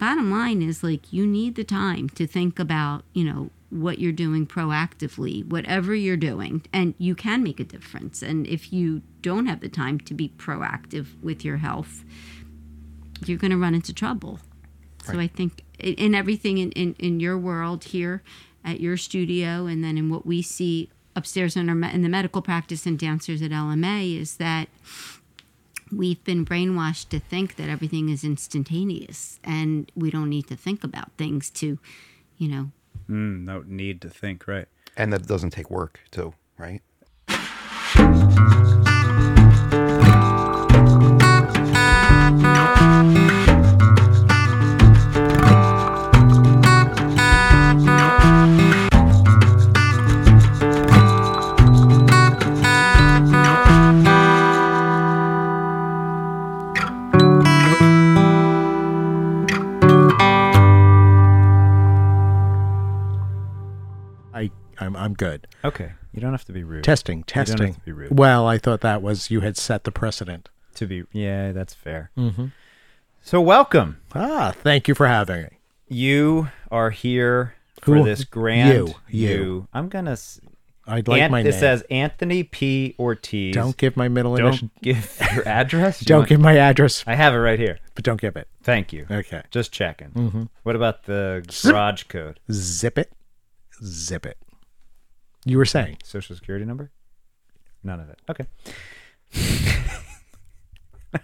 [0.00, 4.12] bottom line is like you need the time to think about, you know, what you're
[4.12, 8.22] doing proactively, whatever you're doing, and you can make a difference.
[8.22, 12.02] And if you don't have the time to be proactive with your health,
[13.26, 14.40] you're going to run into trouble.
[15.04, 18.22] So I think in everything in, in, in your world here
[18.64, 22.42] at your studio and then in what we see upstairs in, our, in the medical
[22.42, 24.68] practice and downstairs at LMA is that
[25.92, 30.84] we've been brainwashed to think that everything is instantaneous and we don't need to think
[30.84, 31.78] about things to,
[32.38, 32.70] you know,
[33.08, 34.66] Mm, no need to think, right?
[34.96, 36.80] And that doesn't take work too, right?
[65.00, 65.46] I'm good.
[65.64, 66.84] Okay, you don't have to be rude.
[66.84, 67.74] Testing, don't have testing.
[67.74, 68.18] to be rude.
[68.18, 70.48] Well, I thought that was you had set the precedent.
[70.74, 72.10] to be, yeah, that's fair.
[72.16, 72.46] Mm-hmm.
[73.22, 74.00] So welcome.
[74.14, 75.48] Ah, thank you for having me.
[75.88, 78.88] You are here for Who- this grand.
[78.88, 79.68] you, you.
[79.74, 80.12] I'm gonna.
[80.12, 80.40] s-
[80.86, 81.52] I'd like Ant- my it name.
[81.52, 82.96] says Anthony P.
[82.98, 83.54] Ortiz.
[83.54, 84.68] don't give my middle initial.
[84.68, 86.00] don't give your address.
[86.02, 87.78] You Don't want- give my address, I have it right here.
[87.94, 88.48] but don't give it.
[88.62, 89.06] Thank you.
[89.10, 89.42] Okay.
[89.50, 90.08] Just checking.
[90.10, 90.42] Mm-hmm.
[90.64, 92.40] What about the garage code?
[92.50, 93.12] Zip it,
[93.84, 94.38] zip it.
[95.44, 96.90] You were saying Social security number?
[97.82, 98.18] None of it.
[98.30, 98.46] Okay.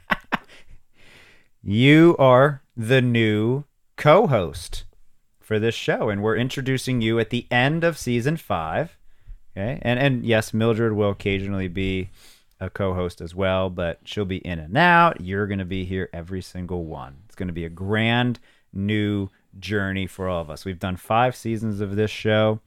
[1.63, 3.65] you are the new
[3.97, 4.85] co host
[5.41, 8.97] for this show, and we're introducing you at the end of season five.
[9.57, 9.79] Okay.
[9.83, 12.11] And, and yes, Mildred will occasionally be
[12.59, 15.21] a co host as well, but she'll be in and out.
[15.21, 17.17] You're going to be here every single one.
[17.27, 18.39] It's going to be a grand
[18.73, 19.29] new
[19.59, 20.65] journey for all of us.
[20.65, 22.61] We've done five seasons of this show.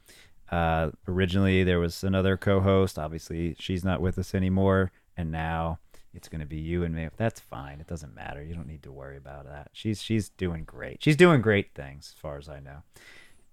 [0.52, 2.97] Uh, originally, there was another co-host.
[2.97, 5.80] Obviously, she's not with us anymore, and now
[6.14, 7.10] it's going to be you and me.
[7.17, 7.80] That's fine.
[7.80, 8.43] It doesn't matter.
[8.43, 9.70] You don't need to worry about that.
[9.73, 11.04] She's she's doing great.
[11.04, 12.83] She's doing great things, as far as I know.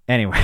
[0.09, 0.43] Anyway,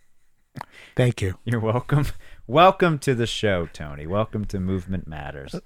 [0.96, 1.38] thank you.
[1.44, 2.06] you're welcome.
[2.46, 4.06] Welcome to the show, Tony.
[4.06, 5.56] Welcome to Movement Matters.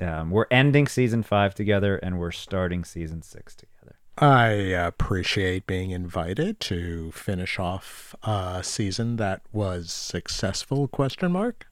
[0.00, 3.73] Um, we're ending season five together, and we're starting season six together.
[4.16, 10.86] I appreciate being invited to finish off a season that was successful?
[10.86, 11.66] Question mark.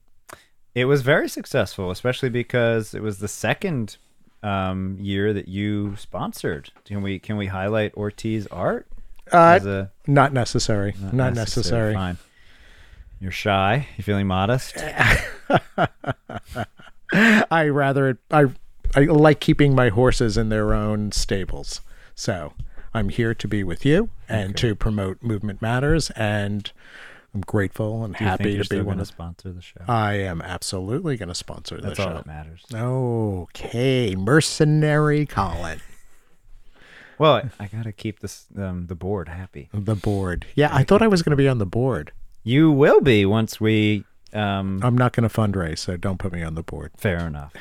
[0.74, 3.96] It was very successful, especially because it was the second
[4.42, 6.70] um, year that you sponsored.
[6.84, 8.88] Can we can we highlight Ortiz art
[9.30, 10.94] Uh, a not necessary.
[11.12, 11.94] Not, necessary.
[11.94, 12.18] Fine.
[13.20, 13.86] You're shy.
[13.96, 14.76] You feeling modest?
[17.12, 18.46] I rather I
[18.96, 21.80] I like keeping my horses in their own stables.
[22.14, 22.52] So
[22.94, 26.70] I'm here to be with you and to promote Movement Matters, and
[27.34, 29.80] I'm grateful and Do you think happy to be one to sponsor the show?
[29.88, 31.88] I am absolutely going to sponsor the show.
[31.88, 32.64] That's all that matters.
[32.74, 35.80] Okay, mercenary Colin,
[37.18, 39.68] Well, I, I got to keep this um, the board happy.
[39.72, 40.46] the board.
[40.54, 42.12] Yeah, I thought I was going to be on the board.
[42.44, 44.04] You will be once we.
[44.34, 46.92] Um, I'm not going to fundraise, so don't put me on the board.
[46.96, 47.52] fair enough.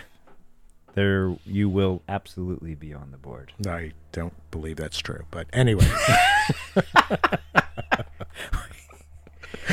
[0.94, 3.54] There, you will absolutely be on the board.
[3.66, 5.90] I don't believe that's true, but anyway.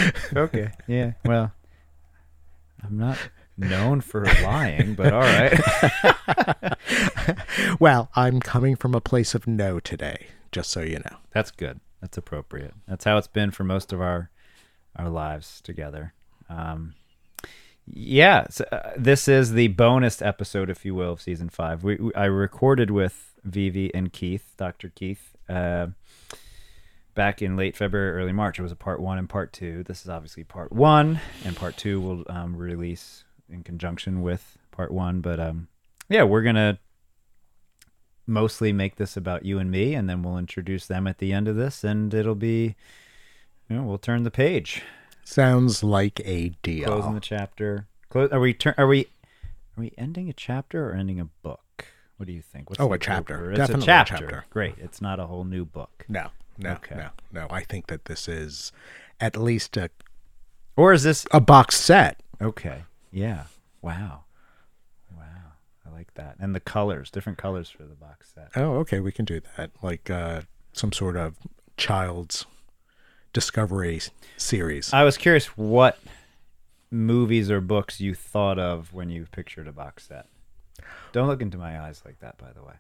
[0.37, 0.71] Okay.
[0.87, 1.13] Yeah.
[1.25, 1.53] Well,
[2.85, 3.19] I'm not
[3.57, 5.59] known for lying, but all right.
[7.81, 11.17] well, I'm coming from a place of no today, just so you know.
[11.33, 11.81] That's good.
[12.01, 12.75] That's appropriate.
[12.87, 14.31] That's how it's been for most of our
[14.97, 16.13] our lives together.
[16.49, 16.95] Um,
[17.93, 21.83] yeah, so, uh, this is the bonus episode, if you will, of season five.
[21.85, 25.89] We, we I recorded with Vivi and Keith, Doctor Keith, uh,
[27.15, 28.59] back in late February, early March.
[28.59, 29.83] It was a part one and part two.
[29.85, 34.91] This is obviously part one, and part two will um, release in conjunction with part
[34.91, 35.21] one.
[35.21, 35.69] But um,
[36.09, 36.79] yeah, we're gonna
[38.27, 41.49] mostly make this about you and me, and then we'll introduce them at the end
[41.49, 42.77] of this, and it'll be,
[43.69, 44.83] you know, we'll turn the page,
[45.33, 46.87] Sounds like a deal.
[46.87, 47.87] closing the chapter.
[48.09, 48.31] Close.
[48.33, 48.73] Are we turn?
[48.79, 49.03] Are we?
[49.77, 51.85] Are we ending a chapter or ending a book?
[52.17, 52.71] What do you think?
[52.71, 53.35] What's Oh, a chapter.
[53.35, 54.17] appropriate- Definitely a It's a chapter.
[54.17, 54.45] chapter.
[54.51, 54.79] Great.
[54.79, 56.07] It's not a whole new book.
[56.09, 56.97] No, no, Okay.
[56.97, 57.47] no, no.
[57.51, 58.73] I think that this is
[59.21, 59.91] at least a,
[60.77, 62.21] Or is this a box set.
[62.41, 62.85] okay?
[63.13, 63.45] Yeah.
[63.83, 64.25] Wow.
[65.15, 65.53] Wow.
[65.87, 66.37] I like that.
[66.41, 68.49] And the colors, different colors for the box set.
[68.57, 69.71] Oh, okay, we can do that.
[69.83, 70.41] Like uh,
[70.73, 71.37] some sort of
[71.77, 72.47] child's
[73.33, 74.01] discovery
[74.37, 74.93] series.
[74.93, 75.99] I was curious what
[76.91, 80.27] movies or books you thought of when you pictured a box set.
[81.13, 82.75] Don't look into my eyes like that, by the way.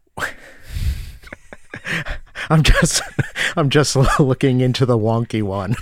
[2.50, 3.02] I'm just
[3.56, 5.76] I'm just looking into the wonky one.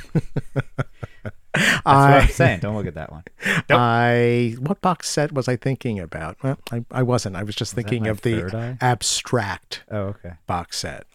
[1.54, 2.60] That's what I'm saying.
[2.60, 3.22] Don't look at that one.
[3.70, 6.36] I what box set was I thinking about?
[6.42, 7.36] Well, I, I wasn't.
[7.36, 8.76] I was just thinking of the eye?
[8.80, 10.32] abstract Oh, okay.
[10.46, 11.06] box set.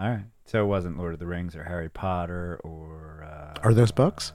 [0.00, 0.24] All right.
[0.48, 3.24] So it wasn't Lord of the Rings or Harry Potter or.
[3.30, 4.32] Uh, Are those books?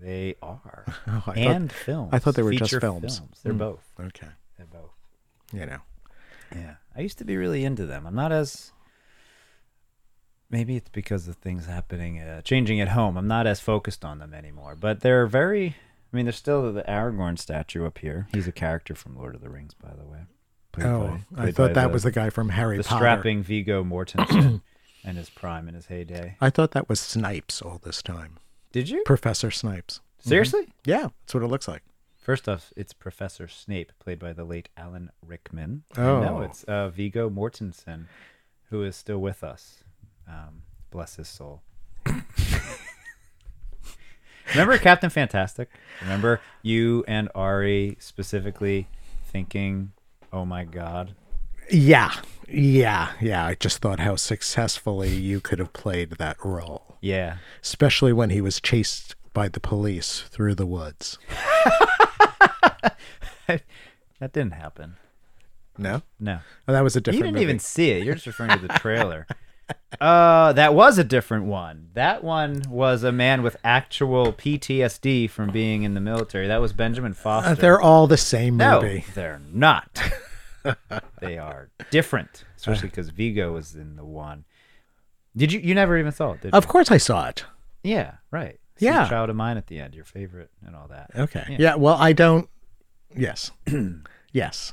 [0.00, 0.84] They are.
[1.06, 2.10] Oh, I thought- and films.
[2.12, 3.22] I thought they were just Feature films.
[3.42, 3.58] They're Mm.
[3.58, 3.80] both.
[4.00, 4.26] Okay.
[4.56, 4.90] They're both.
[5.52, 5.78] You know.
[6.54, 6.74] Yeah.
[6.96, 8.06] I used to be really into them.
[8.06, 8.72] I'm not as.
[10.50, 13.16] Maybe it's because of things happening, uh, changing at home.
[13.16, 14.76] I'm not as focused on them anymore.
[14.78, 15.76] But they're very.
[16.12, 18.28] I mean, there's still the Aragorn statue up here.
[18.32, 20.20] He's a character from Lord of the Rings, by the way.
[20.72, 22.98] Played Oh, by- I thought that the- was the guy from Harry the Potter.
[23.00, 24.60] strapping Viggo Mortensen
[25.04, 26.36] and his prime in his heyday.
[26.40, 28.38] I thought that was Snipes all this time.
[28.72, 29.02] Did you?
[29.04, 30.00] Professor Snipes.
[30.18, 30.72] Seriously?
[30.84, 31.82] Yeah, that's what it looks like.
[32.16, 35.84] First off, it's Professor Snape, played by the late Alan Rickman.
[35.98, 36.20] Oh.
[36.22, 38.06] No, it's uh, Viggo Mortensen,
[38.70, 39.84] who is still with us.
[40.26, 41.60] Um, bless his soul.
[44.52, 45.68] Remember Captain Fantastic?
[46.00, 48.88] Remember you and Ari specifically
[49.26, 49.92] thinking,
[50.32, 51.14] "Oh my God."
[51.70, 52.12] Yeah,
[52.48, 53.44] yeah, yeah.
[53.46, 58.40] I just thought how successfully you could have played that role, Yeah, especially when he
[58.40, 61.18] was chased by the police through the woods.
[63.46, 63.62] that
[64.32, 64.96] didn't happen.
[65.76, 66.38] No, No,
[66.68, 67.44] oh, that was a different you didn't movie.
[67.44, 68.04] even see it.
[68.04, 69.26] You're just referring to the trailer.
[69.98, 71.88] Uh, that was a different one.
[71.94, 76.48] That one was a man with actual PTSD from being in the military.
[76.48, 77.52] That was Benjamin Foster.
[77.52, 79.06] Uh, they're all the same no, movie.
[79.14, 80.02] they're not.
[81.20, 84.44] they are different, especially because Viggo was in the one.
[85.36, 85.60] Did you?
[85.60, 86.58] You never even saw it, did you?
[86.58, 87.44] Of course, I saw it.
[87.82, 88.58] Yeah, right.
[88.78, 89.08] Yeah.
[89.08, 91.10] Child of Mine at the end, your favorite, and all that.
[91.16, 91.56] Okay.
[91.58, 91.76] Yeah.
[91.76, 92.48] well, I don't.
[93.16, 93.50] Yes.
[94.32, 94.72] yes.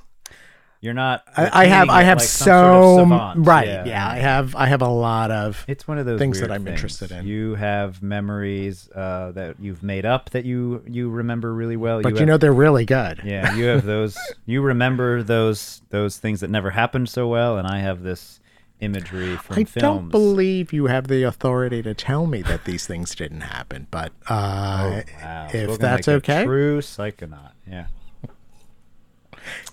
[0.82, 1.24] You're not.
[1.38, 1.90] I, I have.
[1.90, 3.86] I have like so sort of right.
[3.86, 4.08] Yeah.
[4.10, 4.56] I have.
[4.56, 5.64] I have a lot of.
[5.68, 7.28] It's one of those things that I'm interested in.
[7.28, 12.02] You have memories uh, that you've made up that you you remember really well.
[12.02, 13.22] But you, have- know they're really good.
[13.24, 14.18] yeah, you have those.
[14.48, 18.40] You remember those those things that never happened so well, and I have this
[18.80, 19.78] imagery from I films.
[19.78, 23.86] I don't believe you have the authority to tell me that these things didn't happen,
[23.92, 25.48] but uh, Oh, Wow.
[25.54, 27.52] if that's okay, true psychonaut.
[27.70, 27.86] Yeah,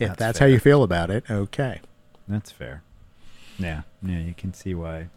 [0.00, 1.80] if that's that's, how you feel about it, okay.
[2.26, 2.82] that's fair.
[3.58, 5.08] Yeah, yeah, you can see why.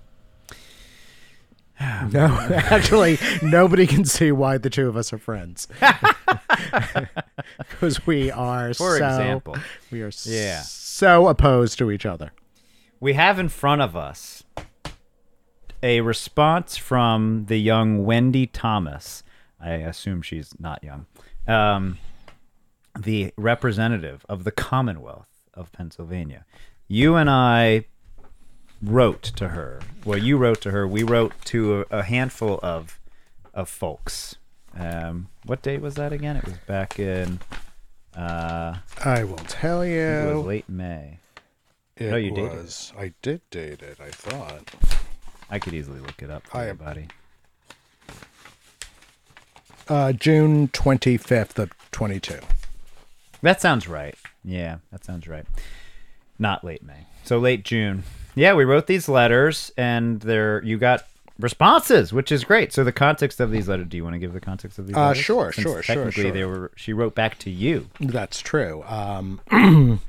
[2.11, 5.67] No, actually, nobody can see why the two of us are friends.
[7.57, 9.57] Because we are For so, example,
[9.91, 10.61] we are Yeah.
[10.61, 12.31] so opposed to each other.
[12.99, 14.43] we have in front of us
[15.81, 19.23] a response from the young Wendy Thomas.
[19.59, 21.07] I assume she's not young.
[21.47, 21.97] Um,
[22.97, 26.45] the representative of the Commonwealth of Pennsylvania.
[26.87, 27.85] You and I
[28.81, 29.79] wrote to her.
[30.05, 30.87] Well, you wrote to her.
[30.87, 32.99] We wrote to a, a handful of
[33.53, 34.35] of folks.
[34.77, 36.37] Um, what date was that again?
[36.37, 37.39] It was back in.
[38.15, 40.41] Uh, I will tell think it was you.
[40.41, 41.19] late May.
[41.97, 42.73] It No, you dated.
[42.97, 43.99] I did date it.
[44.01, 44.73] I thought.
[45.49, 47.07] I could easily look it up for I you, buddy.
[49.87, 52.39] Uh, June twenty fifth of twenty two.
[53.41, 54.15] That sounds right.
[54.43, 55.45] Yeah, that sounds right.
[56.39, 57.05] Not late May.
[57.23, 58.03] So late June.
[58.35, 61.05] Yeah, we wrote these letters and there you got
[61.39, 62.71] responses, which is great.
[62.71, 64.95] So the context of these letters, do you want to give the context of these
[64.95, 65.23] Uh, letters?
[65.23, 66.31] sure, Since sure, sure, Technically sure.
[66.31, 67.89] they were she wrote back to you.
[67.99, 68.83] That's true.
[68.87, 69.41] Um,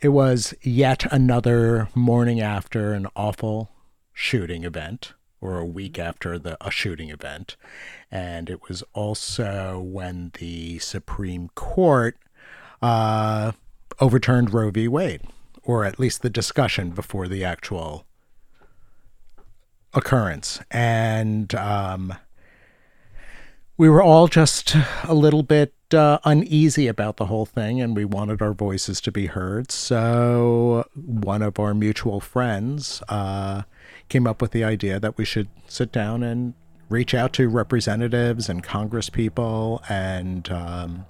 [0.00, 3.70] it was yet another morning after an awful
[4.12, 7.56] shooting event, or a week after the a shooting event,
[8.10, 12.16] and it was also when the Supreme Court
[12.82, 13.52] uh,
[13.98, 14.88] overturned Roe v.
[14.88, 15.22] Wade,
[15.62, 18.06] or at least the discussion before the actual
[19.92, 22.14] occurrence, and um,
[23.76, 28.04] we were all just a little bit uh, uneasy about the whole thing and we
[28.04, 29.72] wanted our voices to be heard.
[29.72, 33.62] So, one of our mutual friends uh,
[34.08, 36.52] came up with the idea that we should sit down and
[36.90, 41.06] reach out to representatives and congresspeople and um,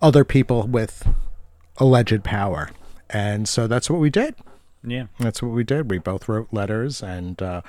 [0.00, 1.06] other people with
[1.78, 2.70] alleged power.
[3.10, 4.34] And so that's what we did.
[4.84, 5.06] Yeah.
[5.18, 5.90] That's what we did.
[5.90, 7.62] We both wrote letters, and uh,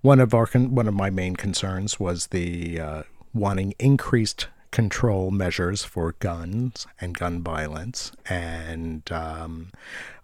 [0.00, 3.02] one of our con- one of my main concerns was the uh,
[3.32, 9.70] wanting increased control measures for guns and gun violence, and um,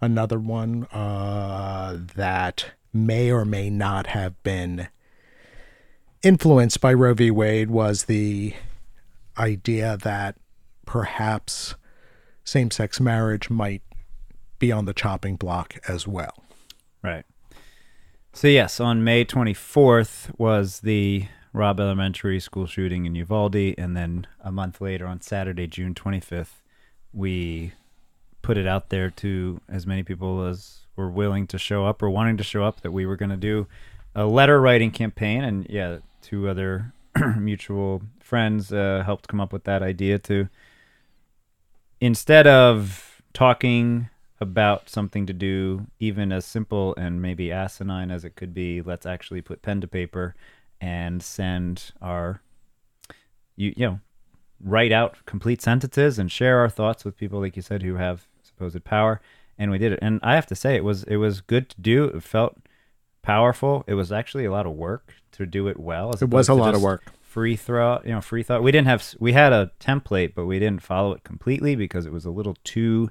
[0.00, 4.88] another one uh, that may or may not have been
[6.22, 7.30] influenced by Roe v.
[7.30, 8.54] Wade was the
[9.38, 10.36] idea that
[10.86, 11.74] perhaps
[12.44, 13.82] same-sex marriage might
[14.58, 16.44] be on the chopping block as well.
[17.02, 17.24] Right.
[18.32, 24.26] So yes, on May 24th was the Robb Elementary School shooting in Uvalde, and then
[24.40, 26.62] a month later, on Saturday, June 25th,
[27.12, 27.72] we
[28.40, 32.08] put it out there to as many people as were willing to show up or
[32.08, 33.66] wanting to show up that we were going to do
[34.14, 36.92] a letter writing campaign, and yeah, two other
[37.36, 40.48] mutual friends uh, helped come up with that idea to
[42.02, 48.34] instead of talking about something to do, even as simple and maybe asinine as it
[48.34, 50.34] could be, let's actually put pen to paper
[50.80, 52.42] and send our,
[53.54, 54.00] you, you know,
[54.60, 58.26] write out complete sentences and share our thoughts with people, like you said, who have
[58.42, 59.20] supposed power.
[59.56, 60.00] And we did it.
[60.02, 62.04] And I have to say, it was it was good to do.
[62.06, 62.56] It felt
[63.22, 63.84] powerful.
[63.86, 66.10] It was actually a lot of work to do it well.
[66.20, 67.12] It was a lot of work.
[67.32, 68.62] Free throw, you know, free thought.
[68.62, 72.12] We didn't have we had a template, but we didn't follow it completely because it
[72.12, 73.08] was a little too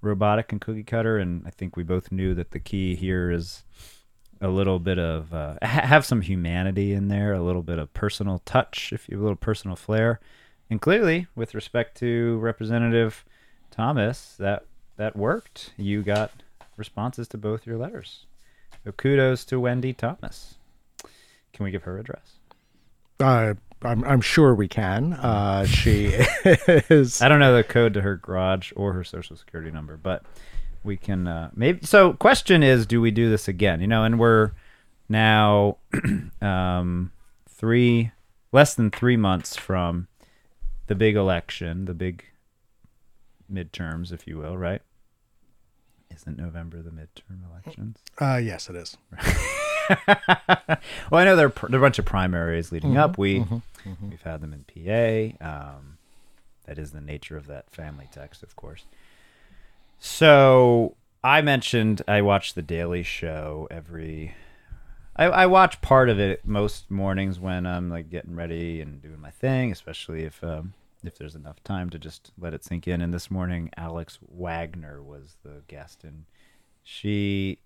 [0.00, 1.18] robotic and cookie cutter.
[1.18, 3.62] And I think we both knew that the key here is
[4.40, 8.40] a little bit of uh, have some humanity in there, a little bit of personal
[8.44, 10.18] touch, if you a little personal flair,
[10.68, 13.24] and clearly with respect to Representative
[13.70, 14.64] Thomas, that
[14.96, 15.74] that worked.
[15.76, 16.32] You got
[16.76, 18.26] responses to both your letters.
[18.82, 20.56] So kudos to Wendy Thomas.
[21.52, 22.39] Can we give her address?
[23.20, 25.14] Uh, I'm, I'm sure we can.
[25.14, 26.06] Uh, she
[26.44, 27.22] is.
[27.22, 30.22] I don't know the code to her garage or her social security number, but
[30.84, 31.86] we can uh, maybe.
[31.86, 33.80] So, question is, do we do this again?
[33.80, 34.52] You know, and we're
[35.08, 35.78] now
[36.42, 37.12] um,
[37.48, 38.12] three,
[38.52, 40.08] less than three months from
[40.86, 42.24] the big election, the big
[43.52, 44.82] midterms, if you will, right?
[46.14, 47.98] Isn't November the midterm elections?
[48.20, 48.96] Uh, yes, it is.
[51.10, 53.18] well, I know there are, there are a bunch of primaries leading up.
[53.18, 53.44] We
[54.10, 54.64] we've had them in
[55.40, 55.44] PA.
[55.46, 55.98] Um,
[56.66, 58.84] that is the nature of that family text, of course.
[59.98, 64.34] So I mentioned I watch the Daily Show every.
[65.16, 69.20] I, I watch part of it most mornings when I'm like getting ready and doing
[69.20, 70.72] my thing, especially if um,
[71.04, 73.00] if there's enough time to just let it sink in.
[73.00, 76.24] And this morning, Alex Wagner was the guest, and
[76.82, 77.58] she,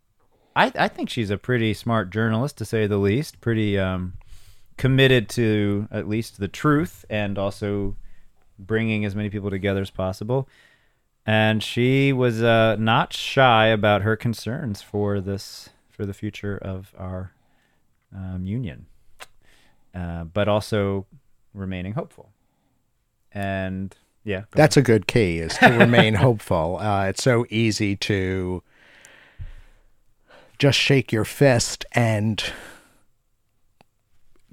[0.56, 3.40] I, I think she's a pretty smart journalist to say the least.
[3.40, 4.14] Pretty um,
[4.76, 7.96] committed to at least the truth, and also
[8.58, 10.48] bringing as many people together as possible.
[11.26, 16.92] And she was uh, not shy about her concerns for this for the future of
[16.98, 17.32] our
[18.14, 18.86] um, union,
[19.94, 21.06] uh, but also
[21.54, 22.30] remaining hopeful
[23.34, 26.78] and yeah, That's a good key is to remain hopeful.
[26.78, 28.62] Uh, it's so easy to
[30.58, 32.42] just shake your fist and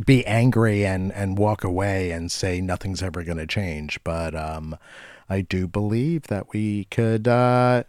[0.03, 3.99] be angry and, and walk away and say nothing's ever going to change.
[4.03, 4.77] But um,
[5.29, 7.83] I do believe that we could, uh,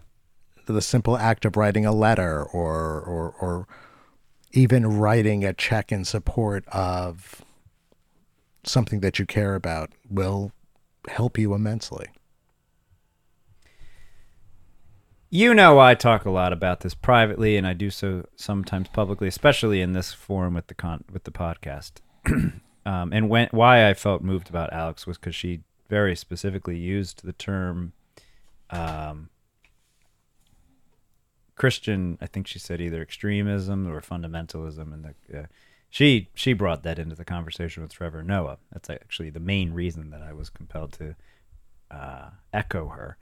[0.66, 3.66] the simple act of writing a letter or, or, or
[4.52, 7.42] even writing a check in support of
[8.64, 10.52] something that you care about will
[11.08, 12.06] help you immensely.
[15.34, 19.28] You know, I talk a lot about this privately, and I do so sometimes publicly,
[19.28, 22.02] especially in this forum with the con with the podcast.
[22.84, 27.24] um, and when why I felt moved about Alex was because she very specifically used
[27.24, 27.94] the term
[28.68, 29.30] um,
[31.56, 32.18] Christian.
[32.20, 35.46] I think she said either extremism or fundamentalism, and the, uh,
[35.88, 38.58] she she brought that into the conversation with Trevor Noah.
[38.70, 41.16] That's actually the main reason that I was compelled to
[41.90, 43.16] uh, echo her.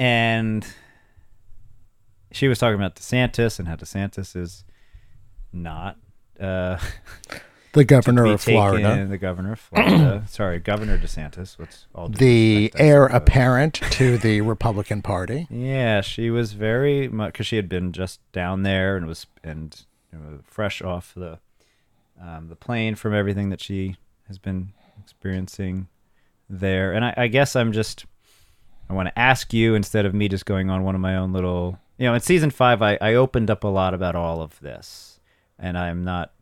[0.00, 0.66] And
[2.32, 4.64] she was talking about DeSantis and how DeSantis is
[5.52, 5.96] not
[6.40, 6.78] uh,
[7.72, 9.06] the governor of Florida.
[9.08, 10.24] The governor of Florida.
[10.28, 11.58] Sorry, Governor DeSantis.
[11.58, 15.46] What's all the heir apparent to the Republican Party?
[15.50, 19.84] Yeah, she was very much because she had been just down there and was and
[20.12, 21.38] you know, fresh off the
[22.20, 23.96] um, the plane from everything that she
[24.28, 24.72] has been
[25.02, 25.88] experiencing
[26.48, 26.92] there.
[26.92, 28.06] And I, I guess I'm just
[28.90, 31.32] I want to ask you instead of me just going on one of my own
[31.32, 34.58] little you know in season five I, I opened up a lot about all of
[34.58, 35.20] this
[35.56, 36.32] and I'm not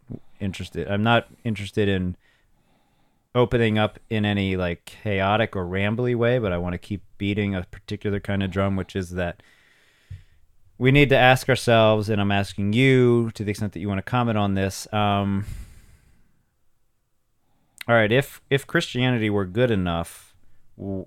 [0.40, 2.16] interested I'm not interested in
[3.34, 7.54] opening up in any like chaotic or rambly way but I want to keep beating
[7.54, 9.42] a particular kind of drum which is that
[10.78, 13.98] we need to ask ourselves and I'm asking you to the extent that you want
[13.98, 15.44] to comment on this um,
[17.86, 20.34] all right if if Christianity were good enough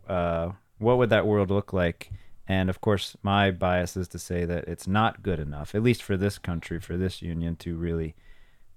[0.07, 2.11] uh, what would that world look like
[2.47, 6.03] and of course, my bias is to say that it's not good enough, at least
[6.03, 8.15] for this country, for this union, to really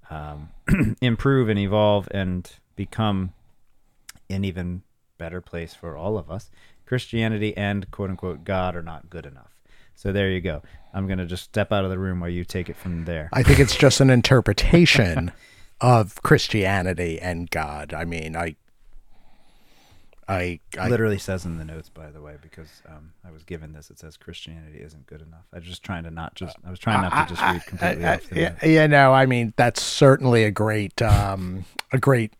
[0.09, 0.51] um,
[1.01, 3.33] improve and evolve and become
[4.31, 4.83] an even
[5.19, 6.51] better place for all of us.
[6.85, 9.57] Christianity and quote unquote God are not good enough.
[9.95, 10.63] So there you go.
[10.95, 13.29] I'm gonna just step out of the room while you take it from there.
[13.33, 15.33] I think it's just an interpretation
[15.81, 17.93] of Christianity and God.
[17.93, 18.57] I mean, I,
[20.29, 23.73] I, I literally says in the notes, by the way, because um, I was given
[23.73, 23.91] this.
[23.91, 25.45] It says Christianity isn't good enough.
[25.53, 26.57] I was just trying to not just.
[26.67, 29.27] I was trying not to just read completely I- off the yeah, yeah, no, I
[29.27, 32.33] mean that's certainly a great, um, a great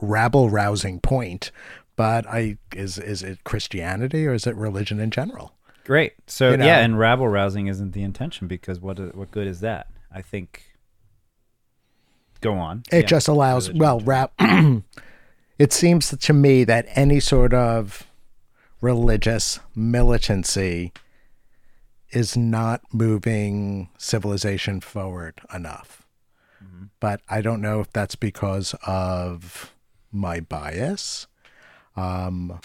[0.00, 1.50] rabble rousing point.
[1.96, 5.52] But I is is it Christianity or is it religion in general?
[5.84, 6.12] Great.
[6.26, 6.64] So You know?
[6.64, 9.88] yeah, and rabble rousing isn't the intention because what what good is that?
[10.10, 10.64] I think.
[12.40, 12.84] Go on.
[12.90, 13.06] It Yeah.
[13.06, 14.32] just allows Religion well, rap.
[15.60, 18.06] it seems to me that any sort of
[18.80, 20.90] religious militancy
[22.12, 26.06] is not moving civilization forward enough.
[26.64, 26.84] Mm-hmm.
[26.98, 29.74] But I don't know if that's because of
[30.10, 31.26] my bias
[31.94, 32.58] um,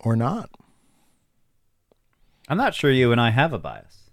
[0.00, 0.50] or not.
[2.48, 4.10] I'm not sure you and I have a bias.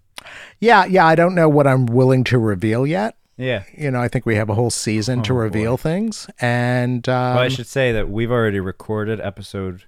[0.59, 3.17] Yeah, yeah, I don't know what I'm willing to reveal yet.
[3.37, 3.63] Yeah.
[3.77, 5.81] You know, I think we have a whole season to Oh, reveal boy.
[5.81, 9.83] things, and um, Well, I should say that we've already recorded episode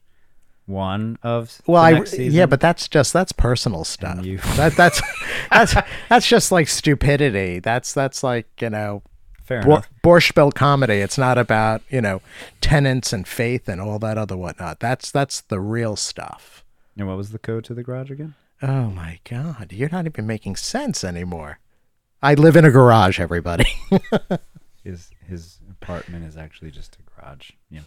[0.65, 4.25] one of Well, the I yeah, but that's just that's personal stuff.
[4.25, 5.01] you- That that's
[5.49, 5.73] that's
[6.09, 7.59] that's just like stupidity.
[7.59, 9.01] That's that's like you know,
[9.43, 9.89] fair enough.
[10.03, 10.95] Borscht Belt comedy.
[10.95, 12.21] It's not about you know
[12.59, 14.81] tenants and faith and all that other whatnot.
[14.81, 16.65] That's that's the real stuff.
[16.97, 18.35] And what was the code to the garage again?
[18.61, 21.59] Oh my God, you're not even making sense anymore.
[22.21, 23.67] I live in a garage, everybody.
[24.83, 27.51] His his apartment is actually just a garage.
[27.69, 27.81] Yeah.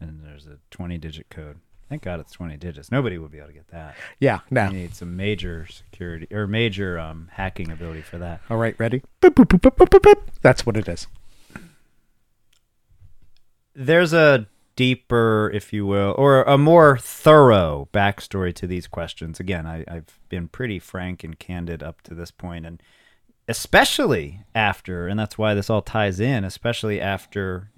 [0.00, 1.58] And there's a 20 digit code.
[1.88, 2.92] Thank God it's 20 digits.
[2.92, 3.96] Nobody would be able to get that.
[4.20, 4.38] yeah,
[4.70, 8.42] You need some major security or major um, hacking ability for that.
[8.48, 9.02] All right, ready?
[9.20, 10.22] Boop, boop, boop, boop, boop, boop, boop.
[10.40, 11.08] That's what it is.
[13.74, 19.40] There's a deeper, if you will, or a more thorough backstory to these questions.
[19.40, 22.80] Again, I, I've been pretty frank and candid up to this point, and
[23.50, 27.72] especially after, and that's why this all ties in, especially after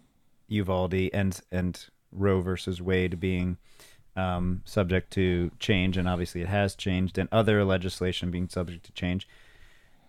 [0.46, 3.56] Uvalde and and Roe versus Wade being
[4.14, 8.92] um, subject to change, and obviously it has changed, and other legislation being subject to
[8.92, 9.26] change.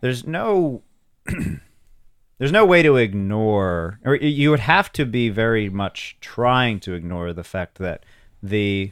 [0.02, 0.84] There's no
[2.38, 6.94] there's no way to ignore, or you would have to be very much trying to
[6.94, 8.06] ignore the fact that
[8.42, 8.92] the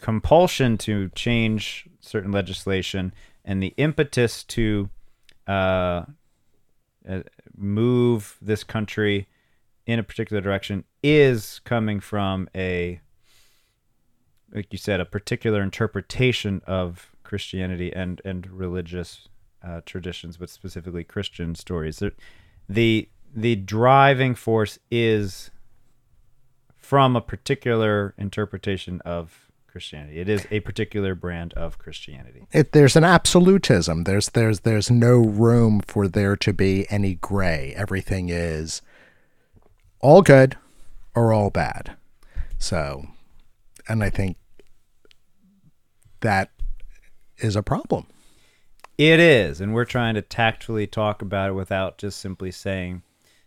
[0.00, 3.12] compulsion to change certain legislation
[3.44, 4.88] and the impetus to
[5.46, 6.04] uh,
[7.08, 7.20] uh,
[7.56, 9.28] move this country
[9.86, 13.00] in a particular direction is coming from a
[14.54, 19.28] like you said a particular interpretation of christianity and and religious
[19.64, 21.98] uh, traditions but specifically christian stories.
[21.98, 22.12] The,
[22.68, 25.50] the the driving force is
[26.76, 29.41] from a particular interpretation of
[29.72, 34.04] christianity it is a particular brand of christianity it, there's an absolutism.
[34.04, 37.72] There's there's there's no room for there to be any gray.
[37.76, 38.82] Everything is
[40.00, 40.56] all good
[41.14, 41.96] or all bad.
[42.58, 43.06] So,
[43.88, 44.36] and I think
[46.20, 46.50] that
[47.38, 48.06] is a problem.
[48.98, 53.02] It is, and we're trying to tactfully talk about it without just simply saying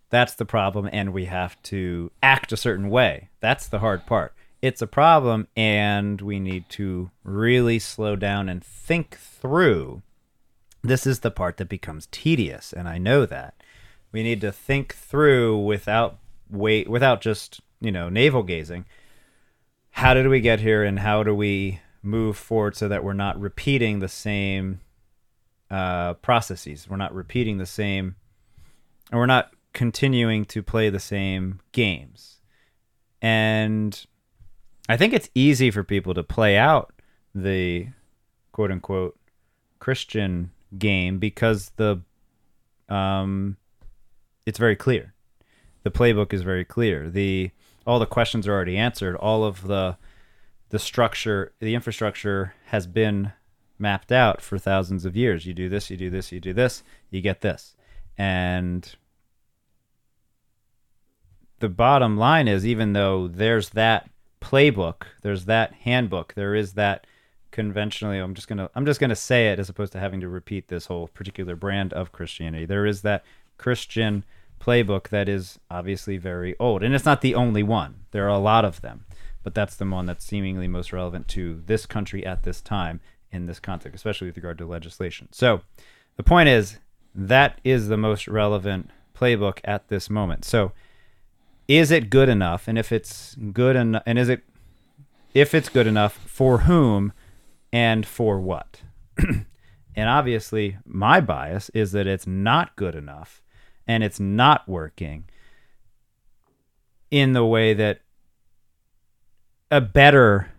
[0.09, 3.29] that's the problem and we have to act a certain way.
[3.39, 4.33] That's the hard part.
[4.61, 10.01] It's a problem and we need to really slow down and think through.
[10.81, 13.55] This is the part that becomes tedious, and I know that.
[14.11, 18.85] We need to think through without wait without just, you know, navel gazing.
[19.91, 23.39] How did we get here and how do we move forward so that we're not
[23.39, 24.79] repeating the same
[25.69, 26.87] uh, processes.
[26.89, 28.15] We're not repeating the same,
[29.11, 32.39] and we're not continuing to play the same games.
[33.21, 34.05] And
[34.87, 36.93] I think it's easy for people to play out
[37.33, 37.87] the
[38.51, 39.17] quote unquote
[39.79, 42.01] Christian game because the
[42.89, 43.57] um,
[44.45, 45.13] it's very clear.
[45.83, 47.09] The playbook is very clear.
[47.09, 47.51] The
[47.85, 49.15] all the questions are already answered.
[49.15, 49.97] All of the
[50.69, 53.31] the structure, the infrastructure has been
[53.77, 55.45] mapped out for thousands of years.
[55.45, 57.75] You do this, you do this, you do this, you get this.
[58.17, 58.95] And
[61.59, 64.09] the bottom line is even though there's that
[64.45, 67.07] playbook, there's that handbook, there is that
[67.49, 70.67] conventionally I'm just to I'm just to say it as opposed to having to repeat
[70.67, 72.65] this whole particular brand of Christianity.
[72.65, 73.23] There is that
[73.57, 74.23] Christian
[74.61, 78.05] playbook that is obviously very old and it's not the only one.
[78.11, 79.05] There are a lot of them,
[79.41, 82.99] but that's the one that's seemingly most relevant to this country at this time
[83.31, 85.27] in this context, especially with regard to legislation.
[85.31, 85.61] So,
[86.17, 86.77] the point is
[87.15, 90.45] that is the most relevant playbook at this moment.
[90.45, 90.71] So,
[91.67, 92.67] is it good enough?
[92.67, 94.43] And if it's good enough, and is it
[95.33, 97.13] if it's good enough for whom?
[97.75, 98.83] and for what?
[99.17, 103.43] and obviously, my bias is that it's not good enough
[103.85, 105.25] and it's not working
[107.11, 107.99] in the way that
[109.69, 110.53] a better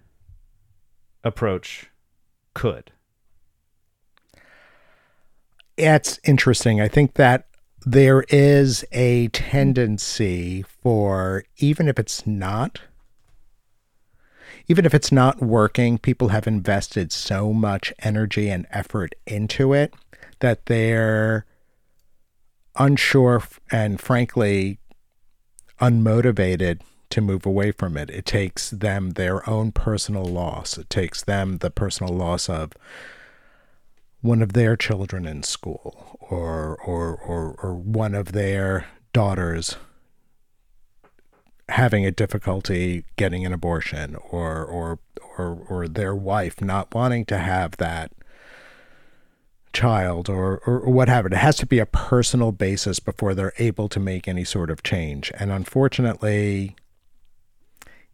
[1.24, 1.86] approach
[2.52, 2.92] could.
[5.78, 6.82] It's interesting.
[6.82, 7.46] I think that
[7.88, 12.80] there is a tendency for, even if it's not,
[14.66, 19.94] even if it's not working, people have invested so much energy and effort into it
[20.40, 21.46] that they're
[22.74, 24.80] unsure and frankly
[25.80, 28.10] unmotivated to move away from it.
[28.10, 30.76] It takes them their own personal loss.
[30.76, 32.72] It takes them the personal loss of
[34.20, 39.76] one of their children in school or or or, or one of their daughters
[41.68, 44.98] having a difficulty getting an abortion or or
[45.38, 48.12] or or their wife not wanting to have that
[49.76, 51.34] child or, or, or what have it.
[51.34, 54.82] It has to be a personal basis before they're able to make any sort of
[54.82, 55.30] change.
[55.38, 56.74] And unfortunately,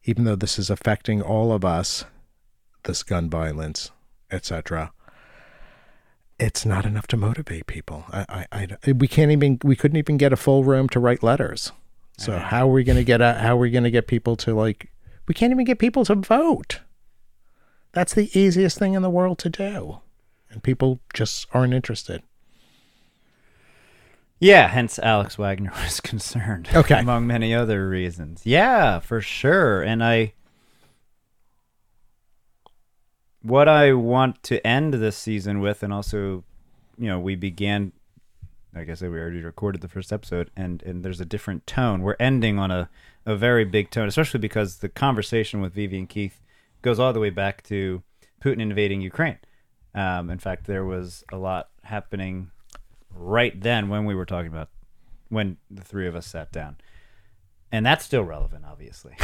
[0.05, 2.05] even though this is affecting all of us,
[2.83, 3.93] this gun violence,
[4.33, 4.93] etc.,
[6.39, 8.05] it's not enough to motivate people.
[8.11, 11.23] I, I, I, we can't even, we couldn't even get a full room to write
[11.23, 11.73] letters.
[12.19, 14.37] So how are we going to get a, how are we going to get people
[14.37, 14.91] to like,
[15.27, 16.81] we can't even get people to vote.
[17.93, 20.01] That's the easiest thing in the world to do.
[20.51, 22.23] And people just aren't interested.
[24.39, 26.69] Yeah, hence Alex Wagner was concerned.
[26.75, 26.99] Okay.
[26.99, 28.43] Among many other reasons.
[28.45, 29.83] Yeah, for sure.
[29.83, 30.35] And I
[33.43, 36.45] what I want to end this season with and also,
[36.99, 37.93] you know, we began
[38.75, 42.01] like I said, we already recorded the first episode and, and there's a different tone.
[42.01, 42.89] We're ending on a,
[43.27, 46.41] a very big tone, especially because the conversation with Vivi and Keith
[46.81, 48.03] goes all the way back to
[48.43, 49.39] Putin invading Ukraine.
[49.95, 52.51] Um, in fact, there was a lot happening
[53.15, 54.71] right then when we were talking about
[55.29, 56.77] when the three of us sat down,
[57.71, 59.15] and that's still relevant, obviously,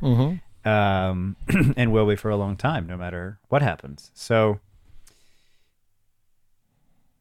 [0.64, 1.36] Um,
[1.76, 4.10] and will be for a long time, no matter what happens.
[4.14, 4.60] So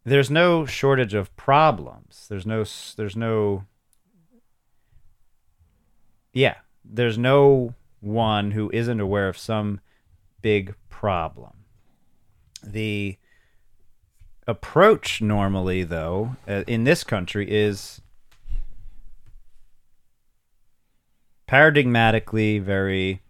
[0.06, 2.26] there's no shortage of problems.
[2.30, 2.64] There's no.
[2.96, 3.66] There's no.
[6.32, 9.80] Yeah, there's no one who isn't aware of some
[10.42, 11.54] big problem.
[12.64, 13.18] The
[14.48, 18.02] approach normally though uh, in this country is
[21.48, 23.23] paradigmatically very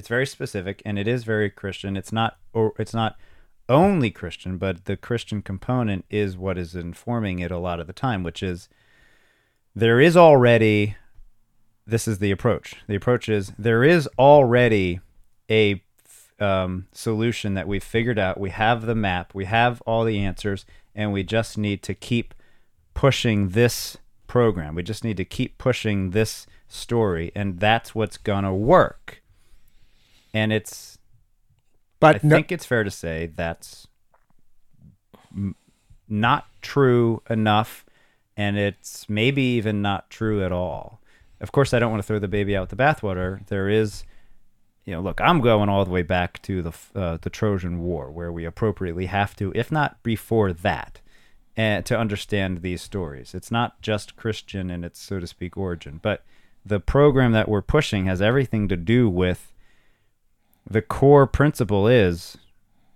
[0.00, 3.16] it's very specific and it is very christian it's not or it's not
[3.68, 7.92] only christian but the christian component is what is informing it a lot of the
[7.92, 8.68] time which is
[9.74, 10.96] there is already
[11.86, 15.00] this is the approach the approach is there is already
[15.50, 15.82] a
[16.40, 18.40] um, solution that we've figured out.
[18.40, 22.34] We have the map, we have all the answers, and we just need to keep
[22.94, 24.74] pushing this program.
[24.74, 29.19] We just need to keep pushing this story, and that's what's gonna work.
[30.32, 30.98] And it's,
[32.00, 33.86] But I no, think it's fair to say that's
[35.34, 35.56] m-
[36.08, 37.84] not true enough,
[38.36, 41.00] and it's maybe even not true at all.
[41.40, 43.46] Of course, I don't want to throw the baby out with the bathwater.
[43.48, 44.04] There is
[44.84, 48.10] you know, look, I'm going all the way back to the uh, the Trojan War,
[48.10, 51.00] where we appropriately have to, if not before that,
[51.56, 53.34] uh, to understand these stories.
[53.34, 56.24] It's not just Christian in its so to speak origin, but
[56.64, 59.49] the program that we're pushing has everything to do with
[60.68, 62.36] the core principle is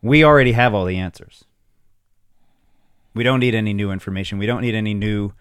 [0.03, 1.45] we already have all the answers.
[3.15, 4.39] We don't need any new information.
[4.39, 5.33] We don't need any new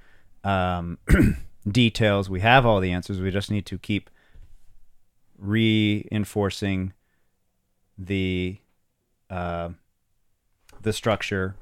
[0.44, 1.00] um,
[1.68, 2.30] details.
[2.30, 3.20] We have all the answers.
[3.20, 4.10] We just need to keep
[5.38, 6.94] reinforcing
[7.98, 8.58] the
[9.30, 9.70] uh,
[10.82, 11.56] the structure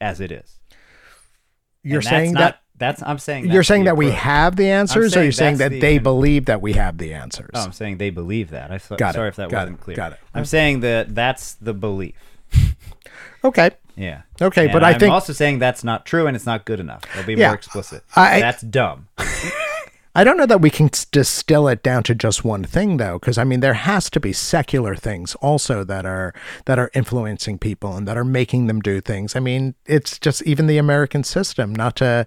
[0.00, 0.58] as it is.
[1.82, 5.22] you're saying not- that that's I'm saying you're saying that we have the answers, or
[5.22, 7.50] you're saying that the they believe that we have the answers.
[7.54, 8.70] Oh, I'm saying they believe that.
[8.70, 9.14] I thought, Got it.
[9.14, 9.82] sorry if that Got wasn't it.
[9.82, 9.96] clear.
[9.96, 10.18] Got it.
[10.34, 12.14] I'm saying that that's the belief.
[13.44, 13.70] okay.
[13.96, 14.22] Yeah.
[14.42, 16.80] Okay, And but I I'm think- also saying that's not true and it's not good
[16.80, 17.02] enough.
[17.14, 17.48] I'll be Yeah.
[17.48, 18.02] more explicit.
[18.16, 19.06] I- that's dumb.
[20.16, 23.36] I don't know that we can distill it down to just one thing though, because
[23.36, 26.32] I mean there has to be secular things also that are
[26.66, 29.34] that are influencing people and that are making them do things.
[29.34, 32.26] I mean, it's just even the American system, not to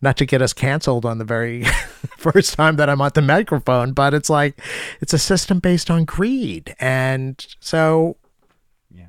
[0.00, 1.64] not to get us canceled on the very
[2.16, 4.60] first time that I'm on the microphone, but it's like
[5.00, 6.76] it's a system based on greed.
[6.78, 8.16] And so
[8.94, 9.06] Yeah.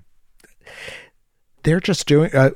[1.62, 2.52] they're just doing uh,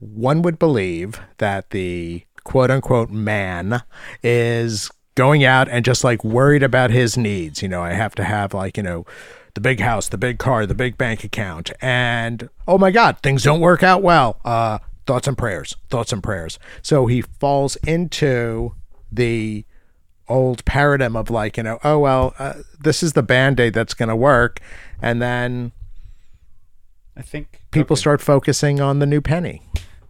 [0.00, 3.82] one would believe that the quote unquote man
[4.22, 8.24] is going out and just like worried about his needs you know i have to
[8.24, 9.04] have like you know
[9.54, 13.42] the big house, the big car, the big bank account, and oh my God, things
[13.42, 14.40] don't work out well.
[14.44, 16.58] Uh, thoughts and prayers, thoughts and prayers.
[16.80, 18.74] So he falls into
[19.10, 19.64] the
[20.28, 23.94] old paradigm of like, you know, oh well, uh, this is the band aid that's
[23.94, 24.60] going to work,
[25.02, 25.72] and then
[27.16, 28.00] I think people okay.
[28.00, 29.62] start focusing on the new penny.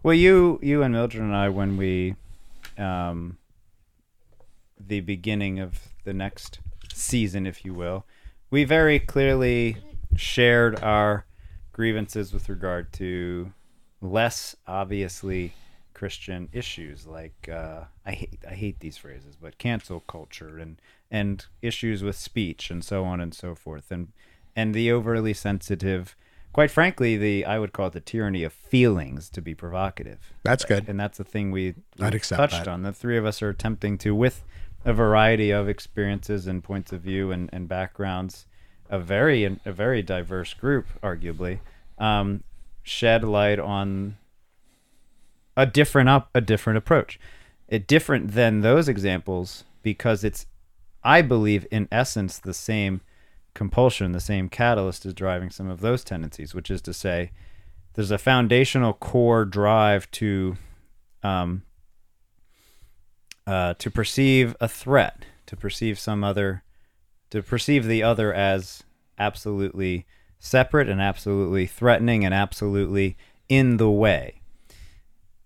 [0.04, 2.14] Well, you you and Mildred and I, when we,
[2.78, 3.38] um,
[4.78, 6.60] the beginning of the next
[6.92, 8.04] season, if you will,
[8.50, 9.76] we very clearly
[10.16, 11.24] shared our
[11.72, 13.52] grievances with regard to
[14.00, 15.54] less obviously
[15.94, 20.80] Christian issues like uh, I hate I hate these phrases, but cancel culture and
[21.10, 24.08] and issues with speech and so on and so forth, and
[24.56, 26.16] and the overly sensitive
[26.52, 30.32] quite frankly, the I would call it the tyranny of feelings to be provocative.
[30.42, 30.88] That's good.
[30.88, 32.68] And that's the thing we, we I'd accept touched that.
[32.68, 32.82] on.
[32.82, 34.42] The three of us are attempting to, with
[34.84, 38.46] a variety of experiences and points of view and, and backgrounds,
[38.90, 41.60] a very a very diverse group, arguably,
[41.98, 42.42] um,
[42.82, 44.16] shed light on
[45.56, 47.18] a different up a different approach,
[47.68, 50.46] it different than those examples because it's,
[51.02, 53.00] I believe, in essence, the same
[53.54, 57.30] compulsion, the same catalyst is driving some of those tendencies, which is to say,
[57.94, 60.56] there's a foundational core drive to
[61.22, 61.62] um,
[63.46, 66.62] uh, to perceive a threat, to perceive some other,
[67.30, 68.82] to perceive the other as
[69.18, 70.06] absolutely
[70.38, 73.16] separate and absolutely threatening and absolutely
[73.48, 74.41] in the way.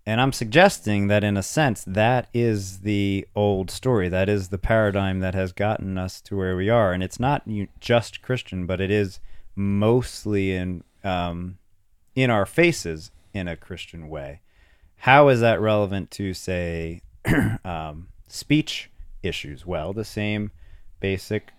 [0.09, 4.09] And I'm suggesting that, in a sense, that is the old story.
[4.09, 6.93] That is the paradigm that has gotten us to where we are.
[6.93, 7.43] And it's not
[7.81, 9.19] just Christian, but it is
[9.57, 11.59] mostly in um,
[12.15, 14.41] in our faces in a Christian way.
[14.99, 17.03] How is that relevant to, say,
[17.65, 18.91] um, speech
[19.25, 19.67] issues?
[19.67, 20.53] Well, the same
[21.01, 21.53] basic.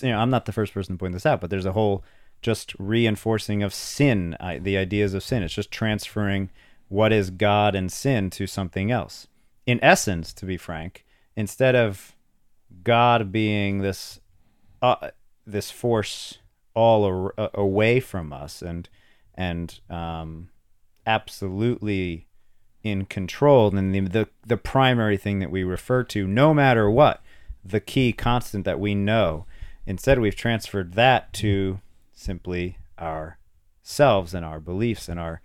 [0.00, 2.02] You know, I'm not the first person to point this out, but there's a whole
[2.40, 5.42] just reinforcing of sin, the ideas of sin.
[5.42, 6.50] It's just transferring
[6.88, 9.26] what is God and sin to something else.
[9.66, 11.04] In essence, to be frank,
[11.36, 12.14] instead of
[12.82, 14.20] God being this
[14.82, 15.10] uh,
[15.46, 16.38] this force
[16.74, 18.88] all a- away from us and
[19.34, 20.48] and um,
[21.06, 22.26] absolutely
[22.82, 27.22] in control, and the, the the primary thing that we refer to, no matter what,
[27.64, 29.46] the key constant that we know.
[29.86, 31.80] Instead, we've transferred that to
[32.12, 35.40] simply ourselves and our beliefs and our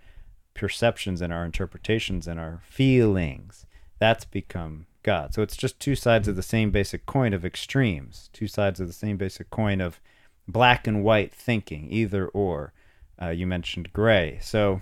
[0.60, 3.64] perceptions and our interpretations and our feelings.
[3.98, 5.32] That's become God.
[5.32, 8.86] So it's just two sides of the same basic coin of extremes, two sides of
[8.86, 10.00] the same basic coin of
[10.46, 12.72] black and white thinking, either or.
[13.20, 14.38] Uh, you mentioned gray.
[14.42, 14.80] So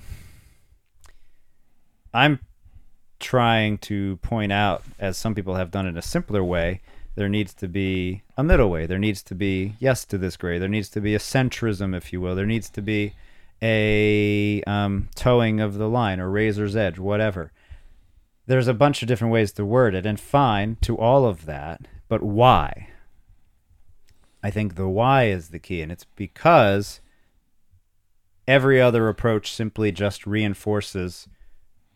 [2.12, 2.40] I'm
[3.20, 6.80] trying to point out, as some people have done in a simpler way,
[7.14, 8.86] there needs to be a middle way.
[8.86, 10.58] There needs to be yes to this gray.
[10.58, 12.34] There needs to be a centrism, if you will.
[12.34, 13.14] There needs to be
[13.62, 17.52] a um, toeing of the line or razor's edge, whatever.
[18.46, 21.82] There's a bunch of different ways to word it, and fine to all of that,
[22.08, 22.88] but why?
[24.42, 27.00] I think the why is the key, and it's because
[28.46, 31.28] every other approach simply just reinforces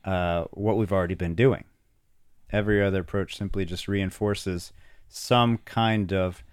[0.05, 1.65] uh, what we've already been doing.
[2.51, 4.73] Every other approach simply just reinforces
[5.09, 6.45] some kind of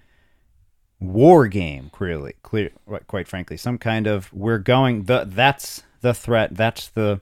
[0.99, 2.71] war game clearly clear
[3.07, 3.57] quite frankly.
[3.57, 7.21] Some kind of we're going the that's the threat that's the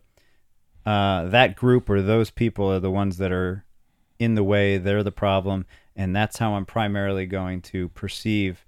[0.86, 3.66] uh, that group or those people are the ones that are
[4.20, 5.64] in the way they're the problem
[5.96, 8.66] and that's how i'm primarily going to perceive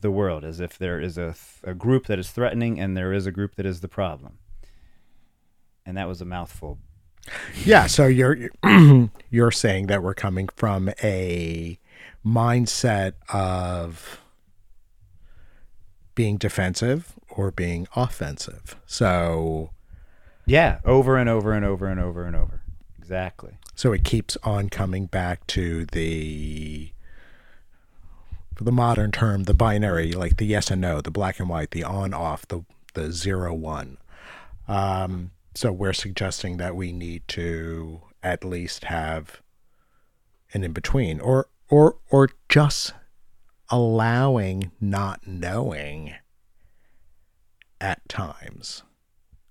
[0.00, 1.34] the world as if there is a,
[1.64, 4.38] a group that is threatening and there is a group that is the problem.
[5.84, 6.78] And that was a mouthful.
[7.64, 8.50] Yeah so you're
[9.30, 11.76] you're saying that we're coming from a
[12.26, 14.20] mindset of
[16.14, 18.76] being defensive or being offensive.
[18.86, 19.70] So,
[20.46, 22.62] yeah, over and over and over and over and over.
[22.98, 23.58] Exactly.
[23.76, 26.90] So it keeps on coming back to the
[28.56, 31.70] for the modern term, the binary, like the yes and no, the black and white,
[31.70, 33.98] the on off, the the zero one.
[34.66, 39.40] Um, so we're suggesting that we need to at least have
[40.52, 42.92] an in between, or or or just
[43.68, 46.14] allowing not knowing
[47.80, 48.82] at times.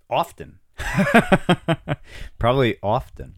[0.10, 0.60] Often.
[2.40, 3.36] Probably often.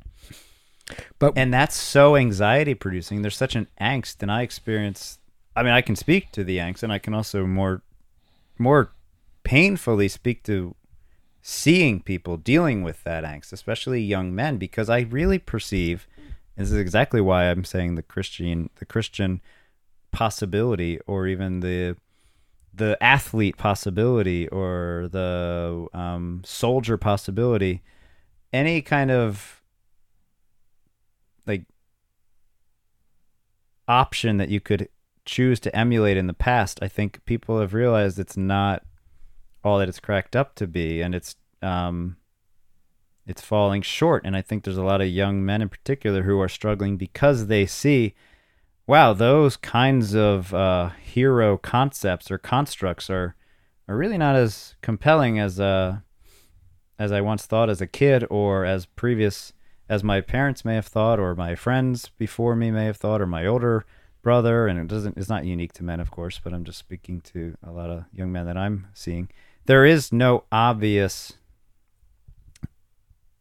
[1.19, 3.21] But and that's so anxiety producing.
[3.21, 5.19] There's such an angst and I experience
[5.55, 7.81] I mean I can speak to the angst and I can also more
[8.57, 8.91] more
[9.43, 10.75] painfully speak to
[11.41, 16.07] seeing people dealing with that angst, especially young men because I really perceive
[16.57, 19.41] this is exactly why I'm saying the Christian the Christian
[20.11, 21.95] possibility or even the
[22.73, 27.81] the athlete possibility or the um, soldier possibility,
[28.53, 29.61] any kind of
[31.47, 31.63] like
[33.87, 34.89] option that you could
[35.25, 38.83] choose to emulate in the past, I think people have realized it's not
[39.63, 42.15] all that it's cracked up to be, and it's um,
[43.27, 44.23] it's falling short.
[44.25, 47.47] And I think there's a lot of young men in particular who are struggling because
[47.47, 48.15] they see,
[48.87, 53.35] wow, those kinds of uh, hero concepts or constructs are
[53.89, 55.97] are really not as compelling as uh
[56.99, 59.53] as I once thought as a kid or as previous
[59.89, 63.27] as my parents may have thought or my friends before me may have thought or
[63.27, 63.85] my older
[64.21, 67.21] brother and it doesn't it's not unique to men of course but i'm just speaking
[67.21, 69.29] to a lot of young men that i'm seeing
[69.67, 71.36] there is no obvious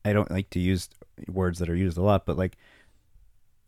[0.06, 0.88] i don't like to use
[1.28, 2.56] words that are used a lot but like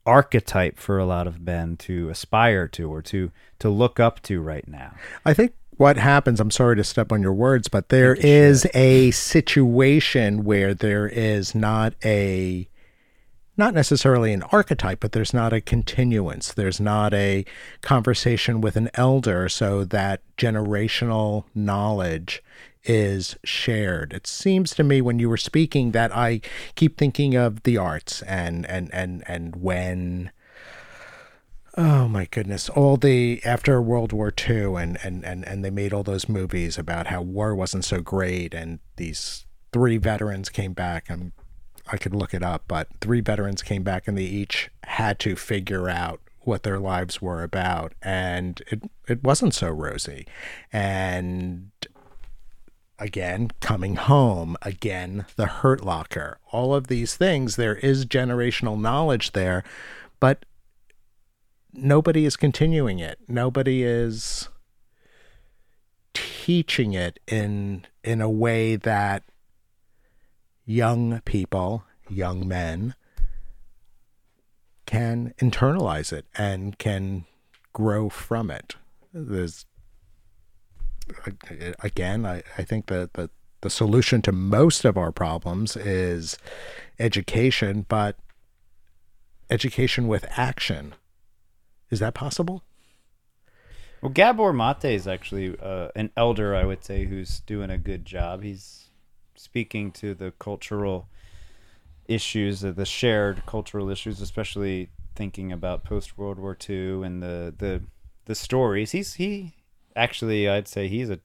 [0.06, 4.40] archetype for a lot of men to aspire to or to to look up to
[4.40, 8.14] right now I think what happens, I'm sorry to step on your words, but there
[8.16, 12.68] is a situation where there is not a
[13.56, 16.52] not necessarily an archetype, but there's not a continuance.
[16.52, 17.44] There's not a
[17.80, 22.42] conversation with an elder so that generational knowledge
[22.88, 24.12] is shared.
[24.12, 26.40] It seems to me when you were speaking that I
[26.74, 30.32] keep thinking of the arts and and and and when
[31.80, 32.68] Oh my goodness!
[32.68, 36.76] All the after World War II, and and and and they made all those movies
[36.76, 41.08] about how war wasn't so great, and these three veterans came back.
[41.08, 41.30] and
[41.86, 45.36] I could look it up, but three veterans came back, and they each had to
[45.36, 50.26] figure out what their lives were about, and it it wasn't so rosy,
[50.72, 51.70] and
[52.98, 59.32] again coming home again the hurt locker all of these things there is generational knowledge
[59.32, 59.62] there
[60.20, 60.44] but
[61.72, 63.18] nobody is continuing it.
[63.28, 64.48] Nobody is
[66.14, 69.24] teaching it in in a way that
[70.64, 72.94] young people, young men
[74.86, 77.26] can internalize it and can
[77.72, 78.76] grow from it.
[79.12, 79.66] There's
[81.82, 86.38] again, I, I think that the, the solution to most of our problems is
[86.98, 88.16] education, but
[89.50, 90.94] education with action
[91.90, 92.62] is that possible?
[94.02, 98.04] Well, Gabor Mate is actually uh, an elder, I would say, who's doing a good
[98.04, 98.42] job.
[98.42, 98.90] He's
[99.34, 101.08] speaking to the cultural
[102.06, 107.52] issues, uh, the shared cultural issues, especially thinking about post World War II and the
[107.56, 107.82] the
[108.26, 108.92] the stories.
[108.92, 109.54] He's he
[109.98, 111.20] actually, I'd say, he's a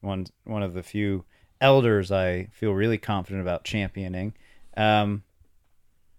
[0.00, 1.24] one one of the few
[1.60, 4.34] elders I feel really confident about championing.
[4.76, 5.22] Um,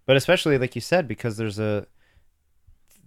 [0.06, 1.88] but especially like you said, because there's a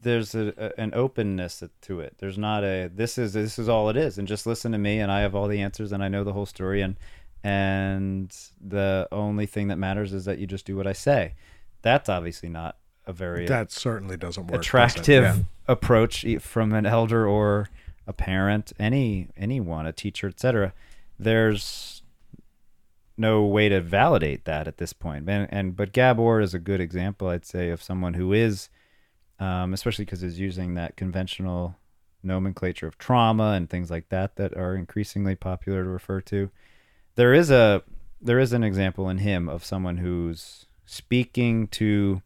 [0.03, 2.17] there's a, a, an openness to it.
[2.19, 5.01] There's not a this is this is all it is, and just listen to me,
[5.01, 6.97] and I have all the answers, and I know the whole story, and
[7.43, 11.35] and the only thing that matters is that you just do what I say.
[11.83, 12.77] That's obviously not
[13.07, 14.61] a very that certainly doesn't work.
[14.61, 15.39] Attractive does?
[15.39, 15.45] Yeah.
[15.69, 17.71] approach from an elder or
[18.11, 20.75] a parent, any anyone, a teacher, etc.
[21.19, 22.03] There's
[23.17, 25.29] no way to validate that at this point.
[25.29, 28.69] And, and but Gabor is a good example, I'd say, of someone who is
[29.41, 31.77] um, especially because he's using that conventional
[32.23, 36.51] nomenclature of trauma and things like that that are increasingly popular to refer to.
[37.15, 37.83] There is a
[38.21, 42.21] there is an example in him of someone who's speaking to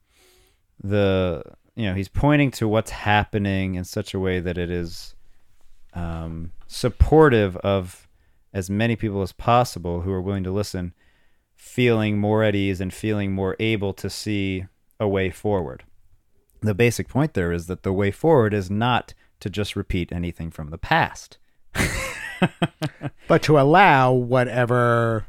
[0.82, 1.44] the
[1.76, 5.14] you know he's pointing to what's happening in such a way that it is
[5.94, 8.08] um, supportive of
[8.52, 10.92] as many people as possible who are willing to listen
[11.56, 14.64] feeling more at ease and feeling more able to see
[15.00, 15.84] a way forward
[16.64, 20.50] the basic point there is that the way forward is not to just repeat anything
[20.50, 21.38] from the past.
[23.28, 25.26] but to allow whatever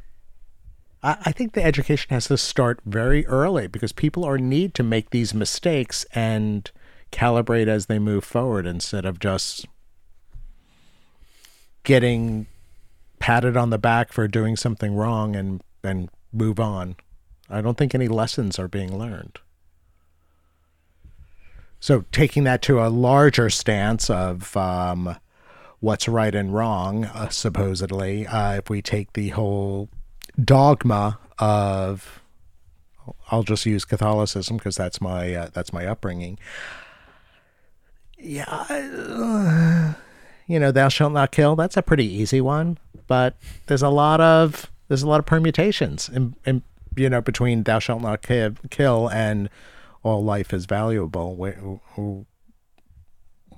[1.03, 4.83] I, I think the education has to start very early because people are need to
[4.83, 6.69] make these mistakes and
[7.11, 9.65] calibrate as they move forward instead of just
[11.85, 12.47] getting
[13.19, 16.95] patted on the back for doing something wrong and and move on.
[17.49, 19.39] I don't think any lessons are being learned.
[21.79, 25.15] So taking that to a larger stance of um,
[25.79, 29.89] what's right and wrong, uh, supposedly, uh, if we take the whole
[30.43, 32.21] dogma of,
[33.29, 36.39] I'll just use Catholicism because that's my uh, that's my upbringing.
[38.17, 39.93] Yeah, uh,
[40.47, 41.55] you know, thou shalt not kill.
[41.55, 42.77] That's a pretty easy one,
[43.07, 43.35] but
[43.67, 46.61] there's a lot of there's a lot of permutations, in, in
[46.95, 49.49] you know, between thou shalt not kill and
[50.03, 51.35] all life is valuable.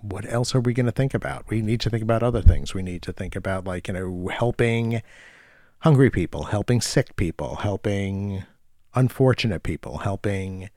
[0.02, 1.50] what else are we going to think about?
[1.50, 2.74] We need to think about other things.
[2.74, 5.02] We need to think about like, you know, helping
[5.80, 8.44] hungry people, helping sick people, helping
[8.96, 10.70] unfortunate people, helping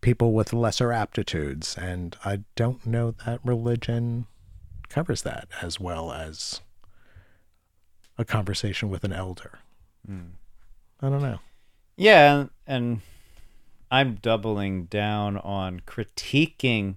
[0.00, 1.76] people with lesser aptitudes.
[1.76, 4.26] And I don't know that religion
[4.90, 6.60] covers that as well as
[8.18, 9.60] a conversation with an elder.
[10.04, 10.34] Hmm.
[11.00, 11.38] I don't know.
[11.96, 13.00] Yeah, and, and
[13.90, 16.96] I'm doubling down on critiquing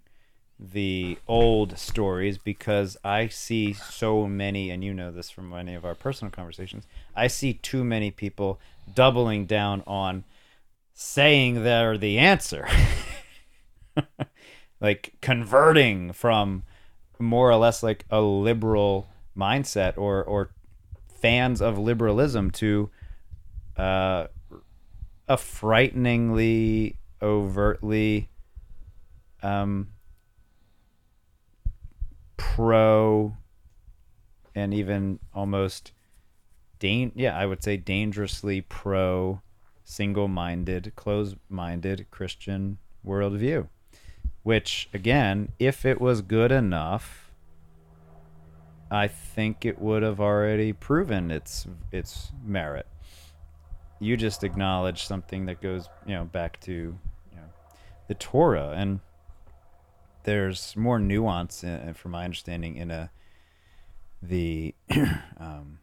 [0.59, 5.85] the old stories because I see so many, and you know this from many of
[5.85, 6.85] our personal conversations.
[7.15, 8.59] I see too many people
[8.93, 10.23] doubling down on
[10.93, 12.67] saying they're the answer,
[14.81, 16.63] like converting from
[17.24, 20.51] more or less like a liberal mindset or or
[21.07, 22.89] fans of liberalism to
[23.78, 24.28] uh,
[25.28, 28.30] a frighteningly overtly
[29.41, 29.88] um,
[32.38, 33.36] pro
[34.53, 35.93] and even almost
[36.80, 39.41] dan- yeah i would say dangerously pro
[39.86, 43.67] single-minded closed-minded christian worldview
[44.43, 47.31] which again if it was good enough
[48.91, 52.87] i think it would have already proven its its merit.
[53.99, 57.49] You just acknowledge something that goes you know back to you know
[58.07, 58.99] the torah and
[60.23, 63.11] there's more nuance in, from my understanding in a
[64.21, 64.73] the
[65.37, 65.79] um,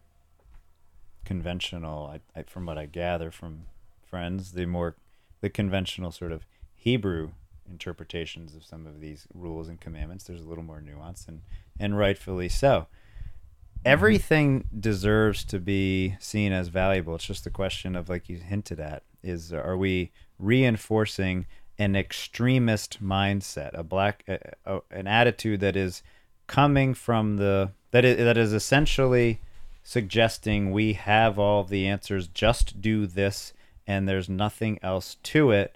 [1.24, 3.66] conventional I, I, from what i gather from
[4.04, 4.96] friends the more
[5.40, 7.30] the conventional sort of hebrew
[7.71, 11.43] interpretations of some of these rules and commandments there's a little more nuance and
[11.79, 12.68] and rightfully so.
[12.68, 13.87] Mm-hmm.
[13.87, 17.14] Everything deserves to be seen as valuable.
[17.14, 21.47] It's just the question of like you hinted at is are we reinforcing
[21.79, 26.03] an extremist mindset a black a, a, an attitude that is
[26.47, 29.41] coming from the that is, that is essentially
[29.83, 33.53] suggesting we have all the answers just do this
[33.87, 35.75] and there's nothing else to it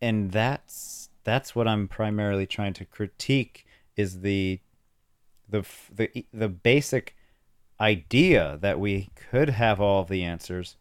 [0.00, 4.60] and that's that's what I'm primarily trying to critique is the
[5.48, 7.16] the the the basic
[7.80, 10.76] idea that we could have all the answers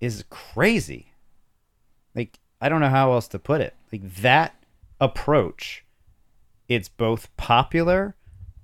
[0.00, 1.12] is crazy.
[2.14, 3.74] Like I don't know how else to put it.
[3.92, 4.54] Like that
[5.00, 5.84] approach
[6.68, 8.14] it's both popular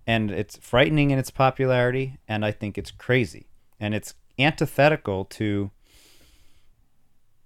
[0.06, 3.48] and it's frightening in its popularity and I think it's crazy.
[3.80, 5.70] And it's antithetical to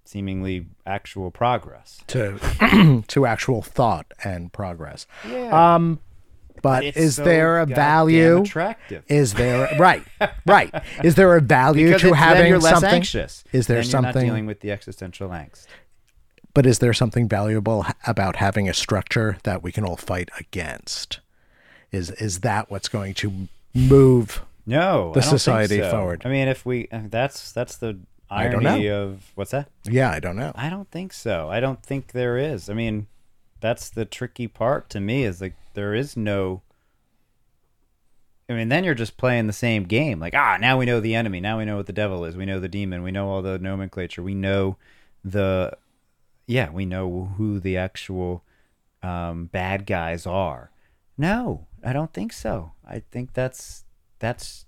[0.05, 2.01] seemingly actual progress.
[2.07, 5.07] To to actual thought and progress.
[5.27, 5.75] Yeah.
[5.75, 5.99] Um
[6.61, 8.41] but It's is so there a value?
[8.41, 9.03] attractive?
[9.09, 10.03] Is there right,
[10.45, 10.73] right?
[11.03, 12.93] Is there a value because to it's- then having you're less something?
[12.93, 13.43] anxious.
[13.51, 15.65] Is there Then you're not something- dealing with the existential angst?
[16.53, 21.19] But is there something valuable about having a structure that we can all fight against?
[21.91, 24.43] Is is that what's going to move?
[24.65, 25.89] No, the society so.
[25.91, 26.21] forward.
[26.25, 27.99] I mean, if we that's that's the
[28.33, 29.03] I don't know.
[29.03, 29.69] of what's that?
[29.85, 30.51] Yeah, I don't know.
[30.55, 31.49] I don't think so.
[31.49, 32.69] I don't think there is.
[32.69, 33.07] I mean,
[33.59, 36.61] that's the tricky part to me is like there is no.
[38.49, 40.19] I mean, then you're just playing the same game.
[40.19, 41.39] Like, ah, now we know the enemy.
[41.39, 42.35] Now we know what the devil is.
[42.35, 43.01] We know the demon.
[43.01, 44.21] We know all the nomenclature.
[44.21, 44.75] We know
[45.23, 45.77] the,
[46.45, 48.43] yeah, we know who the actual
[49.01, 50.71] um, bad guys are.
[51.17, 52.73] No, I don't think so.
[52.85, 53.85] I think that's
[54.19, 54.65] that's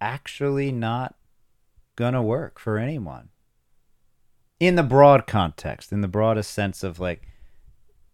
[0.00, 1.14] actually not
[1.96, 3.28] gonna work for anyone.
[4.60, 7.26] In the broad context in the broadest sense of like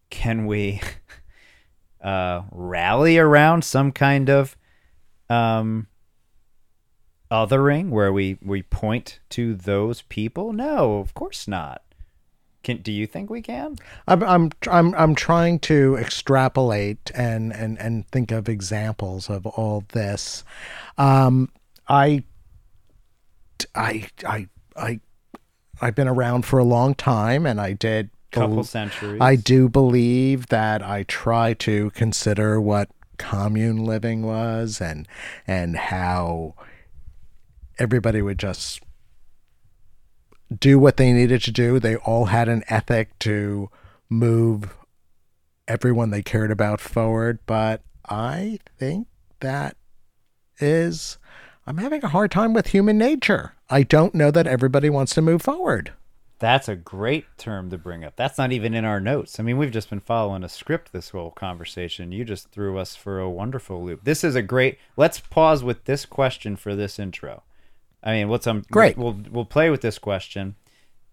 [0.09, 0.81] can we
[2.03, 4.57] uh rally around some kind of
[5.29, 5.87] um
[7.31, 10.53] othering where we we point to those people?
[10.53, 11.83] No of course not.
[12.63, 13.77] Can do you think we can?
[14.07, 19.85] I'm I'm I'm I'm trying to extrapolate and and and think of examples of all
[19.93, 20.43] this.
[20.97, 21.49] Um,
[21.87, 22.23] I
[23.75, 24.99] I I I
[25.81, 29.67] I've been around for a long time, and I did couple bel- centuries I do
[29.67, 35.07] believe that I try to consider what commune living was and
[35.47, 36.55] and how
[37.77, 38.81] everybody would just
[40.57, 41.79] do what they needed to do.
[41.79, 43.69] They all had an ethic to
[44.09, 44.75] move
[45.67, 49.07] everyone they cared about forward, but I think
[49.41, 49.77] that
[50.59, 51.18] is
[51.69, 53.53] I'm having a hard time with human nature.
[53.69, 55.93] I don't know that everybody wants to move forward.
[56.39, 58.15] That's a great term to bring up.
[58.15, 59.39] That's not even in our notes.
[59.39, 62.11] I mean, we've just been following a script this whole conversation.
[62.11, 64.03] You just threw us for a wonderful loop.
[64.03, 64.79] This is a great.
[64.97, 67.43] Let's pause with this question for this intro.
[68.03, 68.97] I mean, what's um Great.
[68.97, 70.55] We'll we'll play with this question.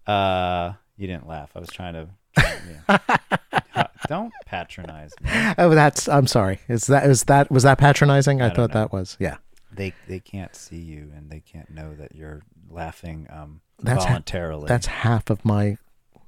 [0.07, 1.51] Uh, you didn't laugh.
[1.55, 2.07] I was trying to.
[2.97, 3.87] yeah.
[4.07, 5.29] don't patronize me.
[5.59, 6.09] Oh, that's.
[6.09, 6.61] I'm sorry.
[6.67, 8.41] Is that is that was that patronizing?
[8.41, 8.81] I, don't thought know.
[8.81, 9.17] that was.
[9.19, 9.37] Yeah.
[9.77, 14.09] They they can't see you and they can't know that you're laughing um That's ha-
[14.09, 14.67] voluntarily.
[14.67, 15.77] That's half of my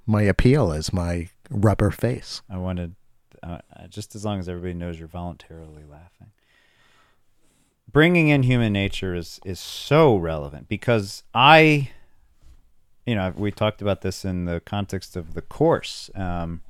[0.05, 2.41] my appeal is my rubber face.
[2.49, 2.95] I wanted
[3.43, 6.31] uh, just as long as everybody knows you're voluntarily laughing.
[7.91, 11.89] Bringing in human nature is is so relevant because I,
[13.05, 16.61] you know, we talked about this in the context of the course, um,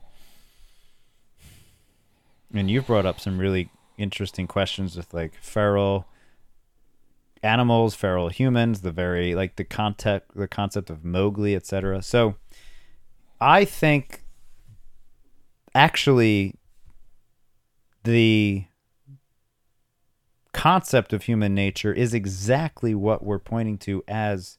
[2.53, 6.07] and you've brought up some really interesting questions with like feral
[7.43, 12.01] animals, feral humans, the very like the concept the concept of Mowgli, etc.
[12.01, 12.35] So,
[13.39, 14.23] I think
[15.73, 16.55] actually
[18.03, 18.65] the
[20.53, 24.57] concept of human nature is exactly what we're pointing to as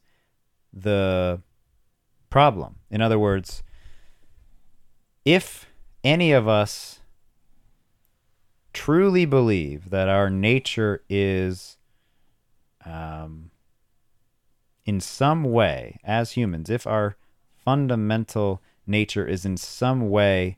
[0.73, 1.41] the
[2.29, 2.77] problem.
[2.89, 3.61] In other words,
[5.25, 5.67] if
[6.03, 7.01] any of us
[8.73, 11.77] truly believe that our nature is
[12.85, 13.51] um,
[14.85, 17.15] in some way, as humans, if our
[17.63, 20.57] fundamental nature is in some way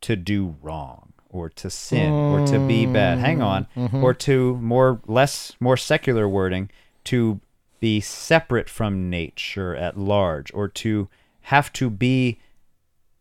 [0.00, 3.66] to do wrong or to sin or to be bad hang on
[4.02, 6.70] or to more less more secular wording
[7.04, 7.40] to
[7.80, 11.08] be separate from nature at large or to
[11.42, 12.38] have to be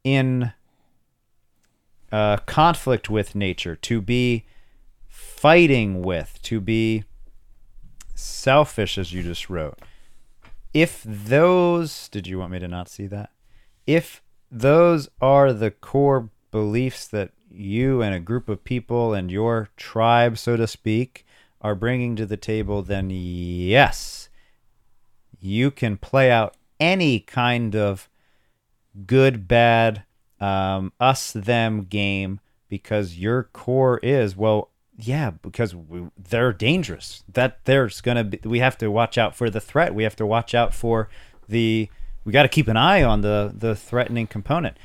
[0.03, 0.51] in
[2.11, 4.45] uh, conflict with nature to be
[5.07, 7.03] fighting with to be
[8.18, 9.78] selfish as you just wrote
[10.74, 13.32] if those did you want me to not see that?
[13.86, 19.70] If those are the core beliefs that you and a group of people and your
[19.76, 21.26] tribe so to speak
[21.61, 24.30] are bringing to the table then yes
[25.39, 28.09] you can play out any kind of
[29.05, 30.03] good bad
[30.39, 32.39] um, us them game
[32.70, 37.24] because your core is well yeah because we, they're dangerous.
[37.32, 39.93] That there's gonna be we have to watch out for the threat.
[39.93, 41.10] We have to watch out for
[41.48, 41.89] the
[42.26, 44.78] we got to keep an eye on the the threatening component.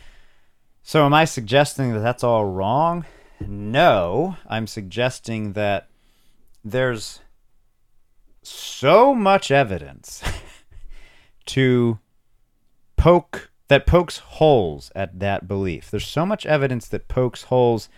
[0.83, 3.05] So am i suggesting that that's all wrong?
[3.41, 5.89] No i'm suggesting that
[6.65, 7.21] there's
[8.43, 10.23] so much evidence
[11.47, 11.99] to
[12.97, 15.91] poke that pokes holes at that belief.
[15.91, 17.89] There's so much evidence that pokes holes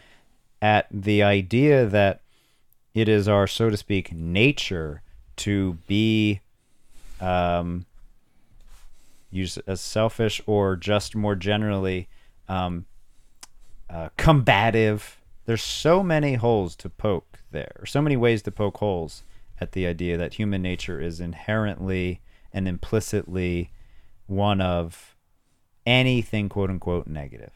[0.65, 2.23] at the idea that
[2.95, 5.03] it is our, so to speak, nature
[5.37, 6.41] to be
[7.21, 7.85] um,
[9.31, 12.09] used as selfish or just more generally
[12.49, 12.87] um,
[13.91, 15.21] uh, combative.
[15.45, 19.23] There's so many holes to poke there, so many ways to poke holes
[19.61, 22.23] at the idea that human nature is inherently
[22.55, 23.71] and implicitly
[24.27, 25.15] one of
[25.85, 27.53] anything quote unquote negative.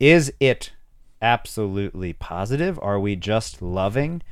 [0.00, 0.72] Is it
[1.20, 2.78] absolutely positive?
[2.82, 4.22] Are we just loving?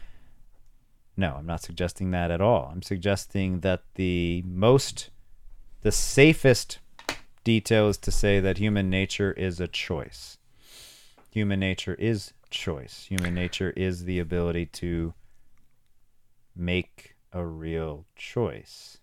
[1.17, 2.71] No, I'm not suggesting that at all.
[2.73, 5.11] I'm suggesting that the most,
[5.83, 6.79] the safest
[7.45, 10.39] detail is to say that human nature is a choice.
[11.31, 13.07] Human nature is choice.
[13.09, 15.15] Human nature is the ability to
[16.57, 18.99] make a real choice.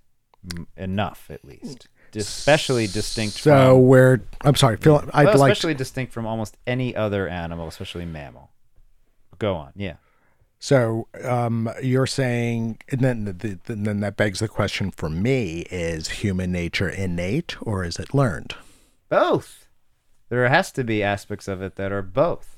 [0.55, 1.87] M- enough, at least.
[2.15, 4.21] Especially distinct So from we're.
[4.41, 5.03] I'm sorry, Phil.
[5.13, 5.51] I'd well, like.
[5.51, 8.51] especially distinct from almost any other animal, especially mammal.
[9.39, 9.95] Go on, yeah.
[10.59, 15.61] So um, you're saying, and then the, the, then that begs the question for me:
[15.71, 18.55] Is human nature innate or is it learned?
[19.09, 19.67] Both.
[20.29, 22.57] There has to be aspects of it that are both.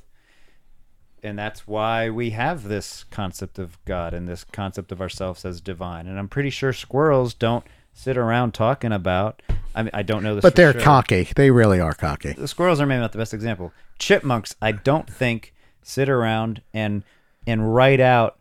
[1.24, 5.62] And that's why we have this concept of God and this concept of ourselves as
[5.62, 6.06] divine.
[6.06, 9.42] And I'm pretty sure squirrels don't sit around talking about.
[9.76, 10.82] I mean, I don't know this, But they're sure.
[10.82, 11.28] cocky.
[11.36, 12.34] They really are cocky.
[12.34, 13.72] the squirrels are maybe not the best example.
[13.98, 17.04] Chipmunks, I don't think sit around and
[17.48, 18.38] and write out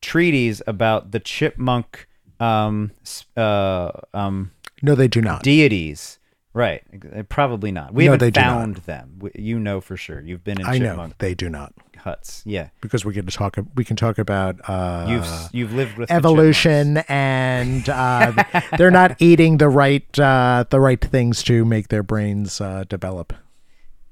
[0.00, 2.06] treaties about the chipmunk
[2.40, 2.90] um
[3.36, 4.50] uh um
[4.82, 5.42] No, they do not.
[5.42, 6.18] deities.
[6.56, 6.82] Right,
[7.14, 7.92] Uh, probably not.
[7.92, 8.46] We No, haven't they do not.
[8.46, 9.20] found them.
[9.34, 10.22] You know for sure.
[10.22, 12.42] You've been in I know they do not huts.
[12.46, 13.58] Yeah, because we can talk.
[13.74, 18.32] We can talk about uh, you've you've lived with evolution, and uh,
[18.78, 23.34] they're not eating the right uh, the right things to make their brains uh, develop.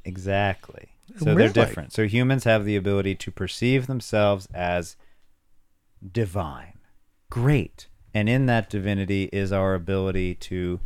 [0.05, 0.91] Exactly.
[1.19, 1.37] So Really?
[1.49, 1.95] they're different.
[1.95, 4.97] So humans have the ability to perceive themselves as
[6.13, 6.75] divine.
[7.31, 7.87] Great.
[8.13, 10.81] And in that divinity is our ability to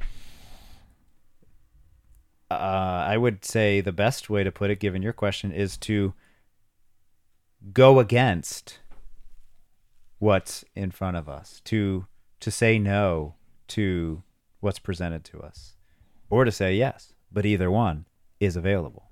[2.51, 6.15] uh, I would say the best way to put it, given your question, is to
[7.73, 8.79] go against
[10.19, 12.07] what's in front of us, to
[12.41, 13.35] to say no
[13.69, 14.23] to
[14.61, 15.75] what's presented to us,
[16.31, 17.13] or to say yes.
[17.31, 18.07] But either one
[18.41, 19.11] is available.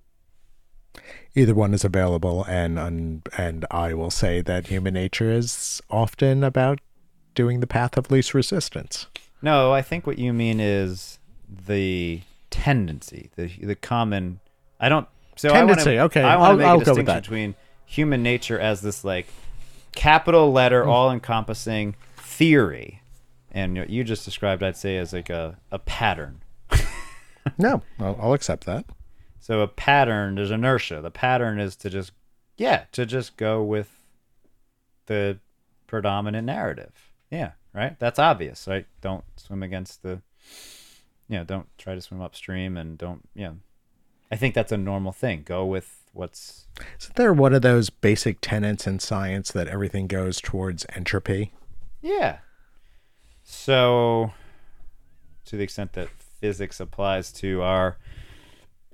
[1.34, 6.43] Either one is available, and and and I will say that human nature is often
[6.43, 6.80] about
[7.34, 9.07] doing the path of least resistance.
[9.43, 14.40] No, I think what you mean is the tendency, the the common.
[14.80, 15.07] I don't.
[15.36, 17.05] So Tendency, I wanna, okay, I want I'll- to make I'll a go with distinction
[17.14, 17.22] that.
[17.22, 19.26] between human nature as this like
[19.94, 20.88] capital letter, Mm.
[20.88, 23.03] all-encompassing theory,
[23.53, 26.42] and what you just described, I'd say, as like a a pattern.
[27.59, 28.86] No, I'll, I'll accept that.
[29.38, 31.01] So a pattern, there's inertia.
[31.01, 32.11] The pattern is to just,
[32.57, 33.88] yeah, to just go with
[35.07, 35.38] the
[35.86, 37.12] predominant narrative.
[37.30, 37.97] Yeah, right.
[38.01, 38.86] That's obvious, right?
[39.01, 40.22] Don't swim against the,
[41.28, 43.52] know, don't try to swim upstream and don't, yeah.
[44.30, 45.42] I think that's a normal thing.
[45.44, 46.66] Go with what's,
[47.00, 51.52] Isn't there one of those basic tenets in science that everything goes towards entropy?
[52.02, 52.38] yeah.
[53.48, 54.32] So,
[55.44, 56.08] to the extent that
[56.40, 57.96] physics applies to our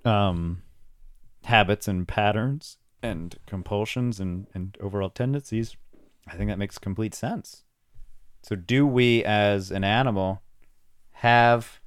[0.04, 0.60] um,
[1.44, 5.74] habits and patterns and compulsions and, and overall tendencies,
[6.28, 7.64] I think that makes complete sense.
[8.42, 10.42] So, do we as an animal
[11.12, 11.80] have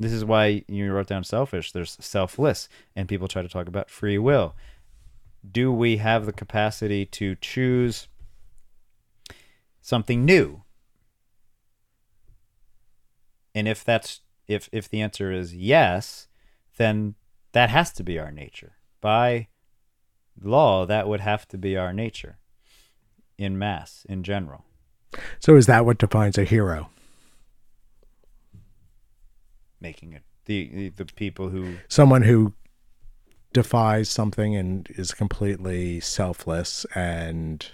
[0.00, 3.90] this is why you wrote down selfish, there's selfless, and people try to talk about
[3.90, 4.56] free will.
[5.48, 8.08] Do we have the capacity to choose
[9.82, 10.62] something new?
[13.54, 16.28] And if that's if if the answer is yes,
[16.78, 17.14] then
[17.52, 18.76] that has to be our nature.
[19.02, 19.48] By
[20.40, 22.38] law, that would have to be our nature
[23.36, 24.64] in mass, in general.
[25.40, 26.88] So is that what defines a hero?
[29.80, 32.54] Making it the the, people who Someone who
[33.52, 37.66] defies something and is completely selfless and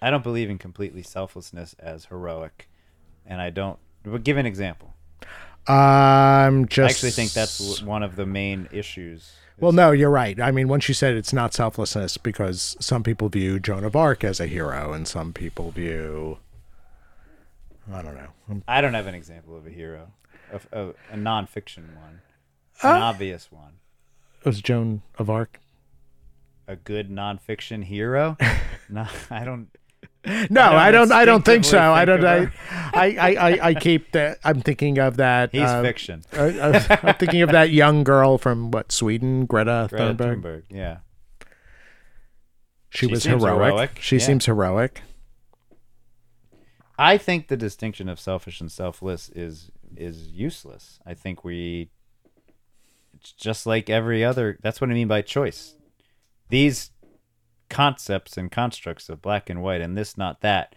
[0.00, 2.68] I don't believe in completely selflessness as heroic,
[3.24, 3.78] and I don't.
[4.02, 4.94] But give an example.
[5.66, 9.32] I'm just I actually think that's one of the main issues.
[9.58, 10.38] Well, no, you're right.
[10.40, 14.22] I mean, once you said it's not selflessness, because some people view Joan of Arc
[14.22, 16.38] as a hero, and some people view,
[17.92, 18.28] I don't know.
[18.50, 20.12] Um, I don't have an example of a hero,
[20.52, 22.20] of a, a nonfiction one,
[22.82, 23.74] an obvious one,
[24.44, 25.60] Was Joan of Arc?
[26.68, 28.36] a good nonfiction hero.
[28.88, 29.68] no, I don't.
[30.50, 31.12] No, I don't.
[31.12, 31.78] I don't think so.
[31.78, 32.24] I don't.
[32.24, 32.50] I,
[32.92, 34.38] I, I, I, keep that.
[34.42, 35.50] I'm thinking of that.
[35.52, 36.24] He's uh, fiction.
[36.32, 40.64] I, I'm thinking of that young girl from what Sweden, Greta, Greta Thunberg.
[40.68, 40.98] Yeah.
[42.90, 43.98] She, was heroic.
[44.00, 45.02] She seems heroic.
[46.98, 50.98] I think the distinction of selfish and selfless is is useless.
[51.06, 51.90] I think we
[53.14, 55.76] it's just like every other that's what I mean by choice.
[56.48, 56.90] These
[57.68, 60.74] concepts and constructs of black and white and this not that,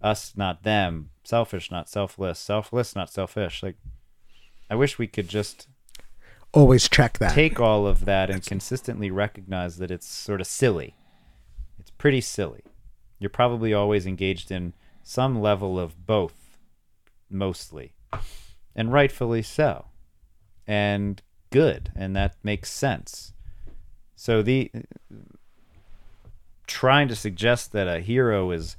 [0.00, 3.62] us not them, selfish not selfless, selfless not selfish.
[3.62, 3.76] Like
[4.70, 5.68] I wish we could just
[6.54, 7.32] Always check that.
[7.32, 10.96] take all of that and consistently recognize that it's sort of silly.
[11.78, 12.62] It's pretty silly.
[13.18, 16.58] You're probably always engaged in some level of both,
[17.30, 17.92] mostly,
[18.74, 19.86] and rightfully so,
[20.66, 23.32] and good, and that makes sense.
[24.16, 24.70] So the
[26.66, 28.76] trying to suggest that a hero is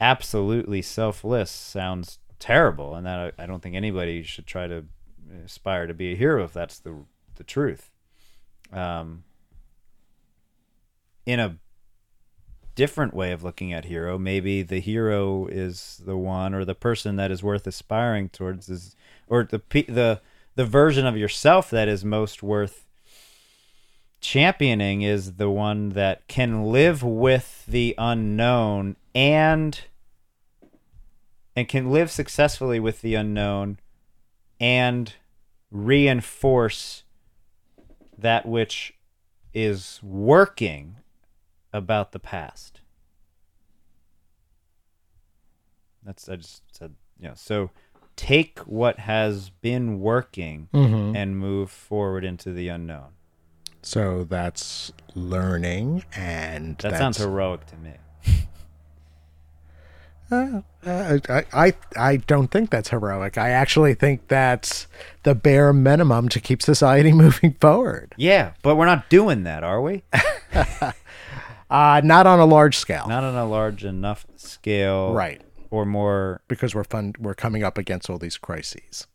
[0.00, 4.84] absolutely selfless sounds terrible, and that I, I don't think anybody should try to
[5.44, 7.04] aspire to be a hero if that's the
[7.36, 7.90] the truth.
[8.72, 9.24] Um,
[11.26, 11.58] in a
[12.74, 17.16] different way of looking at hero, maybe the hero is the one or the person
[17.16, 18.94] that is worth aspiring towards is
[19.28, 20.20] or the the
[20.54, 22.86] the version of yourself that is most worth
[24.20, 29.82] championing is the one that can live with the unknown and
[31.54, 33.78] and can live successfully with the unknown
[34.60, 35.14] and
[35.70, 37.04] reinforce
[38.16, 38.94] that which
[39.54, 40.96] is working
[41.72, 42.80] about the past.
[46.04, 47.70] That's I just said, you know, so
[48.18, 51.16] take what has been working Mhm.
[51.16, 53.12] and move forward into the unknown.
[53.80, 57.92] So that's learning, and That that's, sounds heroic to me.
[60.30, 63.38] Uh, uh, I, I I don't think that's heroic.
[63.38, 64.86] I actually think that's
[65.22, 68.14] the bare minimum to keep society moving forward.
[68.18, 70.02] Yeah, but we're not doing that, are we?
[71.70, 75.42] Uh, not on a large scale, Not on a large enough scale, right?
[75.70, 79.06] Or more, Because we're fun, we're coming up against all these crises.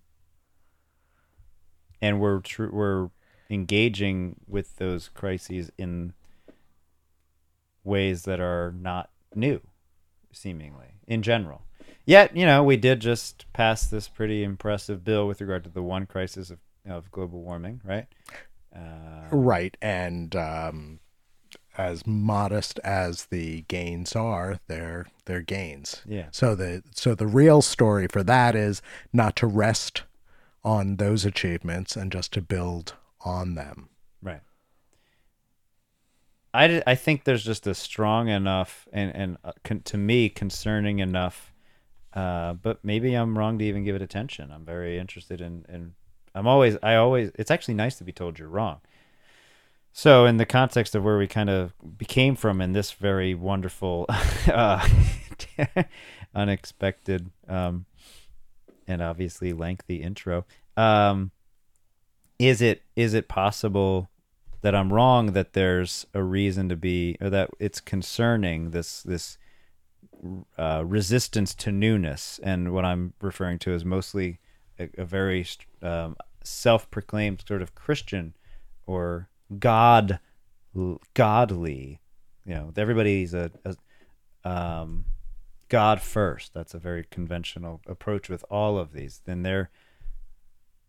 [2.02, 3.10] and we're tr- we're
[3.50, 6.14] engaging with those crises in
[7.84, 9.62] ways that are not new,
[10.32, 11.66] seemingly in general.
[12.06, 15.82] Yet, you know, we did just pass this pretty impressive bill with regard to the
[15.84, 18.08] one crisis of, of global warming, right?
[18.76, 21.00] Uh, Right, and um,
[21.78, 26.02] as modest as the gains are, they're they're gains.
[26.08, 26.28] Yeah.
[26.32, 30.04] So the so the real story for that is not to rest
[30.64, 32.96] on those achievements and just to build
[33.26, 33.90] on them.
[34.22, 34.42] Right.
[36.54, 41.00] I, I think there's just a strong enough and and uh, con- to me concerning
[41.00, 41.52] enough,
[42.14, 44.52] uh, but maybe I'm wrong to even give it attention.
[44.52, 45.96] I'm very interested in in.
[46.36, 48.82] I'm always I always it's actually nice to be told you're wrong.
[49.96, 54.08] So in the context of where we kind of became from in this very wonderful,
[54.48, 54.86] uh,
[56.36, 57.86] unexpected, um,
[58.88, 61.30] and obviously lengthy intro, um,
[62.40, 64.10] is it is it possible
[64.62, 69.38] that I'm wrong that there's a reason to be or that it's concerning this this
[70.58, 72.40] uh, resistance to newness?
[72.42, 74.40] And what I'm referring to is mostly
[74.80, 75.46] a, a very
[75.84, 78.34] um, self-proclaimed sort of Christian
[78.88, 79.30] or
[79.60, 80.20] God
[81.14, 82.02] godly.
[82.46, 85.06] You know everybody's a, a um,
[85.70, 86.54] God first.
[86.54, 89.22] That's a very conventional approach with all of these.
[89.26, 89.70] Then there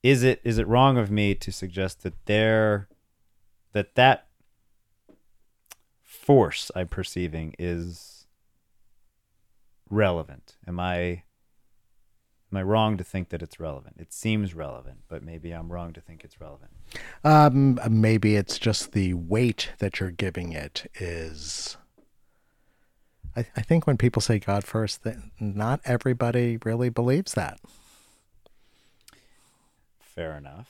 [0.03, 2.89] is it is it wrong of me to suggest that there
[3.73, 4.27] that that
[6.03, 8.27] force I'm perceiving is
[9.89, 10.57] relevant.
[10.67, 11.23] Am I
[12.55, 13.97] am I wrong to think that it's relevant?
[13.99, 16.71] It seems relevant, but maybe I'm wrong to think it's relevant.
[17.25, 21.77] Um, maybe it's just the weight that you're giving it is.
[23.37, 27.59] I, I think when people say God first, that not everybody really believes that.
[29.99, 30.69] Fair enough.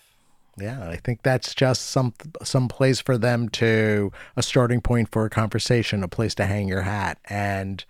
[0.57, 5.26] Yeah, I think that's just some some place for them to a starting point for
[5.26, 7.85] a conversation, a place to hang your hat, and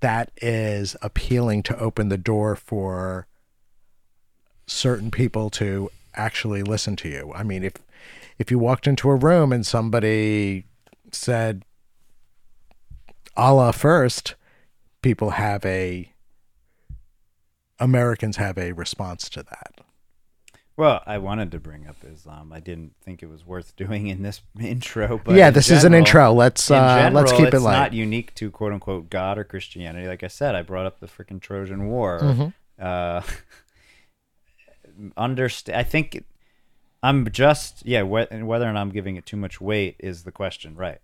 [0.00, 3.26] that is appealing to open the door for
[4.66, 7.32] certain people to actually listen to you.
[7.34, 7.74] I mean, if
[8.38, 10.64] if you walked into a room and somebody
[11.10, 11.64] said
[13.36, 14.34] Allah first,
[15.02, 16.12] people have a
[17.80, 19.80] Americans have a response to that.
[20.78, 22.52] Well, I wanted to bring up Islam.
[22.52, 25.82] I didn't think it was worth doing in this intro, but yeah, in this is
[25.82, 26.32] an intro.
[26.32, 27.72] Let's in uh, let's general, keep it light.
[27.72, 30.06] not unique to quote unquote God or Christianity.
[30.06, 32.20] Like I said, I brought up the freaking Trojan War.
[32.20, 32.54] Mhm.
[32.78, 33.22] Uh,
[35.16, 35.78] understand?
[35.78, 36.24] I think
[37.02, 38.04] I'm just yeah.
[38.04, 41.00] Wh- and whether or not I'm giving it too much weight is the question, right?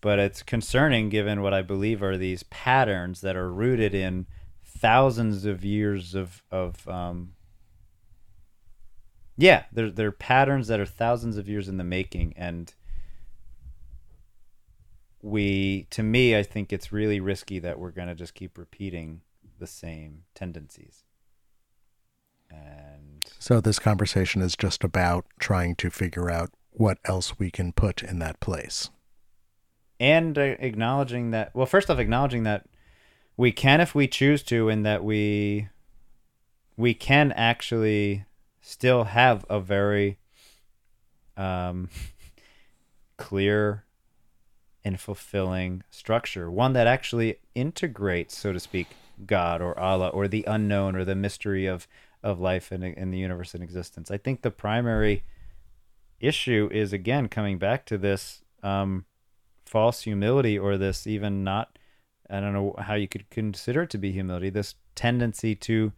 [0.00, 4.26] But it's concerning given what I believe are these patterns that are rooted in
[4.64, 7.33] thousands of years of of um,
[9.36, 12.72] yeah, they're they're patterns that are thousands of years in the making, and
[15.22, 19.22] we, to me, I think it's really risky that we're gonna just keep repeating
[19.58, 21.04] the same tendencies.
[22.50, 27.72] And So this conversation is just about trying to figure out what else we can
[27.72, 28.90] put in that place.
[30.00, 32.66] and uh, acknowledging that well first off acknowledging that
[33.36, 35.68] we can if we choose to and that we
[36.76, 38.24] we can actually
[38.64, 40.18] still have a very
[41.36, 41.90] um
[43.18, 43.84] clear
[44.84, 46.50] and fulfilling structure.
[46.50, 48.88] One that actually integrates so to speak
[49.26, 51.86] god or allah or the unknown or the mystery of
[52.22, 54.10] of life and in the universe and existence.
[54.10, 55.24] I think the primary
[56.18, 59.04] issue is again coming back to this um
[59.66, 61.78] false humility or this even not
[62.30, 65.92] I don't know how you could consider it to be humility this tendency to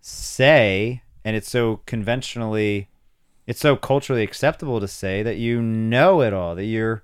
[0.00, 2.88] say and it's so conventionally
[3.46, 7.02] it's so culturally acceptable to say that you know it all that you're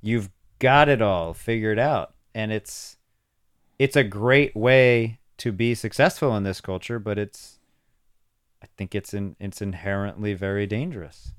[0.00, 2.96] you've got it all figured out and it's
[3.78, 7.58] it's a great way to be successful in this culture but it's
[8.62, 11.32] I think it's in, it's inherently very dangerous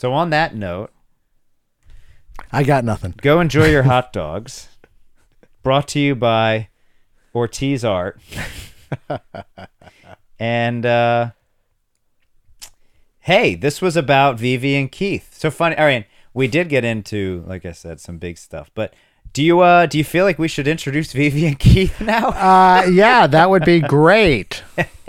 [0.00, 0.92] So on that note,
[2.50, 3.12] I got nothing.
[3.20, 4.70] go enjoy your hot dogs.
[5.62, 6.69] Brought to you by
[7.34, 8.20] Ortiz Art.
[10.38, 11.30] and uh
[13.20, 15.34] hey, this was about Vivi and Keith.
[15.36, 15.76] So funny.
[15.76, 18.70] All right, we did get into, like I said, some big stuff.
[18.74, 18.94] But
[19.32, 22.30] do you uh do you feel like we should introduce Vivi and Keith now?
[22.40, 24.62] Uh, yeah, that would be great.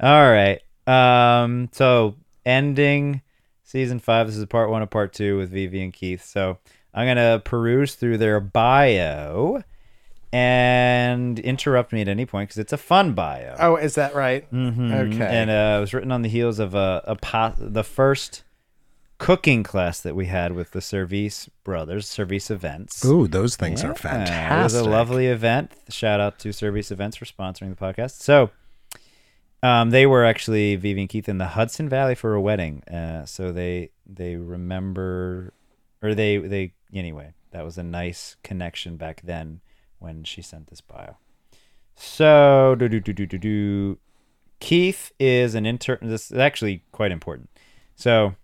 [0.00, 0.60] All right.
[0.86, 1.68] Um.
[1.72, 3.22] So ending
[3.62, 4.26] season five.
[4.26, 6.24] This is part one of part two with Vivi and Keith.
[6.24, 6.58] So
[6.94, 9.62] I'm gonna peruse through their bio
[10.32, 13.54] and interrupt me at any point because it's a fun bio.
[13.58, 14.50] Oh, is that right?
[14.50, 15.12] Mhm.
[15.14, 15.24] okay.
[15.26, 18.42] And uh, it was written on the heels of a, a po- the first
[19.18, 23.04] cooking class that we had with the Service brothers, Service Events.
[23.04, 24.58] Ooh, those things Yeah, are fantastic.
[24.60, 25.70] It was a lovely event.
[25.90, 28.20] Shout out to Service Events for sponsoring the podcast.
[28.22, 28.50] So,
[29.64, 32.82] Um, they were actually Vivi and Keith in the Hudson Valley for a wedding.
[32.88, 35.52] Uh, so they they remember,
[36.02, 37.32] or they they anyway.
[37.52, 39.60] That was a nice connection back then
[40.02, 41.16] when she sent this bio.
[41.94, 43.98] So do do do do do do.
[44.60, 45.98] Keith is an intern.
[46.02, 47.50] This is actually quite important.
[47.96, 48.34] So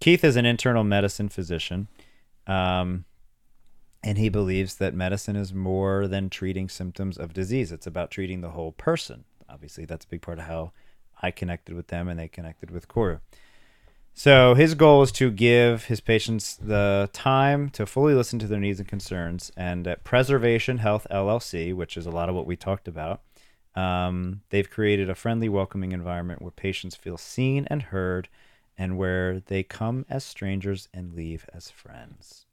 [0.00, 1.88] Keith is an internal medicine physician.
[2.46, 3.04] Um,
[4.02, 7.72] and he believes that medicine is more than treating symptoms of disease.
[7.72, 9.24] It's about treating the whole person.
[9.48, 10.72] Obviously, that's a big part of how
[11.22, 13.20] I connected with them and they connected with Koru.
[14.16, 18.60] So his goal is to give his patients the time to fully listen to their
[18.60, 19.50] needs and concerns.
[19.56, 23.22] And at Preservation Health LLC, which is a lot of what we talked about,
[23.74, 28.28] um, they've created a friendly, welcoming environment where patients feel seen and heard,
[28.78, 32.46] and where they come as strangers and leave as friends.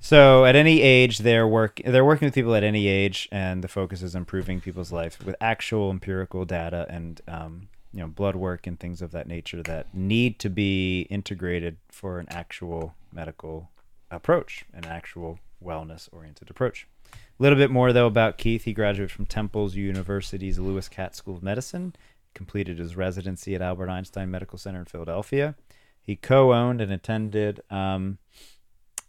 [0.00, 3.68] So at any age, they're work they're working with people at any age, and the
[3.68, 8.66] focus is improving people's life with actual empirical data and um, you know blood work
[8.66, 13.70] and things of that nature that need to be integrated for an actual medical
[14.10, 16.86] approach, an actual wellness oriented approach.
[17.12, 18.64] A little bit more though about Keith.
[18.64, 21.94] He graduated from Temple's University's Lewis Katz School of Medicine,
[22.34, 25.54] completed his residency at Albert Einstein Medical Center in Philadelphia.
[26.02, 27.60] He co-owned and attended.
[27.70, 28.18] Um,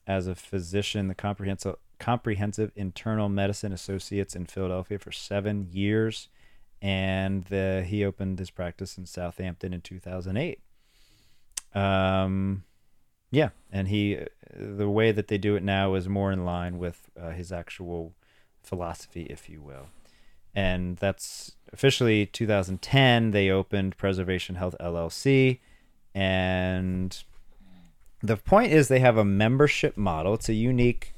[0.08, 6.28] as a physician, the comprehensive comprehensive internal medicine associates in Philadelphia for seven years,
[6.86, 10.60] and the, he opened his practice in Southampton in 2008.
[11.74, 12.64] Um,
[13.32, 14.20] yeah, and he
[14.56, 18.14] the way that they do it now is more in line with uh, his actual
[18.62, 19.88] philosophy, if you will.
[20.54, 23.32] And that's officially 2010.
[23.32, 25.62] They opened Preservation Health LLC,
[26.14, 27.24] and
[28.22, 30.36] the point is they have a membership model.
[30.36, 31.14] It's a unique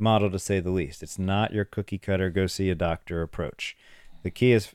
[0.00, 1.00] model to say the least.
[1.00, 3.76] It's not your cookie cutter go see a doctor approach.
[4.24, 4.74] The key is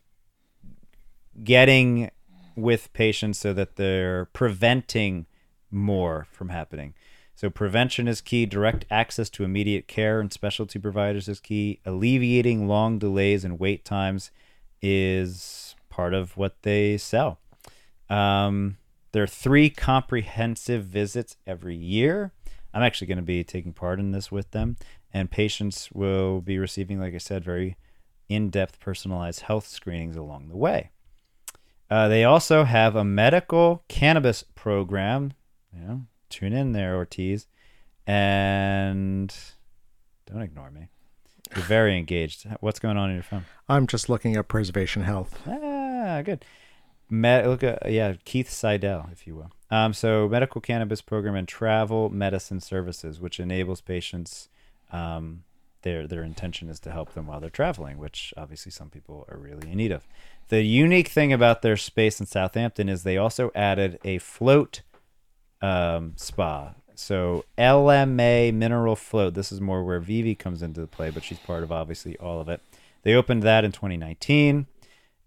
[1.44, 2.12] getting
[2.56, 5.26] with patients so that they're preventing
[5.70, 6.94] more from happening.
[7.36, 11.80] So prevention is key, direct access to immediate care and specialty providers is key.
[11.86, 14.32] Alleviating long delays and wait times
[14.82, 17.40] is part of what they sell.
[18.10, 18.78] Um,
[19.12, 22.32] there are three comprehensive visits every year.
[22.74, 24.78] I'm actually going to be taking part in this with them,
[25.14, 27.78] and patients will be receiving, like I said, very
[28.30, 30.92] in depth personalized health screenings along the way.
[31.90, 35.34] Uh, they also have a medical cannabis program.
[35.74, 37.48] Know, tune in there, Ortiz,
[38.06, 39.34] and
[40.26, 40.88] don't ignore me.
[41.56, 42.48] You're very engaged.
[42.62, 43.46] What's going on in your phone?
[43.70, 45.40] I'm just looking at preservation health.
[45.48, 46.44] Ah, good.
[47.10, 49.52] Med- look at yeah, Keith Seidel, if you will.
[49.70, 54.50] Um, so medical cannabis program and travel medicine services, which enables patients.
[54.92, 55.44] Um,
[55.88, 59.38] their their intention is to help them while they're traveling, which obviously some people are
[59.38, 60.08] really in need of.
[60.50, 64.82] The unique thing about their space in Southampton is they also added a float
[65.62, 66.74] um, spa.
[66.96, 69.34] So LMA Mineral Float.
[69.34, 72.42] This is more where Vivi comes into the play, but she's part of obviously all
[72.42, 72.62] of it.
[73.04, 74.68] They opened that in 2019,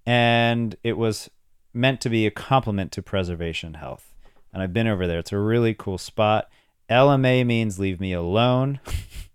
[0.04, 1.30] and it was
[1.72, 4.12] meant to be a complement to preservation health.
[4.52, 5.20] And I've been over there.
[5.20, 6.50] It's a really cool spot.
[6.90, 8.80] LMA means leave me alone,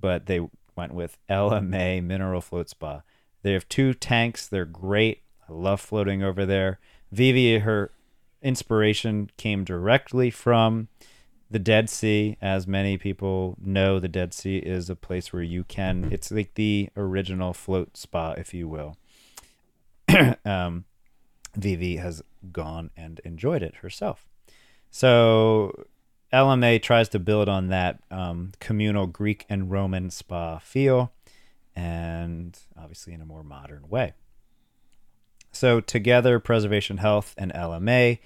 [0.00, 0.40] but they
[0.76, 3.02] went with LMA Mineral Float Spa.
[3.42, 4.46] They have two tanks.
[4.46, 5.22] They're great.
[5.48, 6.78] I love floating over there.
[7.10, 7.90] Vivi, her
[8.42, 10.88] inspiration came directly from
[11.50, 12.36] the Dead Sea.
[12.40, 16.54] As many people know, the Dead Sea is a place where you can, it's like
[16.54, 18.96] the original float spa, if you will.
[20.44, 20.84] um,
[21.56, 22.22] Vivi has
[22.52, 24.26] gone and enjoyed it herself.
[24.90, 25.86] So
[26.32, 31.12] LMA tries to build on that um, communal Greek and Roman spa feel,
[31.74, 34.12] and obviously in a more modern way.
[35.52, 38.18] So together, Preservation Health and LMA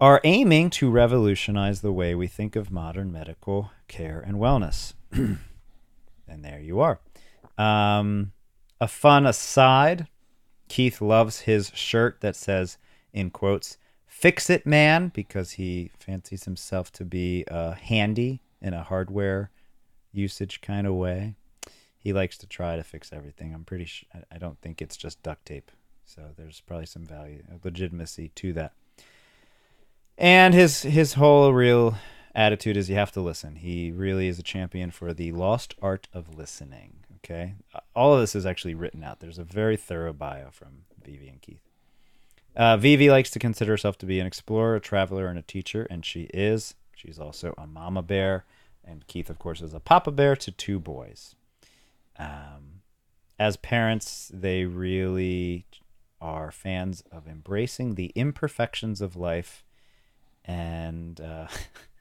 [0.00, 4.94] are aiming to revolutionize the way we think of modern medical care and wellness.
[5.12, 5.38] and
[6.26, 7.00] there you are.
[7.58, 8.32] Um,
[8.80, 10.06] a fun aside
[10.70, 12.78] Keith loves his shirt that says,
[13.12, 13.76] in quotes,
[14.20, 19.50] Fix It Man, because he fancies himself to be uh, handy in a hardware
[20.12, 21.36] usage kind of way.
[21.96, 23.54] He likes to try to fix everything.
[23.54, 25.70] I'm pretty sure, I don't think it's just duct tape.
[26.04, 28.74] So there's probably some value, legitimacy to that.
[30.18, 31.94] And his his whole real
[32.34, 33.56] attitude is you have to listen.
[33.56, 37.04] He really is a champion for the lost art of listening.
[37.24, 37.54] Okay,
[37.96, 39.20] all of this is actually written out.
[39.20, 41.69] There's a very thorough bio from Vivi and Keith.
[42.56, 45.86] Uh, Vivi likes to consider herself to be an explorer, a traveler, and a teacher,
[45.88, 46.74] and she is.
[46.94, 48.44] She's also a mama bear,
[48.84, 51.34] and Keith, of course, is a papa bear to two boys.
[52.18, 52.82] Um,
[53.38, 55.66] as parents, they really
[56.20, 59.64] are fans of embracing the imperfections of life
[60.44, 61.46] and uh,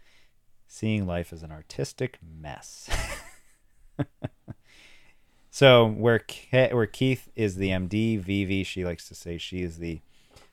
[0.67, 2.89] seeing life as an artistic mess.
[5.49, 9.77] so where Ke- where Keith is the MD, Vivi, she likes to say she is
[9.77, 10.01] the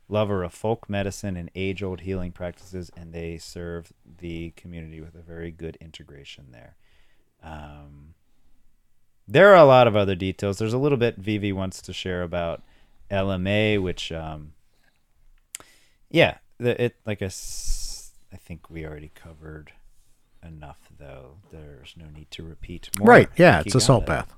[0.09, 5.23] lover of folk medicine and age-old healing practices, and they serve the community with a
[5.23, 6.77] very good integration there.
[7.43, 8.15] Um,
[9.27, 10.59] there are a lot of other details.
[10.59, 12.63] There's a little bit Vivi wants to share about
[13.11, 14.53] LMA, which, um,
[16.11, 19.73] yeah, the, it like I, I think we already covered
[20.47, 20.79] enough.
[20.97, 23.09] Though there's no need to repeat more.
[23.09, 23.29] Right.
[23.37, 24.07] Yeah, it's a salt it.
[24.07, 24.35] bath.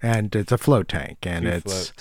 [0.00, 1.92] And it's a float tank and Two it's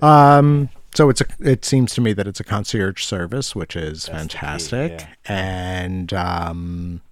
[0.00, 4.04] um so it's a it seems to me that it's a concierge service, which is
[4.06, 4.90] That's the key, fantastic.
[5.00, 5.06] yeah.
[5.26, 7.02] And um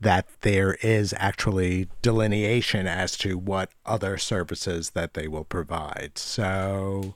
[0.00, 6.12] that there is actually delineation as to what other services that they will provide.
[6.18, 7.14] So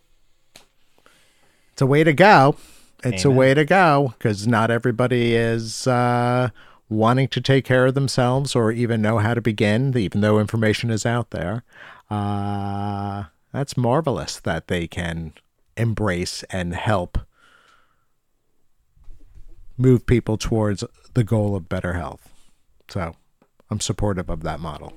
[1.72, 2.56] it's a way to go.
[3.04, 3.36] It's Amen.
[3.36, 6.50] a way to go because not everybody is uh,
[6.88, 10.90] wanting to take care of themselves or even know how to begin, even though information
[10.90, 11.64] is out there.
[12.10, 15.32] Uh, that's marvelous that they can
[15.80, 17.18] embrace and help
[19.76, 22.28] move people towards the goal of better health.
[22.88, 23.14] So
[23.70, 24.92] I'm supportive of that model.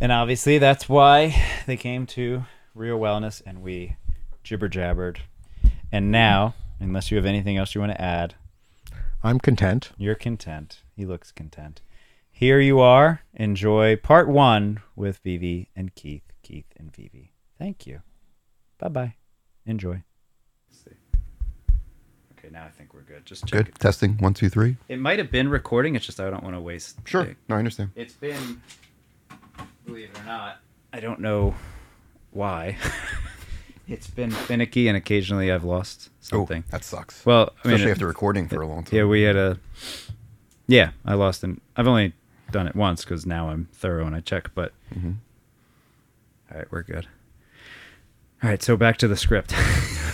[0.00, 1.34] And obviously, that's why
[1.66, 2.44] they came to
[2.74, 3.96] Real Wellness and we
[4.42, 5.18] jibber jabbered.
[5.90, 8.34] And now, unless you have anything else you want to add,
[9.22, 9.92] I'm content.
[9.96, 10.82] you're content.
[10.94, 11.80] He looks content.
[12.30, 13.22] Here you are.
[13.32, 16.32] Enjoy part one with Vivi and Keith.
[16.42, 17.32] Keith and Vivi.
[17.58, 18.02] Thank you.
[18.78, 19.14] Bye bye.
[19.66, 20.02] Enjoy.
[22.38, 23.24] Okay, now I think we're good.
[23.24, 23.68] Just check Good.
[23.68, 23.78] it.
[23.78, 24.18] Testing.
[24.18, 24.76] One, two, three.
[24.88, 25.96] It might have been recording.
[25.96, 26.98] It's just I don't want to waste.
[27.06, 27.24] Sure.
[27.24, 27.90] the- No, I understand.
[27.96, 28.60] It's been,
[29.86, 30.58] believe it or not,
[30.92, 31.54] I don't know
[32.32, 32.76] why.
[33.88, 36.64] it's been finicky, and occasionally I've lost something.
[36.66, 37.24] Oh, that sucks.
[37.24, 38.96] well, I mean, Especially it- after recording for a long time.
[38.98, 39.58] yeah, we had a.
[40.66, 42.12] Yeah, I lost, and I've only
[42.50, 44.50] done it once because now I'm thorough and I check.
[44.54, 45.16] But Mhm.
[46.52, 47.06] all right, we're good.
[48.44, 49.54] All right, so back to the script.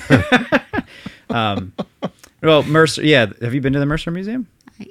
[1.31, 1.73] um,
[2.43, 3.03] well, Mercer.
[3.05, 4.47] Yeah, have you been to the Mercer Museum?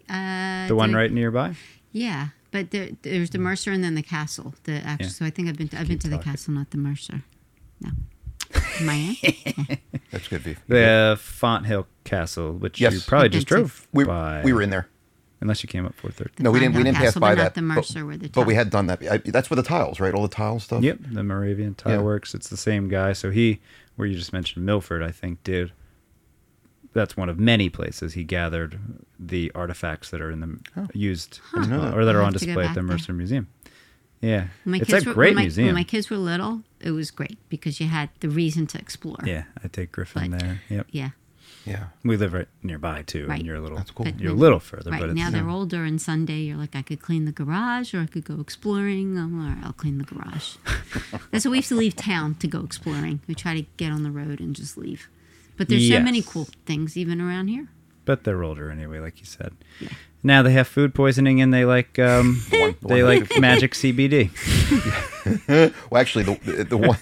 [0.10, 1.56] I, uh, The one did- right nearby.
[1.94, 4.56] Yeah, but there, there's the Mercer and then the Castle.
[4.66, 5.12] The actual, Yeah.
[5.12, 6.24] so I think I've been to, I've been Keep to the.
[6.24, 7.24] Castle, not the Mercer.
[7.80, 7.92] No,
[8.82, 9.18] am I?
[10.12, 10.62] That's good, Viv.
[10.68, 12.94] The Fonthill Castle, which Yes.
[12.94, 13.56] you probably I've just to.
[13.56, 14.42] drove We, by.
[14.44, 14.88] we were in there.
[15.42, 16.44] Unless you came up 430.
[16.44, 16.76] No, we didn't.
[16.76, 17.54] We didn't pass Castle, by but not that.
[17.56, 19.02] the but- Mercer where the but we had done that.
[19.10, 20.14] I, that's where the tiles, right?
[20.14, 20.84] All the tile stuff.
[20.84, 22.02] Yep, the Moravian Tile Yeah.
[22.02, 22.34] Works.
[22.34, 23.14] It's the same guy.
[23.14, 23.60] So he,
[23.96, 25.72] where you just mentioned Milford, I think did.
[26.92, 28.80] That's one of many places he gathered
[29.20, 30.88] the artifacts that are in the Oh.
[30.94, 31.98] used I didn't know uh, that.
[31.98, 32.84] or that are I'll on have to go display at back the there.
[32.98, 33.48] Mercer Museum.
[34.22, 35.68] Yeah, When my it's kids a were, great when my, museum.
[35.68, 39.16] When my kids were little, it was great because you had the reason to explore.
[39.24, 40.62] yeah, I take Griffin But- there.
[40.70, 41.10] Yep, Yeah.
[41.66, 41.86] Yeah.
[42.04, 43.38] we live right nearby too, Right.
[43.40, 43.78] and you're a little.
[43.78, 44.06] That's cool.
[44.06, 46.76] But You're a little further, Right but it's now they're older, and Sunday you're like,
[46.76, 49.18] I could clean the garage, or I could go exploring.
[49.18, 50.56] Um, all right, I'll clean the garage.
[51.32, 53.20] That's why we used to leave town to go exploring.
[53.28, 55.10] We try to get on the road and just leave.
[55.58, 57.68] But there's so many cool things even around here.
[58.06, 59.54] but they're older anyway, like you said.
[59.80, 59.90] Yeah.
[60.22, 64.30] Now they have food poisoning and they like um, one- they one- like magic CBD.
[65.92, 66.98] Well, actually, the the one,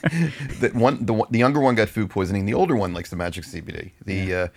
[0.59, 2.45] the one, the the younger one got food poisoning.
[2.45, 3.91] The older one likes the magic CBD.
[4.03, 4.47] The uh,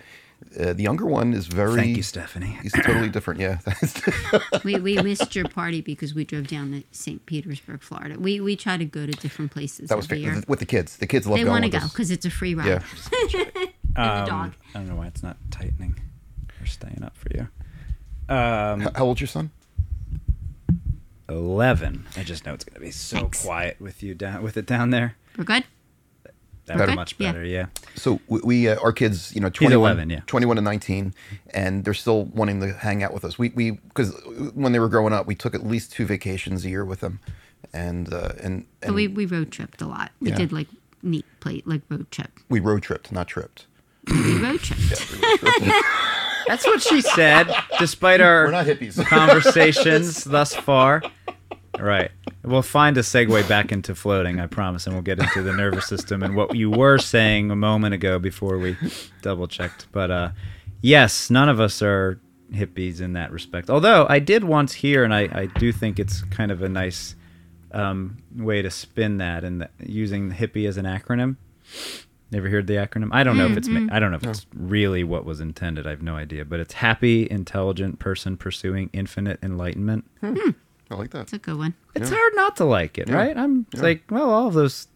[0.59, 1.75] uh, the younger one is very.
[1.75, 2.57] Thank you, Stephanie.
[2.63, 3.39] He's totally different.
[3.39, 3.59] Yeah.
[4.65, 7.25] We, we missed your party because we drove down to St.
[7.25, 8.19] Petersburg, Florida.
[8.19, 10.43] We we try to go to different places that was every fa- year.
[10.47, 10.97] with the kids.
[10.97, 12.67] The kids love They want to go because it's a free ride.
[12.67, 12.81] Yeah.
[13.95, 14.31] And the dog.
[14.31, 15.95] Um, I don't know why it's not tightening
[16.59, 17.47] or staying up for you.
[18.31, 19.51] Um, H- How old's your son?
[21.29, 22.05] Eleven.
[22.17, 23.43] I just know it's gonna be so Thanks.
[23.43, 25.15] quiet with you down with it down there.
[25.37, 25.63] We're good.
[26.65, 26.93] That's Better?
[26.93, 27.43] much better.
[27.43, 27.65] Yeah.
[27.95, 30.19] So we, we uh, our kids, you know, 21, 11, yeah.
[30.27, 31.13] 21 and 19,
[31.53, 33.37] and they're still wanting to hang out with us.
[33.39, 34.13] We we because
[34.53, 37.19] when they were growing up, we took at least two vacations a year with them,
[37.73, 40.11] and uh, and, But and we, we road tripped a lot.
[40.19, 40.35] We Yeah.
[40.37, 40.67] did like
[41.01, 42.31] neat plate like road trip.
[42.49, 43.65] we road tripped, not tripped.
[44.07, 45.01] We road tripped.
[46.51, 47.49] That's what she said,
[47.79, 49.01] despite our We're not hippies.
[49.07, 51.01] conversations thus far.
[51.79, 52.11] Right.
[52.43, 55.87] We'll find a segue back into floating, I promise, and we'll get into the nervous
[55.87, 58.75] system and what you were saying a moment ago before we
[59.21, 59.87] double checked.
[59.93, 60.29] But uh,
[60.81, 62.19] yes, none of us are
[62.51, 63.69] hippies in that respect.
[63.69, 67.15] Although I did once hear, and I, I do think it's kind of a nice
[67.71, 71.37] um, way to spin that, and using hippie as an acronym.
[72.31, 73.09] Never heard the acronym?
[73.11, 73.93] I don't know if it's ma- mm-hmm.
[73.93, 75.85] I don't know if it's really what was intended.
[75.85, 80.05] I have no idea, but it's happy, intelligent person pursuing infinite enlightenment.
[80.21, 80.33] Hmm.
[80.35, 80.49] Hmm.
[80.89, 81.21] I like that.
[81.21, 81.73] It's a good one.
[81.95, 83.35] It's hard not to like it, right?
[83.35, 83.81] I'm Yeah.
[83.81, 84.87] like, well, all of those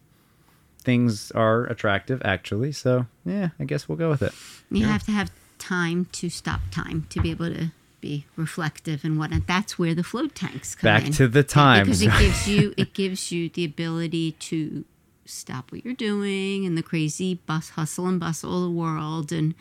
[0.84, 2.72] things are attractive actually.
[2.72, 4.34] So yeah, I guess we'll go with it.
[4.70, 7.72] You have to have time to stop time to be able to
[8.02, 9.48] be reflective and whatnot.
[9.48, 11.12] That's where the float tanks come Back in.
[11.14, 11.88] to the Yeah, times.
[11.88, 14.86] because it gives you it gives you the ability to
[15.26, 19.56] stop what you're doing and the crazy bus hustle and bustle of the world and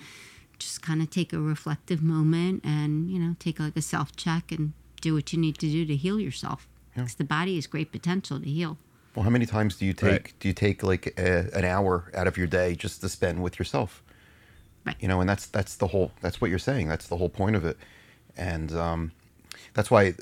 [0.59, 4.53] just kind of take a reflective moment and you know take like a self check
[4.53, 6.67] and do what you need to do to heal yourself.
[6.95, 8.79] Because the body has great potential to heal.
[9.15, 10.33] Well, how many times do you take Right.
[10.41, 13.59] do you take like a, an hour out of your day just to spend with
[13.59, 14.03] yourself?
[14.87, 14.97] Right.
[15.01, 16.89] You know, and that's that's the whole that's what you're saying.
[16.89, 17.77] That's the whole point of it,
[18.37, 19.13] and um,
[19.73, 20.15] that's why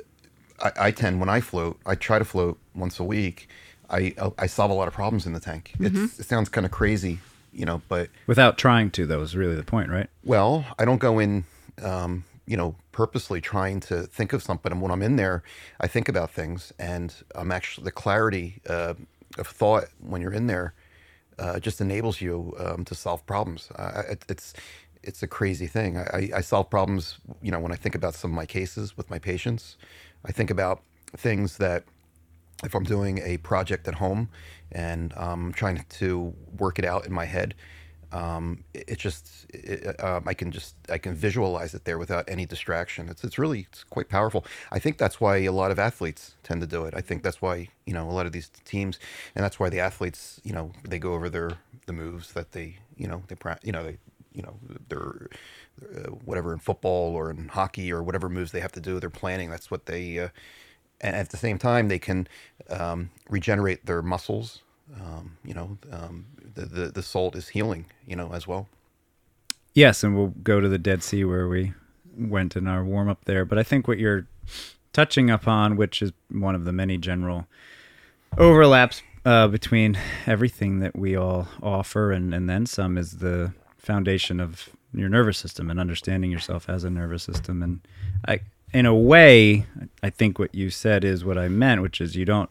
[0.63, 3.49] I, I tend when I float, I try to float once a week.
[3.93, 5.73] I I solve a lot of problems in the tank.
[5.79, 7.19] It's, it sounds kind of crazy,
[7.53, 10.09] you know, but Without trying to, though, is really the point, right?
[10.25, 11.45] well, I don't go in,
[11.83, 14.73] um, you know, purposely trying to think of something.
[14.73, 15.43] And when I'm in there,
[15.81, 18.95] I think about things, and I'm actually the clarity uh,
[19.39, 20.75] of thought when you're in there
[21.39, 23.71] uh, just enables you um, to solve problems.
[23.77, 24.55] Uh, it, it's
[25.03, 25.99] it's a crazy thing.
[25.99, 28.97] I, I, I solve problems, you know, when I think about some of my cases
[28.97, 29.77] with my patients.
[30.25, 30.81] I think about
[31.17, 31.83] things that
[32.63, 34.29] if I'm doing a project at home
[34.71, 37.55] and I'm trying to work it out in my head,
[38.13, 42.25] um, it, it just it, um, I can just I can visualize it there without
[42.29, 43.09] any distraction.
[43.09, 44.45] It's it's really it's quite powerful.
[44.71, 46.95] I think that's why a lot of athletes tend to do it.
[46.95, 48.99] I think that's why you know a lot of these teams,
[49.35, 51.53] and that's why the athletes you know they go over their
[51.87, 53.97] the moves that they you know they you know they
[54.33, 54.59] you know
[54.89, 55.29] their
[55.83, 59.01] uh, whatever in football or in hockey or whatever moves they have to do.
[59.01, 59.51] They're planning.
[59.51, 60.19] That's what they.
[60.19, 60.29] Uh,
[61.03, 62.29] and at the same time they can
[62.71, 64.63] um, regenerate their muscles.
[64.95, 67.87] Um, you know, um, the, the the salt is healing.
[68.07, 68.69] You know, as well.
[69.75, 71.73] Yes, and we'll go to the Dead Sea where we
[72.17, 73.45] went in our warm up there.
[73.45, 74.27] But I think what you're
[74.93, 77.47] touching upon, which is one of the many general
[78.37, 84.41] overlaps uh, between everything that we all offer and, and then some, is the foundation
[84.41, 87.63] of your nervous system and understanding yourself as a nervous system.
[87.63, 87.81] And
[88.29, 88.41] I,
[88.73, 89.67] in a way,
[90.03, 92.51] I think what you said is what I meant, which is you don't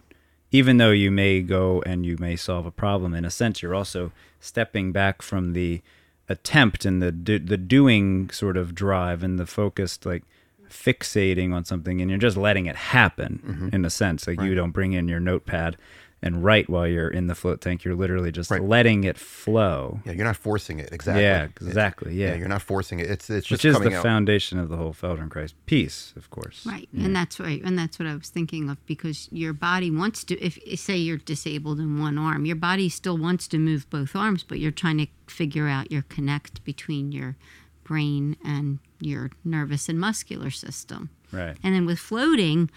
[0.52, 3.74] even though you may go and you may solve a problem in a sense you're
[3.74, 5.82] also stepping back from the
[6.28, 10.24] attempt and the do, the doing sort of drive and the focused like
[10.70, 13.76] fixating on something and you're just letting it happen mm-hmm.
[13.76, 14.28] in a sense.
[14.28, 15.78] Like you don't bring in your notepad
[16.24, 18.62] and write while you're in the float tank you're literally just Right.
[18.62, 21.24] letting it flow Yeah, you're not forcing it exactly.
[21.24, 22.36] Yeah, exactly, yeah.
[22.36, 23.10] you're not forcing it.
[23.10, 24.04] It's it's just which just is coming the out.
[24.04, 28.08] foundation of the whole Feldenkrais piece of course Right, and that's right, and that's what
[28.08, 30.40] I was thinking of because your body wants to.
[30.40, 34.44] If say you're disabled in one arm, your body still wants to move both arms,
[34.44, 37.36] but you're trying to figure out your connect between your
[37.84, 41.10] brain and your nervous and muscular system.
[41.32, 42.70] right And then with floating,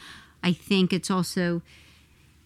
[0.42, 1.62] I think it's also,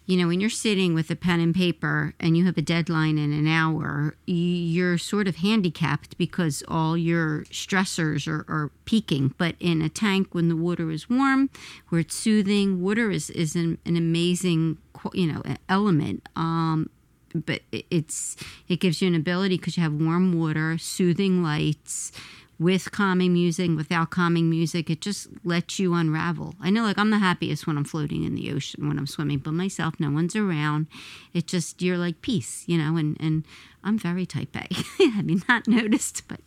[0.08, 3.18] you know, when you're sitting with a pen and paper and you have a deadline
[3.18, 9.34] in an hour, you're sort of handicapped because all your stressors are, are peaking.
[9.36, 11.50] But in a tank, when the water is warm,
[11.90, 14.78] where it's soothing, water is, is an, an amazing,
[15.12, 16.26] you know, element.
[16.34, 16.88] Um,
[17.34, 18.34] but it's
[18.66, 22.12] it gives you an ability because you have warm water, soothing lights,
[22.58, 24.90] with calming music, without calming music.
[24.90, 26.54] It just lets you unravel.
[26.60, 29.38] I know, like I'm the happiest when I'm floating in the ocean when I'm swimming,
[29.38, 30.86] but myself, no one's around.
[31.32, 32.96] It just you're like peace, you know.
[32.96, 33.44] And and
[33.84, 34.66] I'm very type A.
[35.00, 36.40] I mean, not noticed, but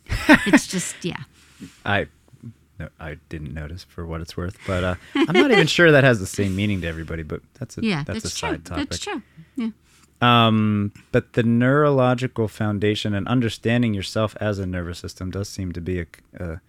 [0.46, 1.22] it's just yeah.
[1.84, 2.08] I
[2.78, 6.04] no, I didn't notice for what it's worth, but uh, I'm not even sure that
[6.04, 7.22] has the same meaning to everybody.
[7.22, 8.48] But that's a Yeah, that's, that's, a true.
[8.50, 8.90] side topic.
[8.90, 9.22] That's true.
[9.56, 9.70] Yeah.
[10.22, 15.80] Um, but the neurological foundation and understanding yourself as a nervous system does seem to
[15.80, 16.06] be a
[16.38, 16.60] a,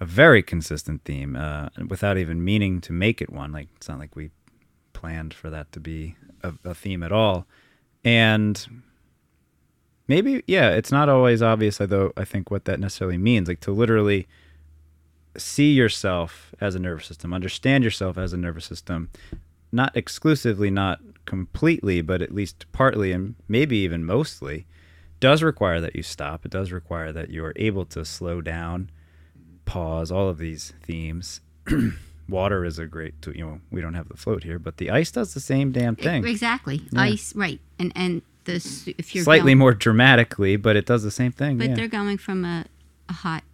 [0.00, 3.52] a very consistent theme, uh, without even meaning to make it one.
[3.52, 4.30] Like it's not like we
[4.94, 7.46] planned for that to be a, a theme at all,
[8.04, 8.82] and
[10.08, 11.78] maybe yeah, it's not always obvious.
[11.78, 14.26] Although I think what that necessarily means, like to literally
[15.36, 19.10] see yourself as a nervous system, understand yourself as a nervous system,
[19.70, 24.66] not exclusively, not completely, but at least partly and maybe even mostly,
[25.20, 26.44] does require that you stop.
[26.44, 28.90] It does require that you are able to slow down,
[29.64, 31.40] pause, all of these themes.
[32.28, 33.34] Water is a great, tool.
[33.36, 35.96] you know, we don't have the float here, but the ice does the same damn
[35.96, 36.24] thing.
[36.26, 36.82] Exactly.
[36.96, 37.34] Ice.
[37.34, 37.60] Right.
[37.78, 41.58] And and this if you're Slightly going- more dramatically, but it does the same thing.
[41.58, 41.74] But yeah.
[41.74, 42.64] they're going from a,
[43.08, 43.44] a hot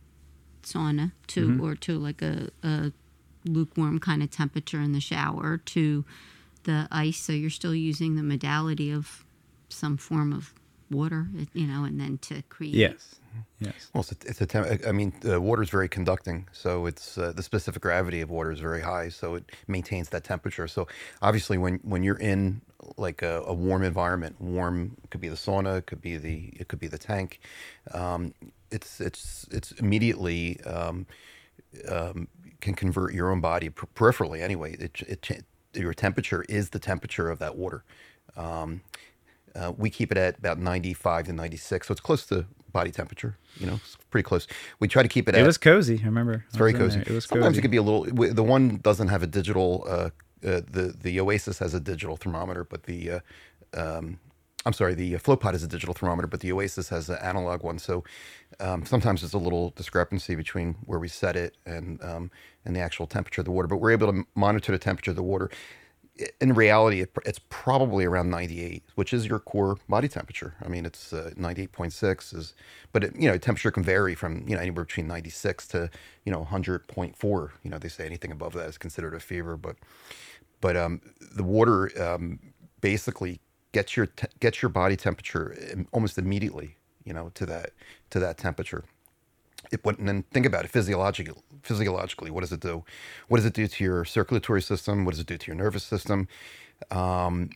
[0.62, 1.64] sauna to Mm-hmm.
[1.64, 2.92] or to like a, a
[3.46, 6.04] lukewarm kind of temperature in the shower to
[6.64, 7.18] the ice.
[7.18, 9.24] So you're still using the modality of
[9.68, 10.54] some form of
[10.90, 12.74] water, you know, and then to create.
[12.74, 13.16] Yes.
[13.60, 13.90] Yes.
[13.92, 17.18] Well, it's a, it's a tem- I mean, the water is very conducting, so it's
[17.18, 20.66] uh, the specific gravity of water is very high, so it maintains that temperature.
[20.68, 20.88] So
[21.22, 22.62] obviously, when when you're in
[22.96, 26.68] like a, a warm environment, warm could be the sauna, it could be the it
[26.68, 27.40] could be the tank.
[27.92, 28.32] Um,
[28.70, 31.06] it's it's it's immediately um,
[31.88, 32.28] um,
[32.60, 34.74] can convert your own body per- peripherally anyway.
[34.78, 35.34] It, it cha-
[35.74, 37.84] your temperature is the temperature of that water.
[38.36, 38.82] Um,
[39.54, 43.36] uh, we keep it at about 95 to 96, so it's close to body temperature.
[43.56, 44.46] You know, it's pretty close.
[44.78, 45.34] We try to keep it.
[45.34, 46.00] At It at, was cozy.
[46.02, 46.44] I remember.
[46.46, 47.00] it's very cozy.
[47.00, 47.58] It was Sometimes cozy.
[47.58, 48.04] it could be a little.
[48.04, 49.84] The one doesn't have a digital.
[49.88, 50.10] Uh,
[50.46, 53.20] uh, the the Oasis has a digital thermometer, but the uh,
[53.74, 54.20] um,
[54.66, 57.62] I'm sorry, the uh, Flowpot is a digital thermometer, but the Oasis has an analog
[57.62, 57.78] one.
[57.78, 58.04] So
[58.60, 62.30] um, sometimes there's a little discrepancy between where we set it and um,
[62.64, 63.68] and the actual temperature of the water.
[63.68, 65.50] But we're able to monitor the temperature of the water.
[66.40, 70.56] In reality, it, it's probably around 98, which is your core body temperature.
[70.64, 72.54] I mean, it's uh, 98.6 is,
[72.92, 75.90] but it, you know, temperature can vary from you know anywhere between 96 to
[76.24, 77.50] you know 100.4.
[77.62, 79.76] You know, they say anything above that is considered a fever, but
[80.60, 82.40] but um, the water um,
[82.80, 83.40] basically
[83.72, 85.56] gets your te- your body temperature
[85.92, 87.70] almost immediately, you know, to that
[88.10, 88.84] to that temperature.
[89.70, 91.42] It, what, and then think about it physiologically.
[91.62, 92.84] Physiologically, what does it do?
[93.28, 95.04] What does it do to your circulatory system?
[95.04, 96.28] What does it do to your nervous system?
[96.90, 97.50] Um,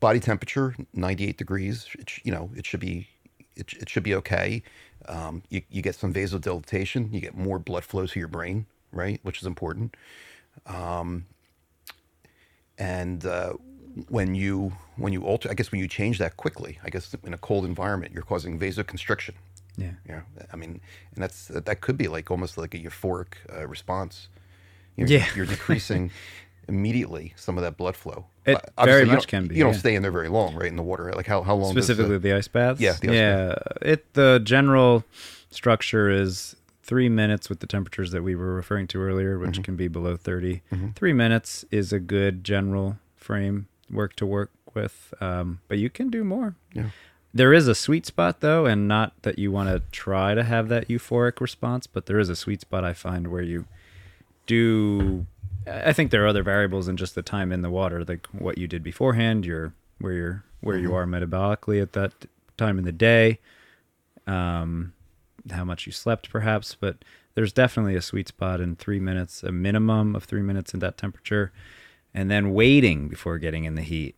[0.00, 1.86] body temperature, ninety-eight degrees.
[1.98, 3.08] It, you know, it should be
[3.54, 4.62] it, it should be okay.
[5.06, 7.12] Um, you, you get some vasodilatation.
[7.12, 9.20] You get more blood flow to your brain, right?
[9.22, 9.94] Which is important
[12.78, 13.54] and uh,
[14.08, 17.32] when you when you alter i guess when you change that quickly i guess in
[17.34, 19.34] a cold environment you're causing vasoconstriction
[19.76, 19.92] Yeah.
[20.08, 20.22] yeah
[20.52, 20.80] i mean
[21.14, 24.28] and that's that could be like almost like a euphoric uh, response
[24.96, 25.26] you know, Yeah.
[25.36, 26.10] you're decreasing
[26.68, 29.64] immediately some of that blood flow It Uh, obviously very you much can be, you
[29.64, 31.86] don't stay in there very long right in the water like how, how long does
[31.86, 32.80] the- Specifically, the ice baths.
[32.80, 33.54] Yeah, the ice yeah.
[33.82, 35.04] It the general
[35.50, 39.62] structure is three minutes with the temperatures that we were referring to earlier, which Mm-hmm.
[39.62, 40.62] can be below 30
[40.96, 46.10] Three minutes is a good general frame work to work with, um, but you can
[46.10, 46.56] do more.
[46.72, 46.90] Yeah.
[47.32, 50.68] There is a sweet spot though, and not that you want to try to have
[50.68, 53.66] that euphoric response, but there is a sweet spot I find where you
[54.46, 55.26] do.
[55.66, 58.58] I think there are other variables than just the time in the water, like what
[58.58, 62.12] you did beforehand, your where you're where you are metabolically at that
[62.56, 63.38] time in the day,
[64.26, 64.92] um,
[65.50, 67.04] how much you slept perhaps, but
[67.34, 70.96] there's definitely a sweet spot in three minutes, a minimum of three minutes in that
[70.96, 71.52] temperature,
[72.14, 74.14] and then waiting before getting in the heat,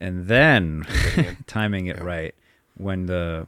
[0.00, 0.86] and then
[1.46, 2.34] timing it right
[2.76, 3.46] when the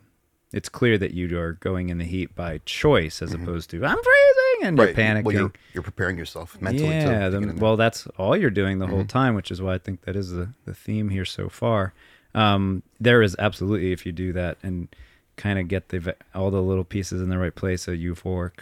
[0.52, 3.96] it's clear that you are going in the heat by choice as opposed to I'm
[3.96, 4.80] freezing and Mm-hmm.
[4.80, 5.24] right you're panicking.
[5.24, 7.62] well you're, you're preparing yourself mentally yeah, to, to the- get there.
[7.62, 10.32] well, that's all you're doing the whole time, which is why I think that is
[10.32, 11.94] the, the theme here so far.
[12.34, 14.88] Um, there is absolutely, if you do that and
[15.36, 18.58] kind of get the all the little pieces in the right place, a euphoric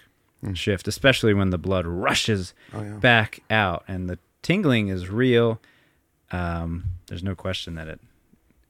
[0.54, 2.92] shift, especially when the blood rushes Oh, yeah.
[2.96, 4.18] back out and the
[4.48, 5.60] tingling is real.
[6.30, 8.00] Um, there's no question that it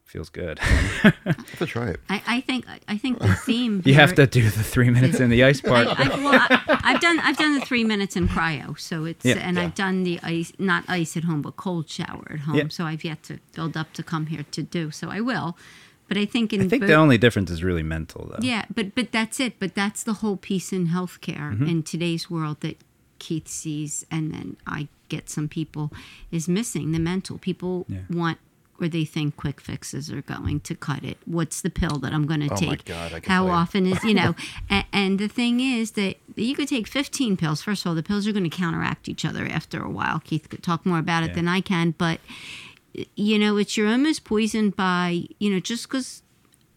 [0.05, 0.59] feels good.
[0.63, 3.83] I have to try it I, I think I think the theme.
[3.85, 5.87] you have to do the three minutes in the ice part.
[5.87, 9.35] I, well, I, I've done I've done the three minutes in cryo, so it's Yeah.
[9.49, 12.57] and I've done the ice not ice at home, but cold shower at home.
[12.57, 12.69] Yeah.
[12.71, 14.91] So I've yet to build up to come here to do.
[14.91, 15.59] So I will,
[16.09, 18.39] but I think in I think both- the only difference is really mental, though.
[18.53, 19.59] yeah, but but that's it.
[19.63, 21.67] But that's the whole piece in healthcare Mm-hmm.
[21.73, 22.77] in today's world that
[23.19, 25.91] Keith sees, and then I get some people
[26.31, 27.39] is missing the mental.
[27.39, 28.01] People Yeah.
[28.11, 28.39] want
[28.81, 31.19] or they think quick fixes are going to cut it.
[31.25, 32.85] What's the pill that I'm going to Oh my take?
[32.85, 33.51] God, How you.
[33.51, 34.37] often is you know?
[34.71, 37.61] and, and the thing is that you could take 15 pills.
[37.61, 40.21] First of all, the pills are going to counteract each other after a while.
[40.21, 41.35] Keith could talk more about it Yeah.
[41.35, 42.21] than I can, but
[43.17, 46.23] you know, it's you're almost poisoned by, you know, just because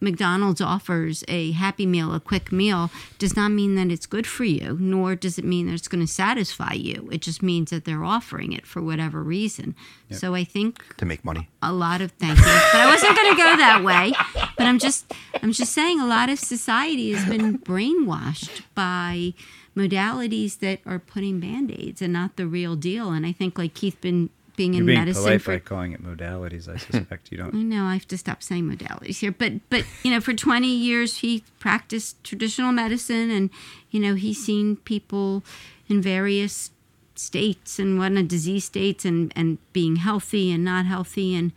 [0.02, 4.44] McDonald's offers a happy meal, a quick meal, does not mean that it's good for
[4.44, 7.08] you, nor does it mean that it's going to satisfy you.
[7.12, 9.76] It just means that they're offering it for whatever reason.
[10.10, 13.32] So I think to make money a lot of thank you, but I wasn't going
[13.32, 14.14] to go that way.
[14.58, 19.34] But I'm just, I'm just saying, a lot of society has been brainwashed by
[19.78, 23.12] modalities that are putting band aids and not the real deal.
[23.12, 25.92] And I think, like Keith, been being You're in being medicine polite for by calling
[25.94, 26.68] it modalities.
[26.68, 27.54] I suspect you don't.
[27.54, 30.68] I know I have to stop saying modalities here, but but you know, for 20
[30.68, 33.50] years he practiced traditional medicine, and
[33.90, 35.44] you know he's seen people
[35.88, 36.72] in various
[37.16, 41.52] states and whatnot, disease states, and and being healthy and not healthy, and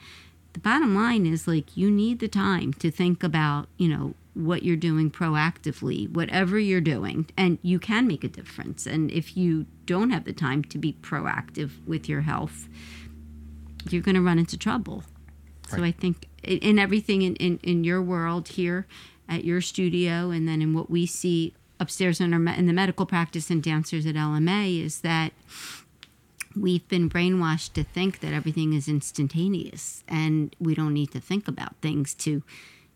[0.52, 4.62] the bottom line is like you need the time to think about you know what
[4.62, 8.86] you're doing proactively whatever you're doing and you can make a difference.
[8.86, 12.68] And if you don't have the time to be proactive with your health
[13.90, 15.04] you're going to run into trouble.
[15.68, 18.86] So i think in, in everything in, in, in your world here
[19.28, 23.06] at your studio, and then in what we see upstairs in, our, in the medical
[23.06, 25.32] practice and downstairs at LMA, is that
[26.54, 31.48] we've been brainwashed to think that everything is instantaneous and we don't need to think
[31.48, 32.42] about things to,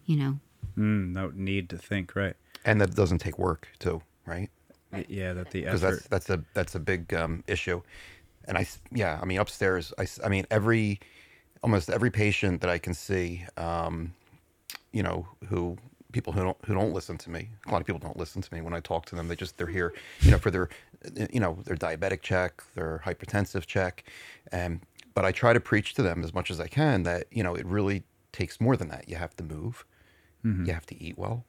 [0.05, 0.39] you know,
[0.79, 2.37] Mm, no need to think, right?
[2.65, 4.51] and that doesn't take work too, right?
[5.09, 6.09] Yeah, that the because effort.
[6.11, 7.83] that's that's a that's a big um, issue.
[8.45, 11.01] And I yeah, I mean upstairs, I I mean every
[11.63, 14.15] almost every patient that I can see, um,
[14.93, 15.77] you know, who
[16.13, 17.51] people who don't who don't listen to me.
[17.67, 19.29] A lot of people don't listen to me when I talk to them.
[19.29, 20.69] They just they're here, you know, for their
[21.31, 24.05] you know their diabetic check, their hypertensive check,
[24.53, 24.81] and
[25.15, 27.55] but I try to preach to them as much as I can that you know
[27.55, 29.09] it really takes more than that.
[29.09, 29.85] You have to move,
[30.45, 31.45] you have to eat well.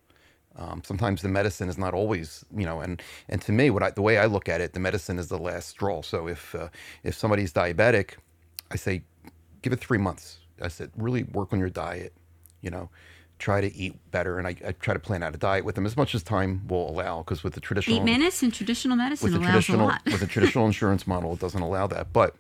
[0.55, 3.91] Um, sometimes the medicine is not always, you know, and and to me, what I,
[3.91, 6.01] the way I look at it, the medicine is the last straw.
[6.01, 6.69] So if uh,
[7.03, 8.15] if somebody's diabetic,
[8.71, 9.03] I say,
[9.61, 10.39] give it three months.
[10.61, 12.13] I said, really work on your diet,
[12.61, 12.89] you know,
[13.37, 15.85] try to eat better, and I, I try to plan out a diet with them
[15.85, 17.19] as much as time will allow.
[17.19, 20.01] Because with the traditional eight minutes in traditional medicine with the allows a lot.
[20.05, 22.11] with the traditional insurance model, it doesn't allow that.
[22.11, 22.35] But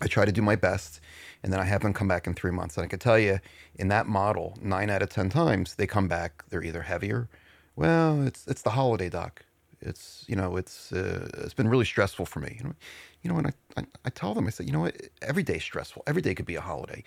[0.00, 1.00] I try to do my best,
[1.42, 2.76] and then I have them come back in three months.
[2.76, 3.38] And I can tell you,
[3.76, 6.44] in that model, nine out of ten times they come back.
[6.50, 7.28] They're either heavier.
[7.76, 9.44] Well, it's it's the holiday doc.
[9.80, 12.56] It's you know it's uh, it's been really stressful for me.
[12.58, 12.74] You know,
[13.22, 15.62] you know, and I, I I tell them I say you know what every day's
[15.62, 16.02] stressful.
[16.06, 17.04] Every day could be a holiday.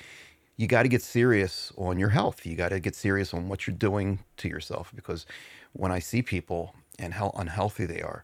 [0.57, 2.45] You got to get serious on your health.
[2.45, 5.25] You got to get serious on what you're doing to yourself because
[5.73, 8.23] when I see people and how unhealthy they are,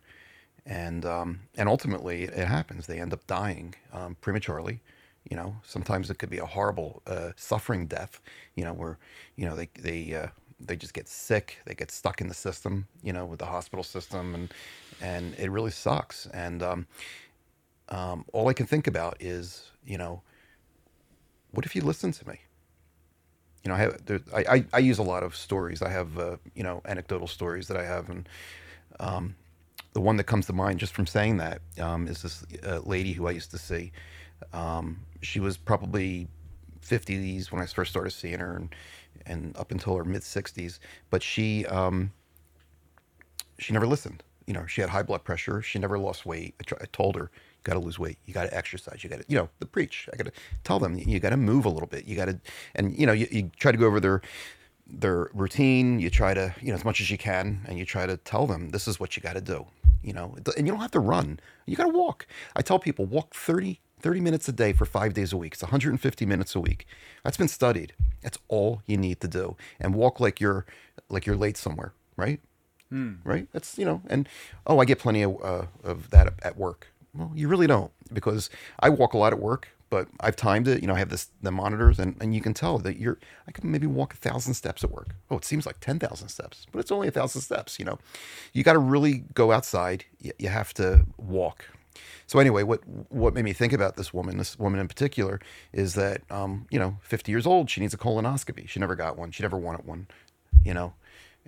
[0.65, 2.88] and um, and ultimately it happens.
[2.88, 4.81] They end up dying um, prematurely.
[5.29, 8.21] You know, sometimes it could be a horrible uh, suffering death.
[8.55, 8.97] You know, where
[9.35, 10.27] you know they they uh,
[10.59, 11.57] they just get sick.
[11.65, 12.87] They get stuck in the system.
[13.03, 14.53] You know, with the hospital system, and
[15.01, 16.27] and it really sucks.
[16.27, 16.87] And um,
[17.89, 20.21] um, all I can think about is you know,
[21.51, 22.39] what if you listen to me?
[23.63, 25.81] You know, I have there, I, I I use a lot of stories.
[25.81, 28.29] I have uh, you know anecdotal stories that I have and
[28.99, 29.35] um,
[29.93, 33.13] the one that comes to mind just from saying that um, is this uh, lady
[33.13, 33.91] who I used to see.
[34.53, 36.27] Um, she was probably
[36.81, 38.76] 50s when I first started seeing her, and,
[39.26, 40.80] and up until her mid 60s.
[41.09, 42.11] But she um,
[43.59, 44.23] she never listened.
[44.45, 45.61] You know, she had high blood pressure.
[45.61, 46.55] She never lost weight.
[46.61, 48.18] I, I told her, you got to lose weight.
[48.26, 49.03] You got to exercise.
[49.03, 50.07] You got to, you know, the preach.
[50.14, 50.31] I got to
[50.64, 52.05] tell them, you got to move a little bit.
[52.05, 52.39] You got to,
[52.76, 54.22] and you know, you, you try to go over their
[54.89, 55.99] their routine.
[55.99, 58.47] You try to, you know, as much as you can, and you try to tell
[58.47, 59.65] them this is what you got to do.
[60.01, 61.39] You know, and you don't have to run.
[61.65, 62.26] You got to walk.
[62.55, 65.53] I tell people walk 30, 30 minutes a day for five days a week.
[65.53, 66.85] It's 150 minutes a week.
[67.23, 67.93] That's been studied.
[68.21, 70.65] That's all you need to do, and walk like you're
[71.09, 72.39] like you're late somewhere, right?
[73.23, 73.47] Right.
[73.51, 74.29] That's you know, and
[74.65, 76.87] oh, I get plenty of uh, of that at work.
[77.13, 78.49] Well, you really don't because
[78.79, 80.81] I walk a lot at work, but I've timed it.
[80.81, 83.17] You know, I have this the monitors, and, and you can tell that you're.
[83.47, 85.15] I can maybe walk a thousand steps at work.
[85.29, 87.79] Oh, it seems like ten thousand steps, but it's only a thousand steps.
[87.79, 87.99] You know,
[88.53, 90.05] you got to really go outside.
[90.21, 91.65] You, you have to walk.
[92.25, 95.39] So anyway, what what made me think about this woman, this woman in particular,
[95.73, 98.67] is that um, you know, 50 years old, she needs a colonoscopy.
[98.67, 99.31] She never got one.
[99.31, 100.07] She never wanted one.
[100.63, 100.93] You know,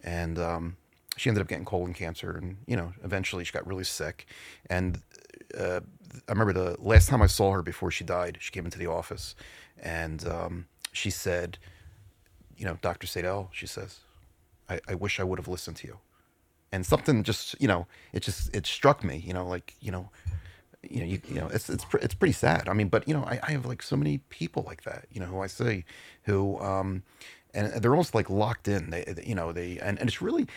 [0.04, 0.78] and um,
[1.18, 4.26] she ended up getting colon cancer, and you know, eventually she got really sick.
[4.70, 5.02] And
[5.58, 5.82] uh,
[6.28, 8.88] I remember the last time I saw her before she died, she came into the
[8.88, 9.36] office,
[9.82, 11.58] and um, she said,
[12.58, 14.00] "You know, Doctor Sadell," she says,
[14.70, 15.98] I, "I wish I would have listened to you."
[16.72, 20.10] And something just, you know, it just it struck me, you know, like you know,
[20.84, 22.70] you know, you, you know, it's it's it's pretty sad.
[22.70, 25.20] I mean, but you know, I, I have like so many people like that, you
[25.20, 25.84] know, who I see,
[26.24, 27.04] who, um,
[27.54, 28.90] and they're almost like locked in.
[28.90, 30.48] They, they- you know, they and, and it's really,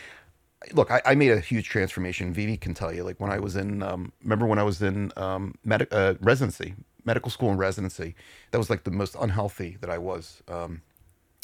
[0.75, 2.33] look, I, I made a huge transformation.
[2.33, 5.13] Vivi can tell you, like when I was in, um, remember when I was in
[5.17, 6.75] um, medic uh, residency,
[7.05, 8.15] medical school and residency,
[8.53, 10.43] that was like the most unhealthy that I was.
[10.49, 10.83] Um,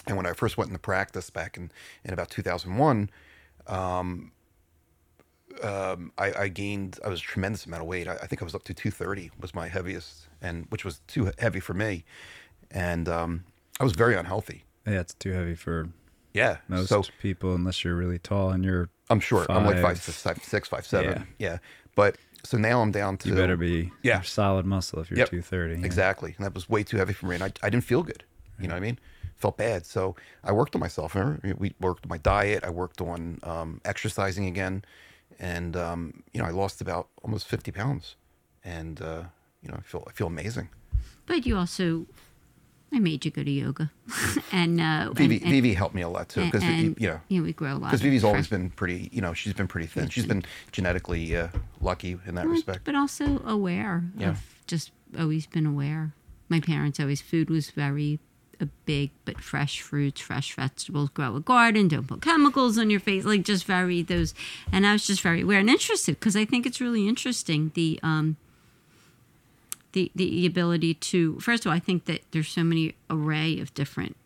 [0.07, 1.71] and when I first went into practice back in
[2.05, 3.11] in about 2001
[3.67, 4.33] um,
[5.63, 8.09] I, I gained I was a tremendous amount of weight.
[8.09, 11.31] I, I think I was up to 230 was my heaviest, and which was too
[11.39, 12.05] heavy for me,
[12.71, 13.45] and um,
[13.81, 14.65] I was very unhealthy.
[14.87, 15.89] Yeah, it's too heavy for
[16.33, 18.89] Yeah, most so people unless you're really tall and you're.
[19.11, 20.03] I'm sure I'm like five, five.
[20.03, 21.27] six, five, six, five, seven.
[21.39, 21.51] Yeah.
[21.53, 21.59] Yeah.
[21.95, 24.21] but so now I'm down to You better be Yeah.
[24.21, 25.81] solid muscle if you're Yep, 230.
[25.81, 25.87] yeah.
[25.87, 26.35] Exactly.
[26.37, 27.35] And that was way too heavy for me.
[27.35, 28.23] And I, I didn't feel good.
[28.61, 28.99] You know what I mean?
[29.35, 29.85] Felt bad.
[29.87, 30.15] So
[30.45, 31.15] I worked on myself.
[31.15, 31.55] Remember?
[31.59, 32.65] We worked on my diet.
[32.65, 34.85] I worked on um, exercising again.
[35.39, 38.17] And, um, you know, I lost about almost 50 pounds.
[38.65, 39.23] And, uh,
[39.63, 40.69] you know, I feel, I feel amazing.
[41.27, 42.07] But you also,
[42.93, 43.91] I made you go to yoga,
[44.53, 46.45] and uh, Vivi, and, and, Vivi helped me a lot too.
[46.47, 47.91] Because, you know, you know, we grow a lot.
[47.91, 50.09] because Vivi's always fresh- been pretty, you know, she's been pretty thin.
[50.09, 50.43] She's been
[50.73, 51.49] genetically uh,
[51.81, 52.81] lucky in that Well, respect.
[52.85, 54.31] but also aware Yeah.
[54.31, 56.15] of just always been aware.
[56.49, 58.21] My parents always food was very
[58.61, 63.01] a big but fresh fruits, fresh vegetables, grow a garden, don't put chemicals on your
[63.01, 64.35] face, like just very those.
[64.73, 68.01] And I was just very aware and interested because I think it's really interesting the
[68.03, 68.37] um
[69.93, 73.73] the the ability to first of all, I think that there's so many array of
[73.75, 74.17] different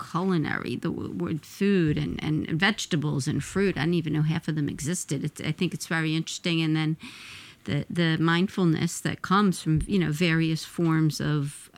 [0.00, 3.76] culinary the word food and, and vegetables and fruit.
[3.76, 5.24] I didn't even know half of them existed.
[5.24, 6.62] It's, i think it's very interesting.
[6.62, 6.96] And then
[7.64, 11.69] the the mindfulness that comes from you know various forms of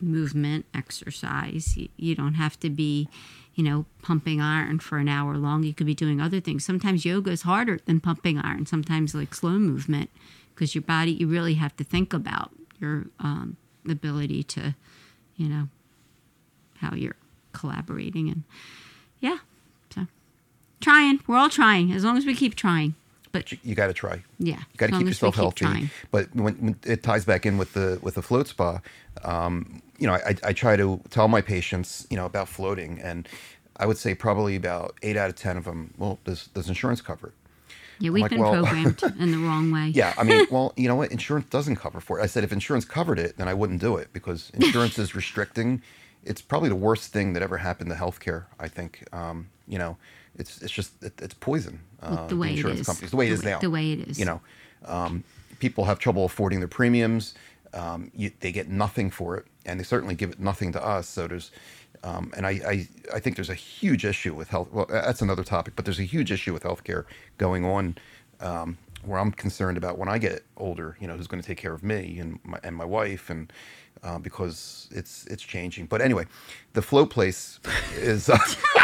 [0.00, 1.76] movement exercise.
[1.76, 3.08] You, you don't have to be
[3.54, 5.62] you know pumping iron for an hour long.
[5.62, 6.64] You could be doing other things.
[6.64, 8.66] Sometimes yoga is harder than pumping iron.
[8.66, 10.10] Sometimes like slow movement
[10.54, 12.50] because your body you really have to think about
[12.80, 13.56] your um,
[13.88, 14.74] ability to
[15.36, 15.68] you know
[16.78, 17.16] how you're
[17.52, 18.42] collaborating and
[19.20, 19.38] yeah
[19.94, 20.06] so.
[20.80, 21.20] Trying.
[21.26, 22.94] We're all trying as long as we keep trying.
[23.32, 24.22] But you got to try.
[24.38, 25.64] yeah You got to keep yourself healthy.
[25.66, 25.90] trying.
[26.10, 28.80] But when, when it ties back in with the with the float spa,
[29.24, 33.28] um, you know, I, I try to tell my patients, you know, about floating, and
[33.76, 37.00] I would say probably about eight out of ten of them, well, does does insurance
[37.00, 37.34] cover it?
[37.98, 40.86] yeah we've like, been well- programmed in the wrong way Yeah, I mean, well, you
[40.88, 41.10] know what?
[41.12, 42.22] Insurance doesn't cover for it.
[42.22, 45.82] I said if insurance covered it, then I wouldn't do it because insurance is restricting.
[46.22, 48.44] It's probably the worst thing that ever happened to healthcare.
[48.60, 49.96] I think, um, you know,
[50.38, 51.80] it's it's just it, it's poison.
[52.02, 52.86] Uh, the way it insurance is.
[52.86, 53.58] companies, the way it The is way- now.
[53.60, 54.18] the way it is.
[54.18, 54.40] You know,
[54.84, 55.24] um,
[55.58, 57.34] people have trouble affording their premiums.
[57.72, 61.08] Um, you, they get nothing for it, and they certainly give it nothing to us.
[61.08, 61.50] So there's,
[62.04, 64.68] um, and I, I, I think there's a huge issue with health.
[64.72, 67.04] Well, that's another topic, but there's a huge issue with healthcare
[67.38, 67.96] going on,
[68.40, 70.96] um, where I'm concerned about when I get older.
[71.00, 73.52] You know, who's going to take care of me and my and my wife, and
[74.02, 75.86] uh, because it's it's changing.
[75.86, 76.26] But anyway,
[76.74, 77.60] the float place
[77.96, 78.28] is.
[78.28, 78.38] Uh,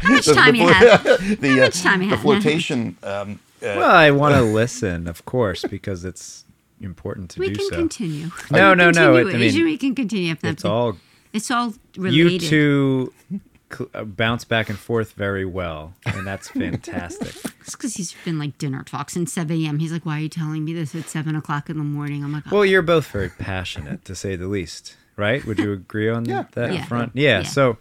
[0.00, 1.02] how much time you have
[1.40, 2.22] the, How much time you the have?
[2.22, 2.96] flotation.
[3.02, 6.44] Um, uh, Well, I want to listen, of course, because it's
[6.80, 7.62] important to we do so.
[7.64, 10.64] We can continue No, no, no, it- I mean, we can continue if It's that's
[10.64, 10.96] all
[11.32, 12.42] it's all related.
[12.42, 13.12] you two
[13.72, 17.34] cl- uh, bounce back and forth very well, and that's fantastic.
[17.60, 19.78] It's because he's been like dinner talks and 7 a.m.
[19.78, 22.24] He's like, why are you telling me this at 7 o'clock in the morning?
[22.24, 25.44] I'm like, oh, well, you're both very passionate, to say the least, right?
[25.44, 26.44] Would you agree on Yeah.
[26.52, 26.84] that Yeah.
[26.86, 27.12] front?
[27.14, 27.40] Yeah.
[27.40, 27.42] Yeah.
[27.44, 27.76] So,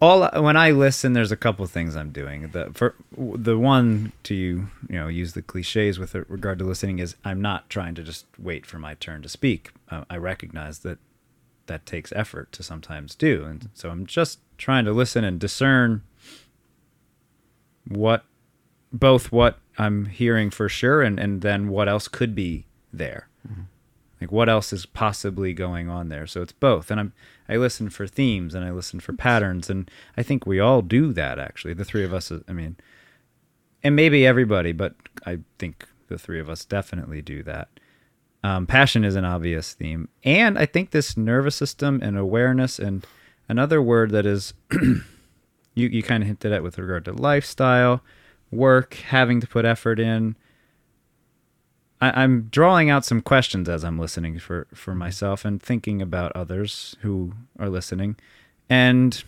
[0.00, 2.50] all when I listen, there's a couple things I'm doing.
[2.50, 6.98] The for the one to you, you know, use the cliches with regard to listening
[6.98, 9.70] is I'm not trying to just wait for my turn to speak.
[9.90, 10.98] Uh, I recognize that
[11.66, 16.02] that takes effort to sometimes do, and so I'm just trying to listen and discern
[17.88, 18.24] what
[18.92, 23.28] both what I'm hearing for sure and and then what else could be there.
[24.20, 26.26] Like what else is possibly going on there?
[26.26, 26.90] So it's both.
[26.90, 27.12] And I'm
[27.48, 31.12] I listen for themes and I listen for patterns and I think we all do
[31.12, 31.74] that actually.
[31.74, 32.76] The three of us I mean
[33.82, 34.94] and maybe everybody, but
[35.24, 37.68] I think the three of us definitely do that.
[38.42, 40.08] Um, passion is an obvious theme.
[40.22, 43.04] And I think this nervous system and awareness and
[43.48, 45.02] another word that is you
[45.74, 48.02] you kind of hinted at with regard to lifestyle,
[48.50, 50.36] work, having to put effort in.
[52.14, 56.32] I, I'm drawing out some questions as I'm listening for for myself and thinking about
[56.34, 58.16] others who are listening,
[58.68, 59.22] and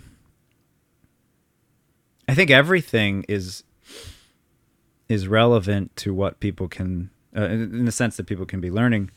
[2.29, 3.65] I think everything is
[5.09, 9.11] is relevant to what people can, uh, in the sense that people can be learning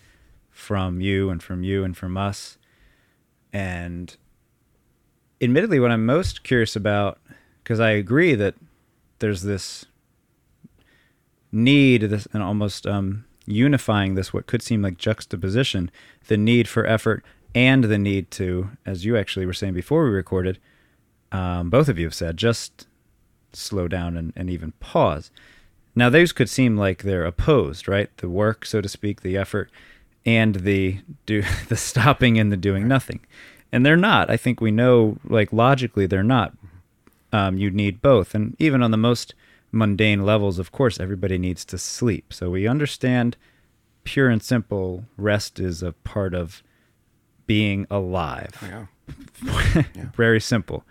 [0.50, 2.58] from you and from you and from us,
[3.52, 4.16] and
[5.42, 7.20] admittedly, what I'm most curious about,
[7.64, 8.56] because I agree that
[9.20, 9.86] there's this
[11.52, 15.92] need, this and almost um, unifying this what could seem like juxtaposition,
[16.28, 17.24] the need for effort
[17.54, 20.58] and the need to, as you actually were saying before we recorded,
[21.32, 22.88] um, both of you have said, just
[23.54, 25.32] slow down and, and even pause.
[25.96, 28.16] Now, those could seem like they're opposed, right?
[28.18, 29.70] The work, so to speak, the effort,
[30.26, 33.22] and the do the stopping and the doing nothing,
[33.72, 34.30] and they're not.
[34.30, 36.54] I think we know, like logically, they're not.
[37.34, 39.34] Um, you need both, and even on the most
[39.72, 42.34] mundane levels, of course, everybody needs to sleep.
[42.34, 43.38] So we understand,
[44.04, 46.64] pure and simple, rest is a part of
[47.48, 48.56] being alive
[49.44, 50.06] yeah.
[50.16, 50.86] very simple.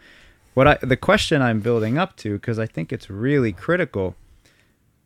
[0.54, 4.16] What I the question I'm building up to because I think it's really critical,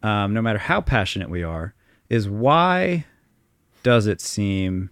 [0.02, 1.74] um, no matter how passionate we are,
[2.08, 3.04] is why
[3.82, 4.90] does it seem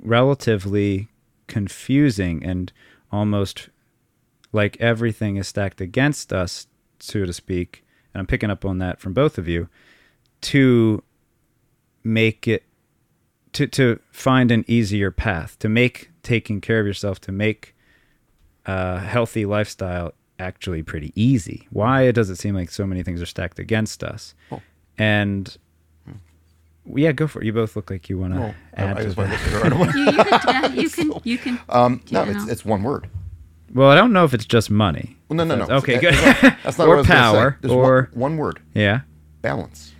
[0.00, 1.08] relatively
[1.46, 2.72] confusing and
[3.10, 3.68] almost
[4.52, 6.66] like everything is stacked against us,
[7.04, 7.84] so to speak?
[8.12, 9.68] And I'm picking up on that from both of you
[10.42, 11.02] to
[12.02, 12.64] make it
[13.52, 17.74] to to find an easier path to make taking care of yourself to make
[18.66, 23.26] a healthy lifestyle actually pretty easy why does it seem like so many things are
[23.26, 24.60] stacked against us Oh.
[24.98, 25.56] and
[26.94, 27.46] Yeah, go for it.
[27.46, 29.28] You both look like you want to Well, I, add I to just that.
[29.62, 29.98] want to look at her.
[29.98, 31.20] You, you, could, yeah, you can.
[31.24, 31.60] You can.
[31.70, 33.08] Um, no, it's, it's one word.
[33.72, 35.16] Well, I don't know if it's just money.
[35.28, 35.76] Well, no, no, no.
[35.76, 36.14] Okay, good.
[36.14, 37.32] That's, that's not Or what I was gonna say.
[37.32, 39.00] power, There's or- one, one word: Yeah.
[39.42, 39.92] balance.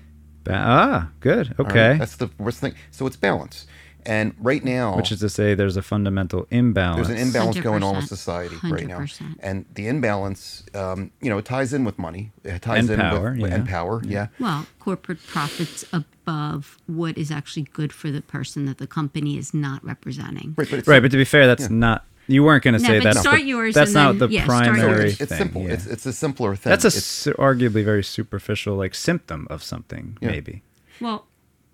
[0.44, 1.54] Ba- ah, good.
[1.58, 1.70] all right?
[1.70, 1.98] Okay.
[1.98, 2.74] That's the worst thing.
[2.90, 3.66] So it's balance.
[4.06, 7.08] And right now, Which is to say, there's a fundamental imbalance.
[7.08, 8.08] there's an imbalance going on with 100%.
[8.08, 9.02] society right now,
[9.40, 12.30] and the imbalance, um, you know, it ties in with money.
[12.44, 13.54] It ties And in power, with yeah.
[13.54, 14.02] and power.
[14.04, 14.26] Yeah.
[14.38, 19.54] Well, corporate profits above what is actually good for the person that the company is
[19.54, 20.54] not representing.
[20.58, 22.04] Right, but it's right, but to be fair, that's not.
[22.26, 24.28] You weren't going to No, say but that's start the, yours That's and not then-
[24.30, 25.12] the yeah, primary yours.
[25.12, 25.38] it's, it's thing.
[25.38, 25.62] simple.
[25.62, 25.72] yeah.
[25.74, 26.70] It's it's a simpler thing.
[26.70, 30.30] that's a It's- su- arguably very superficial like symptom of something, Yeah.
[30.30, 30.62] maybe.
[31.00, 31.26] Well,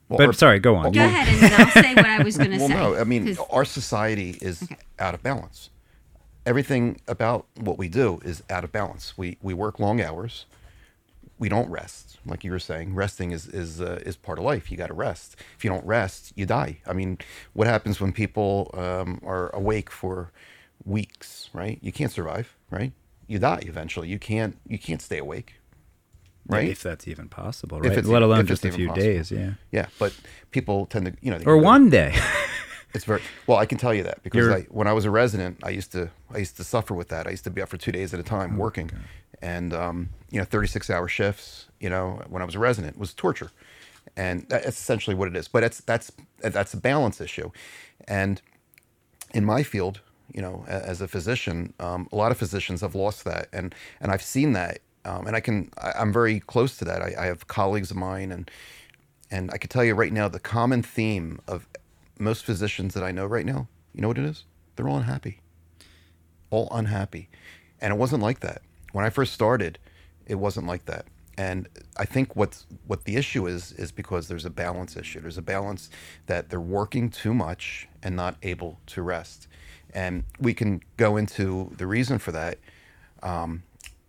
[0.08, 0.90] well, But our- sorry, go on.
[0.92, 2.74] go ahead and then I'll say what I was going to Well, say.
[2.74, 4.76] Well, no, I mean, 'cause- our society is Okay.
[4.98, 5.70] out of balance.
[6.46, 9.14] Everything about what we do is out of balance.
[9.16, 10.46] We we work long hours.
[11.40, 12.94] We don't rest, like you were saying.
[12.94, 14.70] Resting is is uh, is part of life.
[14.70, 15.36] You got to rest.
[15.56, 16.78] If you don't rest, you die.
[16.86, 17.18] I mean,
[17.54, 20.30] what happens when people um, are awake for
[20.84, 21.50] weeks?
[21.52, 21.78] Right?
[21.80, 22.56] You can't survive.
[22.70, 22.92] Right?
[23.26, 24.08] You die eventually.
[24.08, 25.54] You can't you can't stay awake.
[26.46, 26.68] Right?
[26.68, 28.04] If that's even possible, right?
[28.04, 29.06] Let alone just a few possible.
[29.06, 29.52] days, yeah.
[29.70, 30.12] yeah, but
[30.50, 32.14] people tend to you know Or one day.
[32.94, 33.58] It's very well.
[33.58, 36.10] I can tell you that because I, when I was a resident, I used to
[36.34, 37.26] I used to suffer with that.
[37.26, 38.90] I used to be up for two days at a time working,
[39.40, 41.66] and um, you know, thirty six hour shifts.
[41.78, 43.50] You know, when I was a resident, was torture,
[44.16, 45.46] and that's essentially what it is.
[45.46, 46.10] But it's that's
[46.40, 47.50] that's a balance issue,
[48.08, 48.42] and
[49.32, 50.00] in my field,
[50.32, 54.10] you know, as a physician, um, a lot of physicians have lost that, and and
[54.10, 57.02] I've seen that, um, and I can I, I'm very close to that.
[57.02, 58.50] I, I have colleagues of mine, and
[59.30, 61.68] and I can tell you right now, the common theme of
[62.20, 64.44] most physicians that I know right now, you know what it is?
[64.76, 65.40] They're all unhappy,
[66.50, 67.28] all unhappy,
[67.80, 69.78] and it wasn't like that when I first started.
[70.26, 71.06] It wasn't like that.
[71.36, 75.20] And I think what's what the issue is is because there's a balance issue.
[75.20, 75.88] There's a balance
[76.26, 79.48] that they're working too much and not able to rest.
[79.92, 82.58] And we can go into the reason for that,
[83.22, 83.62] um,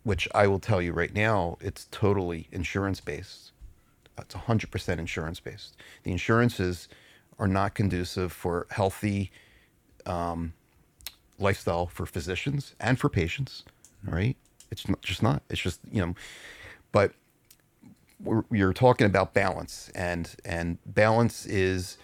[0.03, 3.51] which I will tell you right now, it's totally insurance based.
[4.17, 5.75] It's 100% insurance based.
[6.03, 6.87] The insurances
[7.41, 9.31] are not conducive for healthy
[10.05, 10.53] um,
[11.39, 13.63] lifestyle for physicians and for patients.
[14.07, 14.37] All right,
[14.69, 15.41] it's not, just not.
[15.49, 16.15] It's just you know,
[16.91, 17.13] but
[18.23, 21.97] we're, you're talking about balance, and and balance is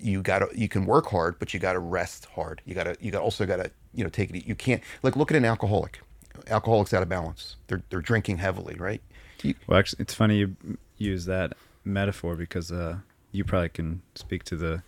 [0.00, 2.62] you gotta you can work hard, but you gotta rest hard.
[2.64, 4.46] You gotta you got also gotta you know take it.
[4.46, 6.00] You can't like look at an alcoholic.
[6.48, 7.56] Alcoholics out of balance.
[7.66, 9.02] They're they're drinking heavily, right?
[9.42, 10.56] You, Well, actually, it's funny you
[10.96, 11.52] use that
[11.84, 12.98] metaphor because uh,
[13.34, 14.82] you probably can speak to the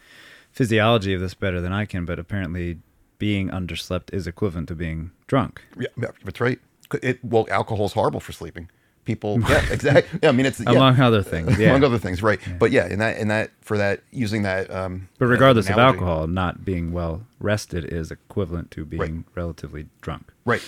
[0.52, 2.04] physiology of this better than I can.
[2.04, 2.78] But apparently,
[3.18, 5.62] being underslept is equivalent to being drunk.
[5.78, 6.58] Yeah, yeah, that's right.
[7.02, 8.70] It, well, alcohol is horrible for sleeping.
[9.04, 10.18] People, yeah, exactly.
[10.22, 11.70] Yeah, I mean, it's yeah, Among other things, yeah.
[11.70, 12.40] among other things, right?
[12.58, 14.68] But yeah, in that, in that, for that, using that.
[14.70, 20.32] Um, But regardless of alcohol, not being well rested is equivalent to being relatively drunk.
[20.44, 20.62] right?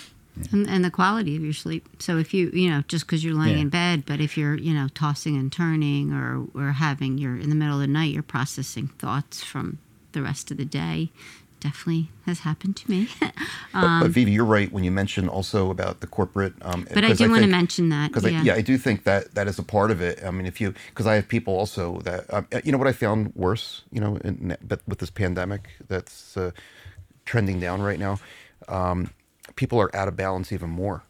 [0.53, 1.89] And, and the quality of your sleep.
[1.99, 3.63] So if you, you know, just because you're laying Yeah.
[3.63, 7.49] in bed, but if you're, you know, tossing and turning or or having you're in
[7.51, 9.79] the middle of the night, you're processing thoughts from
[10.13, 11.11] the rest of the day.
[11.61, 13.09] Definitely has happened to me.
[13.73, 16.55] But, but Vivi, you're right when you mention also about the corporate.
[16.63, 18.11] Um, but I do want to mention that.
[18.13, 18.41] because Yeah.
[18.41, 20.23] I, yeah, I do think that that is a part of it.
[20.25, 22.93] I mean, if you because I have people also that um, you know what I
[22.93, 26.51] found worse, you know, in, but with this pandemic that's uh,
[27.25, 28.19] trending down right now,
[28.69, 29.11] um,
[29.59, 31.03] people are out of balance even more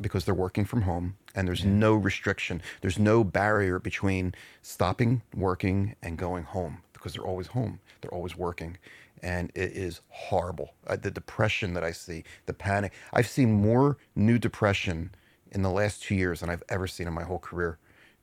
[0.00, 5.94] because they're working from home and there's no restriction, there's no barrier between stopping working
[6.02, 8.76] and going home because they're always home, they're always working.
[9.22, 10.74] And it is horrible.
[10.84, 12.92] Uh, the depression that I see, the panic.
[13.12, 15.12] I've seen more new depression
[15.52, 17.78] in the last two years than I've ever seen in my whole career.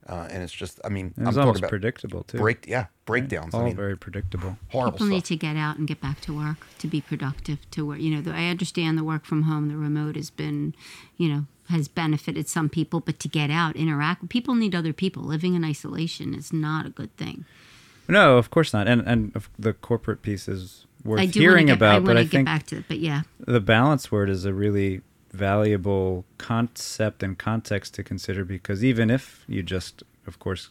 [0.08, 2.40] Uh, and it's just, I mean, And I'm it's talking almost about predictable too.
[2.40, 3.54] break, yeah, breakdowns.
[3.54, 4.58] All I mean, very predictable.
[4.70, 5.14] horrible People stuff.
[5.14, 7.60] need to get out and get back to work to be productive.
[7.72, 10.74] To work, you know, the, I understand the work from home, the remote has been,
[11.18, 15.22] you know, has benefited some people, but to get out, interact, people need other people.
[15.22, 17.46] Living in isolation is not a good thing.
[18.08, 18.88] No, of course not.
[18.88, 22.04] And and the corporate piece is worth I do hearing want to get, I about,
[22.06, 22.86] but want I to get think back to it.
[22.88, 25.02] But yeah, the balance word is a really
[25.32, 30.70] valuable concept and context to consider because even if you just, of course,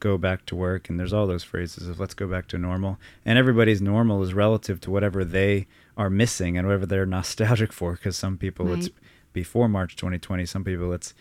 [0.00, 2.98] go back to work and there's all those phrases of let's go back to normal
[3.24, 5.66] and everybody's normal is relative to whatever they
[5.96, 8.88] are missing and whatever they're nostalgic for because some people it's
[9.32, 11.14] before March 2020 some people it's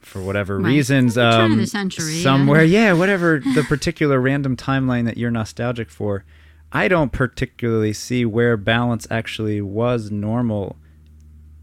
[0.00, 0.70] for whatever Right.
[0.70, 2.22] reasons The turn of um the century, yeah.
[2.24, 6.24] somewhere yeah whatever the particular random timeline that you're nostalgic for
[6.72, 10.76] I don't particularly see where balance actually was normal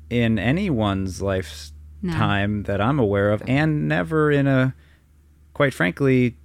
[0.09, 4.75] in anyone's lifetime that I'm aware of, and never in a,
[5.53, 6.37] quite frankly,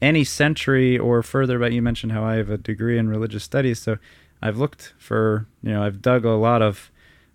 [0.00, 1.58] any century or further.
[1.58, 3.98] But you mentioned how I have a degree in religious studies, so
[4.40, 6.90] I've looked for you know I've dug a lot of.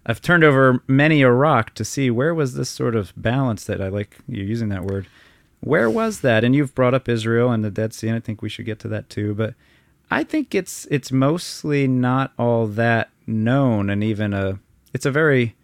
[0.05, 3.81] I've turned over many a rock to see where was this sort of balance that
[3.81, 5.07] I like you using that word.
[5.61, 6.43] Where was that?
[6.43, 8.79] And you've brought up Israel and the Dead Sea, and I think we should get
[8.79, 9.33] to that too.
[9.33, 9.53] But
[10.11, 14.59] I think it's it's mostly not all that known, and even a
[14.93, 15.55] it's a very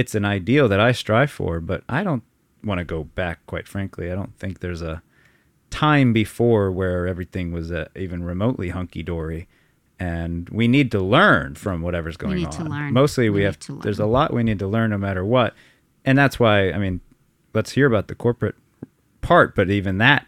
[0.00, 2.22] it's an ideal that I strive for, but I don't
[2.64, 3.44] want to go back.
[3.46, 5.02] Quite frankly, I don't think there's a
[5.68, 9.46] time before where everything was uh, even remotely hunky dory.
[9.98, 12.52] And we need to learn from whatever's going need on.
[12.52, 12.94] to learn.
[12.94, 15.54] Mostly, we, We have to there's a lot we need to learn no matter what,
[16.06, 17.00] and that's why I mean,
[17.52, 18.56] let's hear about the corporate
[19.20, 19.54] part.
[19.54, 20.26] But even that,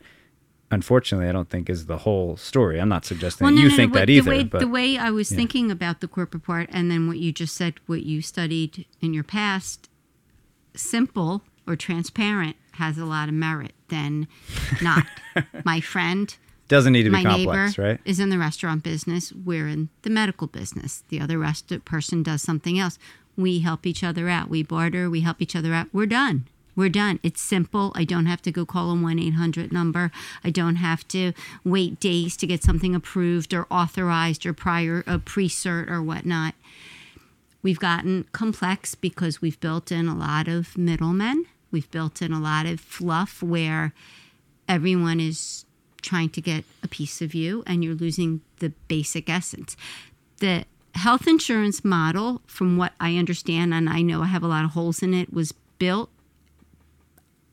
[0.73, 2.81] unfortunately, I don't think is the whole story.
[2.81, 4.31] I'm not suggesting that you think what- that either.
[4.31, 5.37] The way, but the way I was yeah.
[5.37, 9.15] thinking about the corporate part, and then what you just said, what you studied in
[9.15, 9.89] your past,
[10.75, 14.27] simple or transparent has a lot of merit than
[14.81, 15.07] not.
[15.65, 16.35] My friend,
[16.69, 18.01] doesn't need to be complex, neighbor right?
[18.07, 19.31] is in the restaurant business.
[19.33, 21.05] We're in the medical business.
[21.09, 22.99] The other rest person does something else.
[23.37, 24.49] We help each other out.
[24.49, 25.11] We barter.
[25.11, 25.89] We help each other out.
[25.93, 26.49] We're done.
[26.75, 27.21] We're done.
[27.23, 27.93] It's simple.
[27.95, 30.11] I don't have to go call a 1 800 number.
[30.43, 31.33] I don't have to
[31.65, 36.03] wait days to get something approved or authorized or prior, uh, a pre cert or
[36.03, 36.55] whatnot.
[37.63, 41.47] We've gotten complex because we've built in a lot of middlemen.
[41.71, 43.93] We've built in a lot of fluff where
[44.69, 45.65] everyone is
[46.03, 49.77] trying to get a piece of you and you're losing the basic essence.
[50.39, 54.65] The health insurance model, from what I understand, and I know I have a lot
[54.65, 56.11] of holes in it, was built.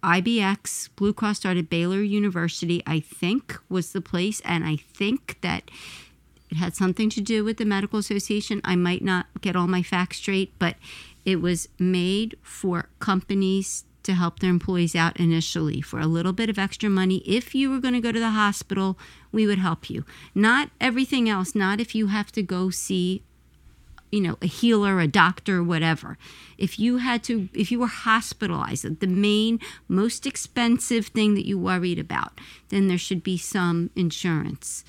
[0.04, 4.42] IBX, Blue Cross started Baylor University, I think, was the place.
[4.46, 5.70] And I think that
[6.50, 8.62] it had something to do with the medical association.
[8.64, 10.76] I might not get all my facts straight, but
[11.26, 16.50] it was made for companies to help their employees out initially for a little bit
[16.50, 17.18] of extra money.
[17.26, 18.98] If you were going to go to the hospital,
[19.32, 20.06] we would help you.
[20.34, 23.24] Not everything else, not if you have to go see
[24.12, 26.18] you know, a healer, a doctor, whatever.
[26.58, 31.58] If you had to, if you were hospitalized, the main, most expensive thing that you
[31.58, 34.84] worried about, then there should be some insurance.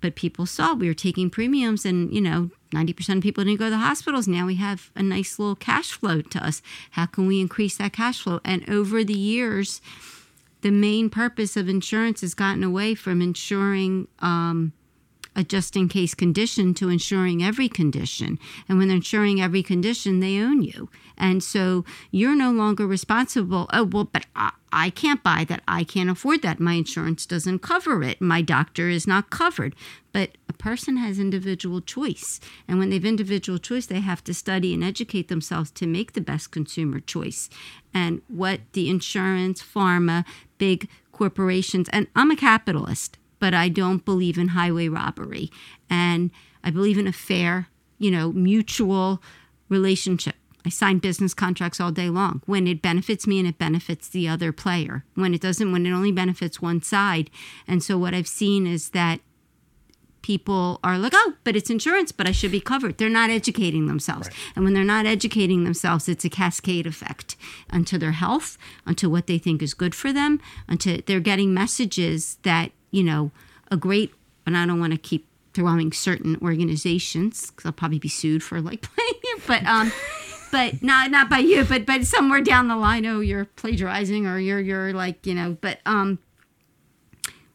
[0.00, 3.66] But people saw we were taking premiums, and you know, 90% of people didn't go
[3.66, 4.26] to the hospitals.
[4.26, 6.60] Now we have a nice little cash flow to us.
[6.92, 8.40] How can we increase that cash flow?
[8.44, 9.80] And over the years,
[10.62, 14.72] the main purpose of insurance has gotten away from insuring um,
[15.34, 18.38] a just in case condition to insuring every condition.
[18.68, 20.90] And when they're insuring every condition, they own you.
[21.16, 23.68] And so you're no longer responsible.
[23.72, 25.62] Oh, well, but I, I can't buy that.
[25.66, 26.60] I can't afford that.
[26.60, 28.20] My insurance doesn't cover it.
[28.20, 29.74] My doctor is not covered.
[30.12, 32.40] But a person has individual choice.
[32.68, 36.12] And when they have individual choice, they have to study and educate themselves to make
[36.12, 37.48] the best consumer choice.
[37.94, 40.24] And what the insurance, pharma,
[40.58, 45.50] big corporations, and I'm a capitalist but I don't believe in highway robbery.
[45.90, 46.30] And
[46.62, 47.66] I believe in a fair,
[47.98, 49.20] you know, mutual
[49.68, 50.36] relationship.
[50.64, 54.28] I sign business contracts all day long when it benefits me and it benefits the
[54.28, 55.04] other player.
[55.16, 57.30] When it doesn't, when it only benefits one side.
[57.66, 59.18] And so what I've seen is that
[60.22, 62.98] people are like, oh, but it's insurance, but I should be covered.
[62.98, 64.30] They're not educating themselves.
[64.54, 67.34] And when they're not educating themselves, it's a cascade effect
[67.70, 68.56] onto their health,
[68.86, 73.32] onto what they think is good for them, onto they're getting messages that, you know,
[73.70, 74.14] a great,
[74.46, 78.60] and I don't want to keep throwing certain organizations because I'll probably be sued for
[78.60, 79.92] like playing it, but, um,
[80.52, 84.38] but not not by you, but but somewhere down the line, oh, you're plagiarizing or
[84.38, 86.18] you're you're like you know, but um,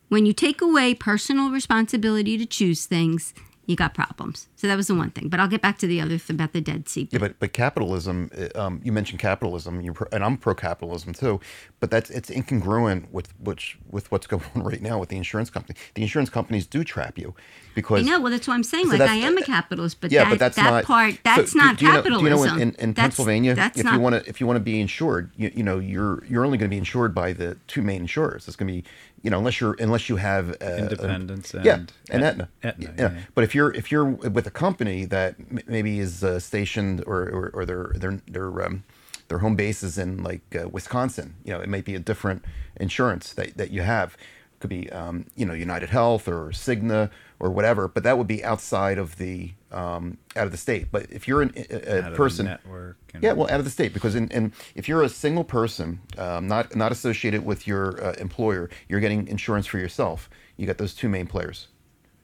[0.09, 3.33] when you take away personal responsibility to choose things,
[3.67, 4.47] you got problems.
[4.55, 5.27] So that was the one thing.
[5.29, 7.07] But I'll get back to the other thing about the Dead Sea.
[7.11, 8.31] Yeah, but but capitalism.
[8.35, 11.39] uh, Um, you mentioned capitalism, pro, and I'm pro capitalism too.
[11.79, 15.49] But that's it's incongruent with which with what's going on right now with the insurance
[15.51, 15.77] company.
[15.93, 17.35] The insurance companies do trap you
[17.75, 18.19] because I know.
[18.21, 18.85] Well, that's what I'm saying.
[18.85, 21.13] So like I am a capitalist, but yeah, that, but that's that not part.
[21.15, 22.25] so That's do- not do you know- capitalism.
[22.25, 24.39] Do you know in, in, in That's- Pennsylvania, that's if not, you want to if
[24.41, 27.13] you want to be insured, you, you know you're you're only going to be insured
[27.13, 28.47] by the two main insurers.
[28.47, 28.83] It's going to be
[29.27, 32.49] you know unless you're unless you have uh, Independence yeah, and and Et- Aetna.
[32.63, 32.93] Aetna, yeah.
[32.97, 33.21] yeah, yeah.
[33.35, 37.23] But if you're if you're with a company that m- maybe is uh, stationed or,
[37.23, 38.85] or, or their their their um,
[39.27, 42.45] their home base is in like uh, Wisconsin, you know, it might be a different
[42.77, 44.15] insurance that, that you have.
[44.61, 48.45] Could be um, you know United Health or Cigna or whatever, but that would be
[48.45, 50.87] outside of the um, out of the state.
[50.91, 52.97] But if you're an, a, a Out of the person, network.
[53.13, 55.99] And, yeah, well, out of the state because in, in if you're a single person,
[56.17, 60.29] um, not not associated with your uh, employer, you're getting insurance for yourself.
[60.57, 61.67] You got those two main players.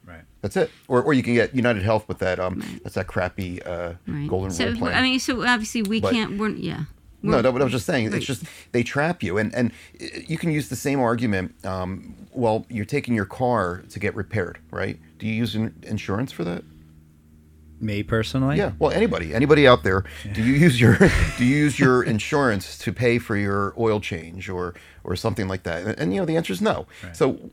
[0.05, 0.21] right.
[0.41, 0.69] That's it.
[0.87, 2.39] Or, or you can get United Health with that.
[2.39, 4.27] Um, that's that crappy uh, right.
[4.27, 4.93] Golden so Rule plan.
[4.97, 6.37] I mean, so obviously we But- can't.
[6.37, 6.83] We're yeah.
[7.25, 8.15] No, no, but I was just saying, Right.
[8.17, 8.43] it's just
[8.73, 9.71] they trap you, and and
[10.01, 11.55] uh, you can use the same argument.
[11.65, 14.99] Um, well, you're taking your car to get repaired, right?
[15.19, 16.63] Do you use insurance for that?
[17.83, 18.71] Me personally, Yeah.
[18.79, 20.97] Well, anybody, anybody out there, do you use your
[21.37, 24.73] do you use your insurance to pay for your oil change or
[25.03, 25.85] or something like that?
[25.85, 26.87] And, and, you know, the answer is no.
[27.13, 27.51] So.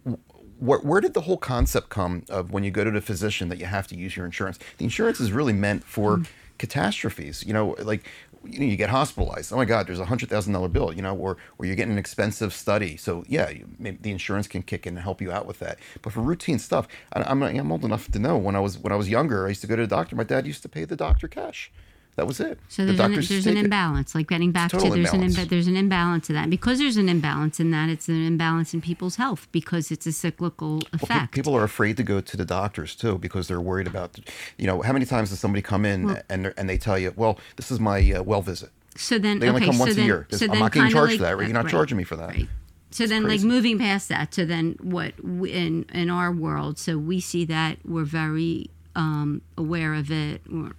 [0.60, 3.56] Where, where did the whole concept come of when you go to the physician that
[3.58, 4.58] you have to use your insurance?
[4.76, 6.24] The insurance is really meant for hmm.
[6.58, 7.42] catastrophes.
[7.46, 8.06] You know, like
[8.44, 9.52] you know, you get hospitalized.
[9.52, 10.92] Oh my God, there's a hundred thousand dollar bill.
[10.92, 12.96] You know, or or you're getting an expensive study.
[12.96, 15.78] So yeah, you, the insurance can kick in and help you out with that.
[16.02, 18.92] But for routine stuff, I, I'm I'm old enough to know when I was when
[18.92, 20.16] I was younger, I used to go to the doctor.
[20.16, 21.70] My dad used to pay the doctor cash.
[22.16, 22.58] That was it.
[22.68, 23.64] So the there's, an, there's an it.
[23.64, 24.14] imbalance.
[24.14, 25.36] Like getting back to there's an imbalance.
[25.36, 26.50] imba- there's an imbalance to that.
[26.50, 30.12] Because there's an imbalance in that, it's an imbalance in people's health because it's a
[30.12, 31.32] cyclical Well, effect.
[31.32, 34.18] people are afraid to go to the doctors too because they're worried about,
[34.58, 37.14] you know, how many times does somebody come in and they're- and they tell you,
[37.16, 38.70] well, this is my uh, well visit.
[38.96, 40.26] so then They only okay, come so once then, a year.
[40.30, 41.46] So I'm then not getting charged like, for that, right?
[41.46, 41.70] You're not right.
[41.70, 42.28] charging me for that.
[42.30, 42.48] Right.
[42.92, 46.98] So then, like moving past that, so then what w- in in our world, so
[46.98, 50.42] we see that we're very um, aware of it.
[50.50, 50.72] We're,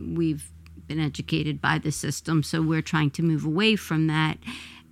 [0.00, 0.50] we've
[0.86, 4.38] been educated by the system, so we're trying to move away from that.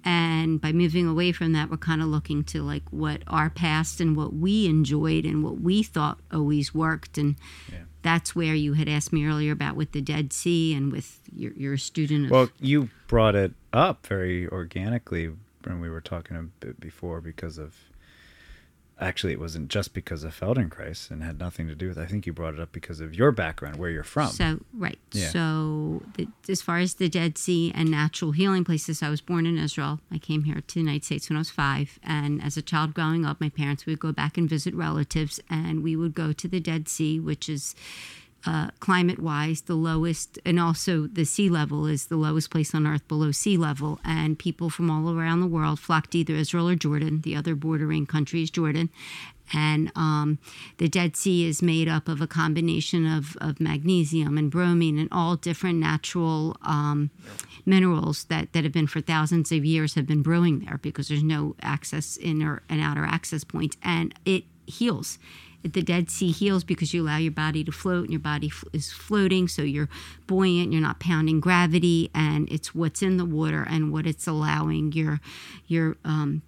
[0.05, 4.01] And by moving away from that, we're kind of looking to like what our past
[4.01, 7.19] and what we enjoyed and what we thought always worked.
[7.19, 7.37] And
[8.03, 11.53] that's where you had asked me earlier about with the Dead Sea and with you're,
[11.53, 15.31] you're student of Well, you brought it up very organically
[15.65, 17.75] when we were talking a bit before because of.
[19.01, 21.99] Actually, it wasn't just because of Feldenkrais and had nothing to do with.
[21.99, 24.31] I think you brought it up because of your background, where you're from.
[24.31, 24.99] So right.
[25.13, 25.29] Yeah.
[25.29, 29.47] So the, as far as the Dead Sea and natural healing places, I was born
[29.47, 30.01] in Israel.
[30.11, 32.93] I came here to the United States when I was five, and as a child
[32.93, 36.49] growing up, my parents would go back and visit relatives, and we would go to
[36.49, 37.75] the Dead Sea, which is.
[38.49, 42.87] Uh, climate wise, the lowest, and also the sea level is the lowest place on
[42.87, 44.01] earth below sea level.
[44.07, 47.21] And people from all around the world flocked either Israel or Jordan.
[47.21, 48.89] The other bordering country is Jordan.
[49.53, 50.39] And um,
[50.79, 55.11] the Dead Sea is made up of a combination of, of magnesium and bromine and
[55.13, 57.11] all different natural um,
[57.67, 61.23] minerals that, that have been for thousands of years have been brewing there because there's
[61.23, 63.77] no access in or an outer access point.
[63.83, 65.19] And it heals.
[65.63, 68.65] The Dead Sea heals because you allow your body to float and your body f-
[68.73, 69.49] is floating.
[69.49, 69.89] So you're
[70.27, 74.93] buoyant, you're not pounding gravity, and it's what's in the water and what it's allowing
[74.93, 75.21] your,
[75.67, 76.43] your, um,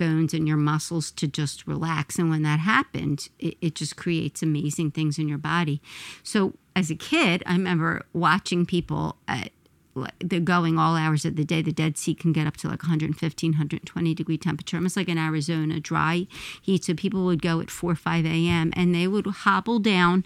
[0.00, 2.18] bones and your muscles to just relax.
[2.18, 5.82] And when that happened, it, it just creates amazing things in your body.
[6.22, 9.52] So as a kid, I remember watching people at
[10.20, 11.62] they're going all hours of the day.
[11.62, 15.18] The Dead Sea can get up to like 115, 120 degree temperature, almost like in
[15.18, 16.26] Arizona, dry
[16.62, 16.84] heat.
[16.84, 18.72] So people would go at 4 or 5 a.m.
[18.74, 20.24] and they would hobble down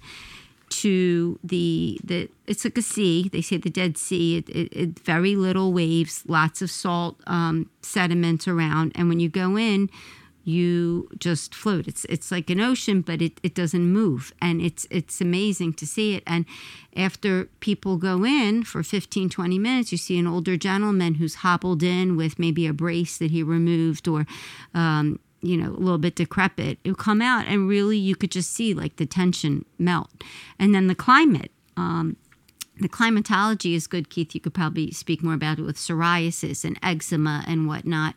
[0.70, 4.98] to the the it's like a sea they say the dead sea it, it, it
[4.98, 9.88] very little waves lots of salt um, sediments around and when you go in
[10.44, 14.86] you just float it's it's like an ocean but it, it doesn't move and it's
[14.90, 16.44] it's amazing to see it and
[16.96, 21.82] after people go in for 15 20 minutes you see an older gentleman who's hobbled
[21.82, 24.26] in with maybe a brace that he removed or
[24.74, 28.30] um, you know, a little bit decrepit, it would come out and really you could
[28.30, 30.10] just see like the tension melt.
[30.58, 32.16] And then the climate, um,
[32.80, 34.34] the climatology is good, Keith.
[34.34, 38.14] You could probably speak more about it with psoriasis and eczema and whatnot.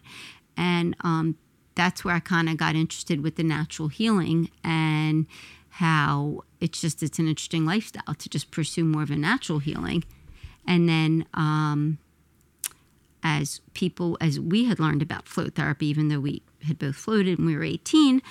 [0.56, 1.36] And um,
[1.78, 5.28] that's where I kind of got interested with the natural healing and
[5.70, 10.04] how it's just it's an interesting lifestyle to just pursue more of a natural healing.
[10.66, 12.00] And then um,
[13.24, 17.38] as people, as we had learned about float therapy, even though we had both floated
[17.38, 18.24] when we were 18,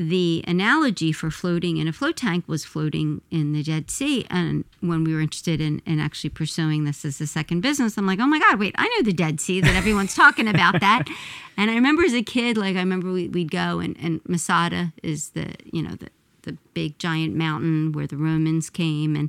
[0.00, 4.24] the analogy for floating in a float tank was floating in the Dead Sea.
[4.30, 8.06] And when we were interested in, in actually pursuing this as a second business, I'm
[8.06, 11.04] like, oh my God, wait, I know the Dead Sea that everyone's talking about that.
[11.58, 14.94] And I remember as a kid, like, I remember we, we'd go, and, and Masada
[15.02, 16.08] is the, you know, the,
[16.44, 19.28] the big giant mountain where the Romans came, and,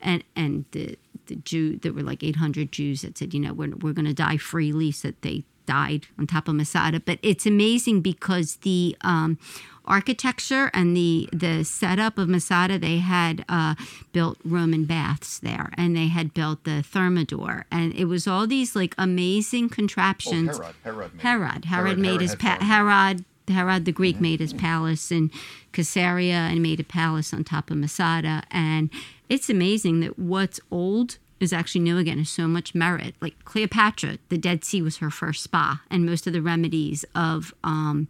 [0.00, 0.96] and, and the,
[1.26, 4.14] the Jew, there were like 800 Jews that said, you know, we're, we're going to
[4.14, 7.00] die freely, so that they died on top of Masada.
[7.00, 9.38] But it's amazing because the um,
[9.86, 13.74] architecture and the the setup of Masada, they had uh,
[14.12, 18.74] built Roman baths there, and they had built the Thermidor, and it was all these
[18.74, 20.58] like amazing contraptions.
[20.58, 21.22] Herod, Herod made.
[21.22, 22.62] Herod, Herod, Herod- made Herod his pa- Herod.
[22.66, 23.24] Herod.
[23.46, 25.30] Herod the Greek made his palace in
[25.72, 28.42] Caesarea and made a palace on top of Masada.
[28.50, 28.88] And
[29.28, 32.18] it's amazing that what's old is actually new again.
[32.18, 33.14] Is so much merit.
[33.20, 37.52] Like Cleopatra, the Dead Sea was her first spa, and most of the remedies of,
[37.62, 38.08] um,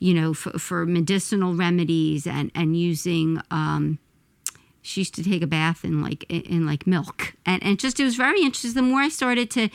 [0.00, 3.40] you know, for, for medicinal remedies and and using.
[3.50, 3.98] Um,
[4.82, 8.00] she used to take a bath in like in, in like milk and and just
[8.00, 9.68] it was very interesting the more i started to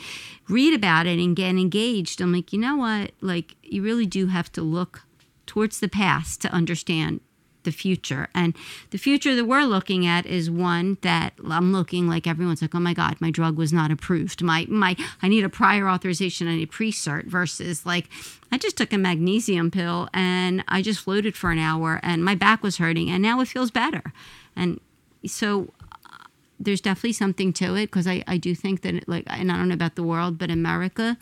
[0.48, 4.26] read about it and get engaged i'm like you know what like you really do
[4.26, 5.02] have to look
[5.46, 7.20] towards the past to understand
[7.66, 8.28] the future.
[8.34, 8.54] And
[8.90, 12.80] the future that we're looking at is one that i'm looking like everyone's like oh
[12.80, 14.42] my god my drug was not approved.
[14.42, 18.08] My my i need a prior authorization i need pre-cert versus like
[18.50, 22.34] i just took a magnesium pill and i just floated for an hour and my
[22.34, 24.12] back was hurting and now it feels better.
[24.54, 24.80] And
[25.26, 25.72] so
[26.06, 26.24] uh,
[26.58, 29.56] there's definitely something to it because I, I do think that it, like and I
[29.56, 31.18] don't know about the world but America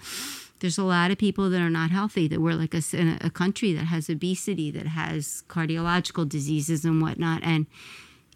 [0.60, 2.82] there's a lot of people that are not healthy that we're like a,
[3.20, 7.66] a country that has obesity that has cardiological diseases and whatnot and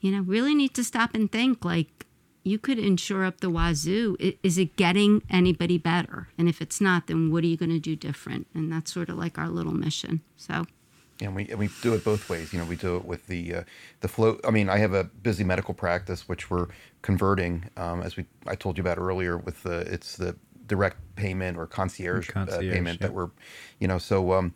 [0.01, 2.07] you know really need to stop and think like
[2.45, 7.07] you could insure up the wazoo is it getting anybody better and if it's not
[7.07, 9.75] then what are you going to do different and that's sort of like our little
[9.75, 10.65] mission so
[11.21, 12.53] and we and we do it both ways.
[12.53, 13.63] You know, we do it with the uh,
[14.01, 14.39] the flow.
[14.45, 16.69] I mean, I have a busy medical practice which we're
[17.03, 19.37] converting, um, as we I told you about earlier.
[19.37, 20.37] With the it's the
[20.69, 23.01] direct payment or concierge, Concierge, uh, payment yep.
[23.01, 23.31] that we're,
[23.81, 24.55] you know, so um,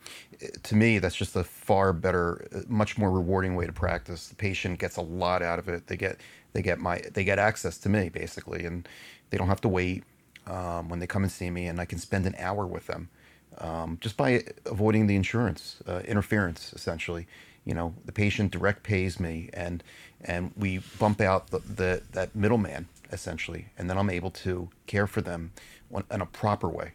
[0.62, 4.28] to me that's just a far better, uh, much more rewarding way to practice.
[4.28, 5.88] The patient gets a lot out of it.
[5.88, 6.20] They get
[6.52, 8.88] they get my they get access to me basically, and
[9.30, 10.04] they don't have to wait
[10.46, 13.08] um, when they come and see me, and I can spend an hour with them
[13.58, 16.72] um, just by avoiding the insurance uh, interference.
[16.74, 17.26] Essentially,
[17.64, 19.82] you know, the patient direct pays me, and
[20.20, 25.06] and we bump out the, the that middleman essentially, and then I'm able to care
[25.06, 25.52] for them
[26.10, 26.92] in a proper way.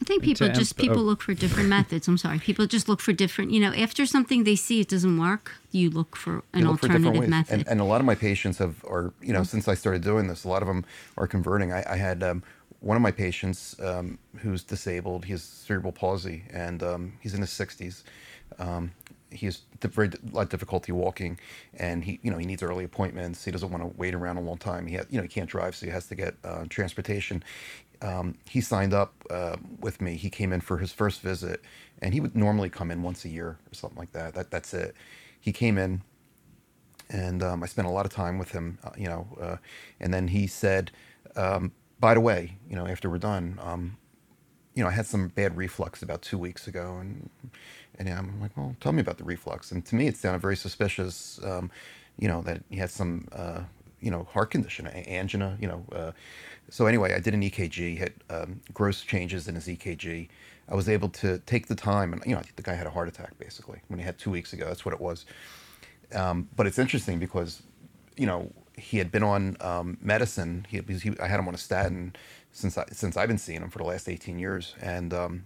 [0.00, 1.04] I think people just emp- people oh.
[1.04, 2.06] look for different methods.
[2.06, 2.38] I'm sorry.
[2.38, 3.50] People just look for different.
[3.50, 7.20] You know, after something they see it doesn't work, you look for an look alternative
[7.20, 7.30] ways.
[7.30, 7.60] method.
[7.60, 10.28] And, and a lot of my patients have, are, you know, since I started doing
[10.28, 10.84] this, a lot of them
[11.16, 11.72] are converting.
[11.72, 12.42] I, I had um,
[12.80, 15.24] one of my patients um, who's disabled.
[15.24, 18.02] He has cerebral palsy, and um, he's in his 60s.
[19.30, 21.38] He has very lot difficulty walking,
[21.74, 23.44] and he, you know, he needs early appointments.
[23.44, 24.86] He doesn't want to wait around a long time.
[24.86, 27.42] He, ha- you know, he can't drive, so he has to get uh, transportation.
[28.02, 30.16] Um, he signed up uh, with me.
[30.16, 31.62] He came in for his first visit,
[32.02, 34.34] and he would normally come in once a year or something like that.
[34.34, 34.94] That that's it.
[35.40, 36.02] He came in,
[37.10, 39.26] and um, I spent a lot of time with him, uh, you know.
[39.40, 39.56] Uh,
[40.00, 40.92] and then he said,
[41.36, 43.96] um, "By the way, you know, after we're done, um,
[44.74, 47.30] you know, I had some bad reflux about two weeks ago, and
[47.98, 49.72] and I'm like, well, tell me about the reflux.
[49.72, 51.70] And to me, it sounded very suspicious, um,
[52.18, 53.60] you know, that he had some, uh,
[54.00, 55.84] you know, heart condition, angina, you know.
[55.92, 56.12] Uh,
[56.68, 60.28] so anyway, I did an EKG, had um, gross changes in his EKG.
[60.68, 62.86] I was able to take the time, and you know, I think the guy had
[62.86, 64.66] a heart attack basically when he had two weeks ago.
[64.66, 65.24] That's what it was.
[66.14, 67.62] Um, but it's interesting because,
[68.16, 70.66] you know, he had been on um, medicine.
[70.68, 72.14] He, he, I had him on a statin
[72.52, 75.44] since I, since I've been seeing him for the last 18 years, and um,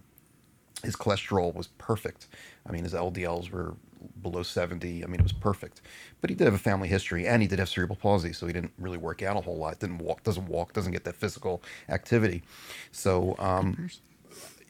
[0.83, 2.27] his cholesterol was perfect.
[2.67, 3.75] I mean, his LDLs were
[4.21, 5.03] below 70.
[5.03, 5.81] I mean, it was perfect.
[6.21, 8.53] But he did have a family history, and he did have cerebral palsy, so he
[8.53, 9.79] didn't really work out a whole lot.
[9.79, 12.43] Didn't walk, doesn't walk, doesn't get that physical activity.
[12.91, 13.89] So, um,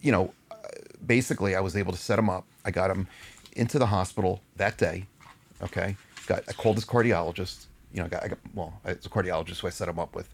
[0.02, 0.34] you know,
[1.06, 2.46] basically, I was able to set him up.
[2.66, 3.08] I got him
[3.54, 5.08] into the hospital that day.
[5.62, 5.96] Okay,
[6.28, 7.68] got I called his cardiologist.
[7.94, 10.16] You know, I got, I got well, it's a cardiologist who I set him up
[10.16, 10.30] with.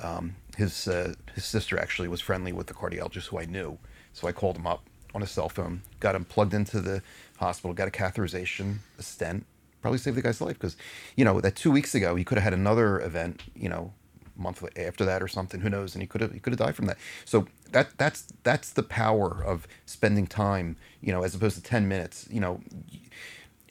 [0.00, 3.78] Um, his uh, his sister actually was friendly with the cardiologist who I knew,
[4.12, 4.82] so I called him up
[5.14, 7.02] on a cell phone, got him plugged into the
[7.38, 9.46] hospital, got a catheterization, a stent,
[9.82, 10.76] probably saved the guy's life because,
[11.16, 13.92] you know, that two weeks ago he could have had another event, you know,
[14.36, 16.76] month after that or something, who knows, and he could have he could have died
[16.76, 16.98] from that.
[17.24, 21.88] So that that's that's the power of spending time, you know, as opposed to ten
[21.88, 22.60] minutes, you know.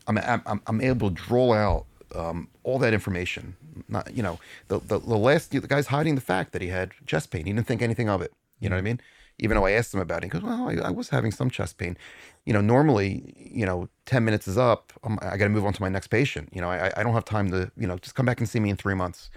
[0.08, 1.86] I'm, I'm, I'm able to draw out
[2.16, 3.56] um, all that information.
[3.88, 6.94] Not, you know, the, the, the last, the guy's hiding the fact that he had
[7.06, 7.46] chest pain.
[7.46, 8.32] He didn't think anything of it.
[8.60, 9.00] You know what I mean?
[9.40, 11.50] Even though I asked him about it, he goes, well, I, I was having some
[11.50, 11.98] chest pain.
[12.46, 14.94] You know, normally, you know, 10 minutes is up.
[15.04, 16.50] Um, I got to move on to my next patient.
[16.52, 18.60] You know, I, I don't have time to, you know, just come back and see
[18.60, 19.30] me in three months.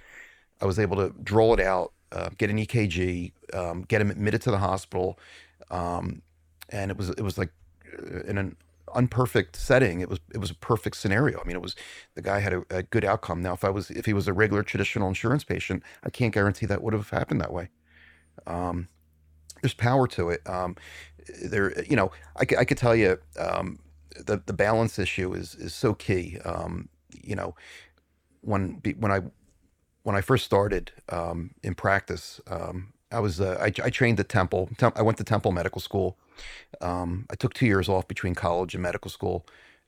[0.61, 4.43] I was able to draw it out, uh, get an EKG, um, get him admitted
[4.43, 5.19] to the hospital.
[5.71, 6.23] Um,
[6.69, 7.51] and it was, it was like
[7.99, 8.57] uh, in an
[8.95, 10.01] unperfect setting.
[10.01, 11.41] It was it was a perfect scenario.
[11.41, 11.75] I mean, it was
[12.15, 13.43] the guy had a, a good outcome.
[13.43, 16.67] Now, if I was if he was a regular traditional insurance patient, I can't guarantee
[16.67, 17.71] that would have happened that way.
[18.47, 18.89] Um,
[19.63, 20.49] there's power to it.
[20.49, 20.77] Um,
[21.43, 23.79] there, you know, I could tell you um,
[24.17, 26.39] the the balance issue is is so key.
[26.45, 26.89] Um,
[27.23, 27.55] you know,
[28.43, 29.21] when when I
[30.03, 34.29] when I first started um, in practice, um, I was uh, I, I trained at
[34.29, 34.69] Temple.
[34.79, 36.19] Tem- I went to Temple Medical School.
[36.81, 39.47] Um, I took two years off between college and medical school,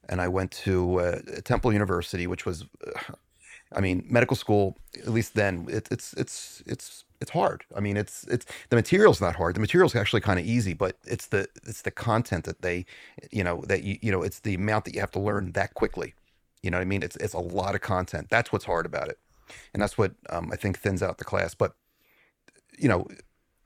[0.08, 3.14] and I went to uh, Temple University, which was, uh,
[3.72, 4.76] I mean, medical school.
[4.98, 7.64] At least then, it, it's it's it's it's hard.
[7.76, 9.56] I mean, it's it's the material's not hard.
[9.56, 12.86] The material's actually kind of easy, but it's the it's the content that they,
[13.32, 15.74] you know, that you you know, it's the amount that you have to learn that
[15.74, 16.14] quickly
[16.62, 17.02] You know what I mean?
[17.02, 18.28] It's it's a lot of content.
[18.30, 19.18] That's what's hard about it,
[19.74, 21.54] and that's what um, I think thins out the class.
[21.54, 21.74] But
[22.78, 23.06] you know,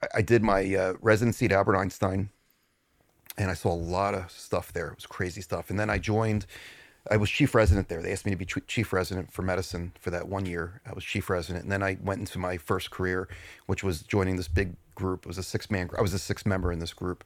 [0.02, 2.30] I, I did my uh, residency at Albert Einstein,
[3.38, 4.88] and I saw a lot of stuff there.
[4.88, 5.70] It was crazy stuff.
[5.70, 6.46] And then I joined.
[7.10, 8.02] I was chief resident there.
[8.02, 10.80] They asked me to be chief resident for medicine for that one year.
[10.86, 13.28] I was chief resident, and then I went into my first career,
[13.66, 15.24] which was joining this big group.
[15.24, 15.90] It was a six man.
[15.96, 17.24] I was a six member in this group,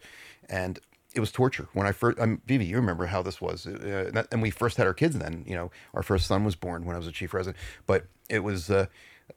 [0.48, 0.78] and
[1.14, 2.18] it was torture when I first.
[2.20, 4.94] Um, Vivi, you remember how this was, uh, and, that, and we first had our
[4.94, 5.18] kids.
[5.18, 7.56] Then you know, our first son was born when I was a chief resident.
[7.86, 8.86] But it was uh,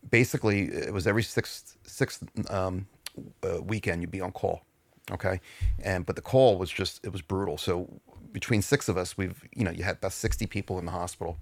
[0.10, 2.88] basically it was every sixth sixth um,
[3.44, 4.62] uh, weekend you'd be on call,
[5.12, 5.42] okay,
[5.84, 7.58] and but the call was just it was brutal.
[7.58, 7.90] So
[8.36, 11.38] between six of us, we've you know you had about sixty people in the hospital,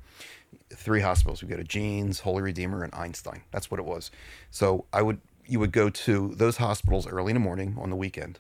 [0.69, 1.41] three hospitals.
[1.41, 3.41] We go to Jeanes, Holy Redeemer, and Einstein.
[3.51, 4.11] That's what it was.
[4.51, 7.95] So I would you would go to those hospitals early in the morning on the
[7.95, 8.39] weekend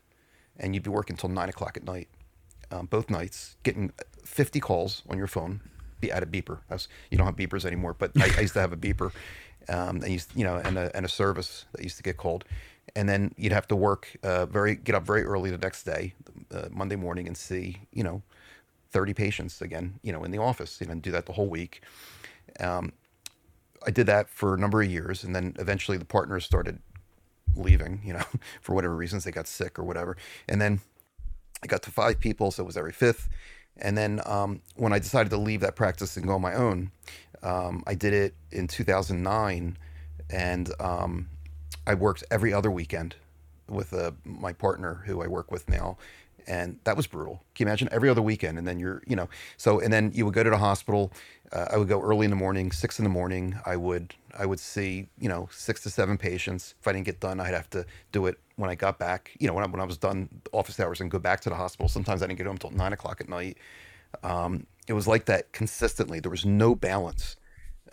[0.57, 2.07] and you'd be working until nine o'clock at night,
[2.71, 3.91] um, both nights, getting
[4.23, 5.61] 50 calls on your phone.
[5.99, 6.59] Be at a beeper.
[6.69, 9.11] Was, you don't have beepers anymore, but I, I used to have a beeper.
[9.69, 12.43] Um, I used, you know, and a, and a service that used to get called,
[12.95, 16.13] and then you'd have to work uh, very, get up very early the next day,
[16.53, 18.21] uh, Monday morning, and see, you know,
[18.93, 21.81] 30 patients again, you know, in the office, know, and do that the whole week.
[22.59, 22.93] Um,
[23.85, 26.79] I did that for a number of years, and then eventually the partners started
[27.55, 28.23] leaving, you know,
[28.61, 30.15] for whatever reasons they got sick or whatever.
[30.47, 30.79] And then
[31.61, 33.27] I got to five people, so it was every fifth.
[33.77, 36.91] And then um, when I decided to leave that practice and go on my own,
[37.41, 39.77] um, I did it in 2009,
[40.29, 41.29] and um,
[41.85, 43.15] I worked every other weekend
[43.67, 45.97] with uh, my partner, who I work with now,
[46.47, 47.43] and that was brutal.
[47.55, 48.57] Can you imagine every other weekend?
[48.57, 51.11] And then you're, you know, so and then you would go to the hospital.
[51.51, 53.59] Uh, I would go early in the morning, six in the morning.
[53.65, 56.75] I would I would see, you know, six to seven patients.
[56.79, 59.31] If I didn't get done, I'd have to do it when I got back.
[59.39, 61.55] You know, when I, when I was done office hours and go back to the
[61.55, 61.87] hospital.
[61.87, 63.57] Sometimes I didn't get home until nine o'clock at night.
[64.23, 66.19] Um, it was like that consistently.
[66.19, 67.35] There was no balance,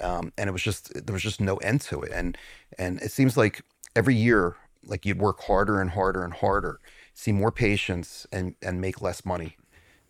[0.01, 2.13] um, and it was just there was just no end to it.
[2.13, 2.37] And
[2.79, 3.63] and it seems like
[3.95, 6.81] every year, like you'd work harder and harder and harder
[7.21, 9.57] see more patients and and make less money.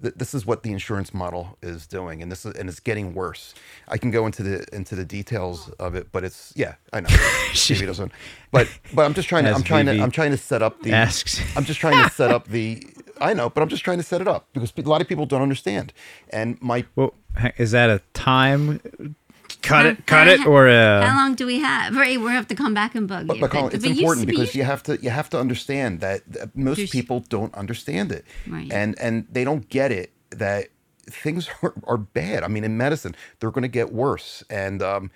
[0.02, 3.52] This is what the insurance model is doing, and this is and it's getting worse.
[3.86, 7.08] I can go into the into the details of it, but it's yeah, I know.
[7.52, 8.10] Vivi doesn't,
[8.50, 10.92] but but I'm just trying to I'm trying to I'm trying to set up the
[10.92, 11.38] asks.
[11.54, 12.82] I'm just trying to set up the
[13.20, 15.26] I know, but I'm just trying to set it up because a lot of people
[15.26, 15.92] don't understand.
[16.30, 17.12] And my well,
[17.58, 19.14] is that a time
[19.62, 21.96] cut it, cut it, or uh, how long do we have?
[21.96, 23.40] Right, we have to come back and bug but, you.
[23.40, 26.22] But, Colin, it's but important you, because you have to you have to understand that
[26.56, 28.70] most There's, people don't understand it, right.
[28.72, 30.68] and and they don't get it that
[31.06, 32.42] things are, are bad.
[32.42, 35.10] I mean, in medicine, they're going to get worse, and um,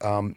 [0.00, 0.36] um,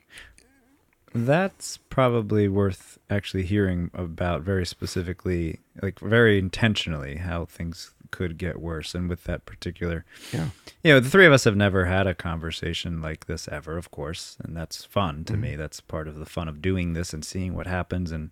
[1.14, 8.61] that's probably worth actually hearing about very specifically, like very intentionally, how things could get
[8.61, 8.94] worse.
[8.94, 10.49] And with that particular, yeah,
[10.84, 13.90] you know, the three of us have never had a conversation like this ever, of
[13.90, 15.41] course, and that's fun to mm-hmm.
[15.41, 15.56] me.
[15.56, 18.30] That's part of the fun of doing this and seeing what happens and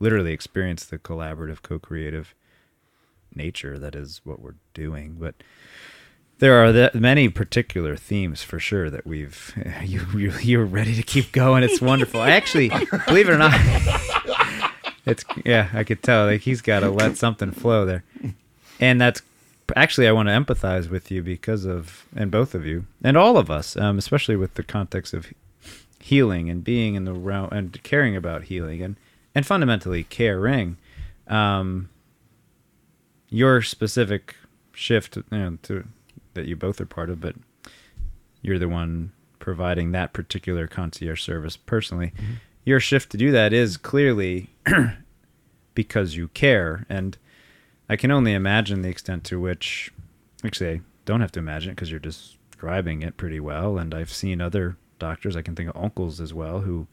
[0.00, 2.34] literally experience the collaborative, co-creative
[3.32, 5.16] nature that is what we're doing.
[5.20, 5.36] But
[6.40, 9.54] there are that many particular themes for sure that we've
[9.84, 11.62] you, you you're ready to keep going.
[11.62, 12.20] It's wonderful.
[12.20, 12.68] I actually
[13.06, 13.54] believe it or not.
[15.06, 18.04] It's yeah, I could tell like he's got to let something flow there
[18.80, 19.22] and that's
[19.76, 23.36] actually I want to empathize with you because of and both of you and all
[23.36, 25.32] of us, um, especially with the context of
[26.00, 28.96] healing and being in the realm and caring about healing and
[29.34, 30.76] and fundamentally caring.
[31.28, 31.90] Um,
[33.28, 34.34] your specific
[34.72, 35.86] shift you know, to
[36.34, 37.36] that you both are part of, but
[38.42, 42.12] you're the one providing that particular concierge service personally.
[42.16, 42.32] Mm-hmm.
[42.64, 44.50] Your shift to do that is clearly
[45.74, 47.16] because you care and
[47.90, 49.92] I can only imagine the extent to which,
[50.44, 53.78] actually, I don't have to imagine it because you're describing it pretty well.
[53.78, 56.86] And I've seen other doctors, I can think of uncles as well, who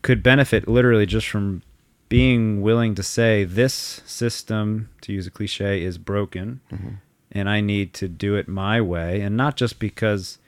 [0.00, 1.62] could benefit literally just from
[2.08, 3.74] being willing to say, this
[4.06, 6.62] system, to use a cliche, is broken.
[6.72, 6.88] Mm-hmm.
[7.32, 9.20] And I need to do it my way.
[9.20, 10.38] And not just because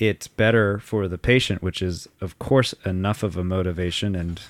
[0.00, 4.40] it's better for the patient, which is, of course, enough of a motivation and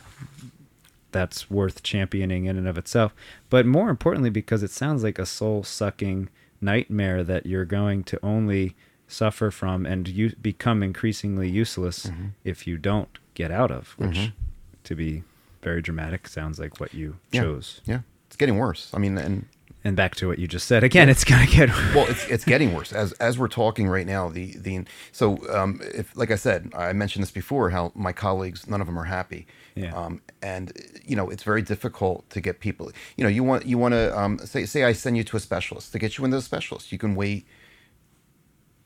[1.13, 3.15] that's worth championing in and of itself.
[3.51, 6.29] But more importantly, because it sounds like a soul sucking
[6.61, 8.75] nightmare that you're going to only
[9.07, 12.29] suffer from and you become increasingly useless mm-hmm.
[12.45, 14.37] if you don't get out of, which, mm-hmm.
[14.85, 15.23] to be
[15.63, 17.43] very dramatic, sounds like what you yeah.
[17.43, 17.81] chose.
[17.85, 18.91] Yeah, it's getting worse.
[18.95, 19.47] I mean, and
[19.85, 22.07] and back to what you just said again, it's gonna get well.
[22.09, 24.29] It's it's getting worse as as we're talking right now.
[24.29, 28.67] The the so um, if like I said, I mentioned this before, how my colleagues,
[28.69, 29.47] none of them are happy.
[29.75, 29.95] Yeah.
[29.95, 30.73] Um, and
[31.05, 32.93] you know, it's very difficult to get people.
[33.17, 35.41] You know, you want you want to um, say say I send you to a
[35.41, 36.93] specialist to get you into a specialist.
[36.93, 37.47] You can wait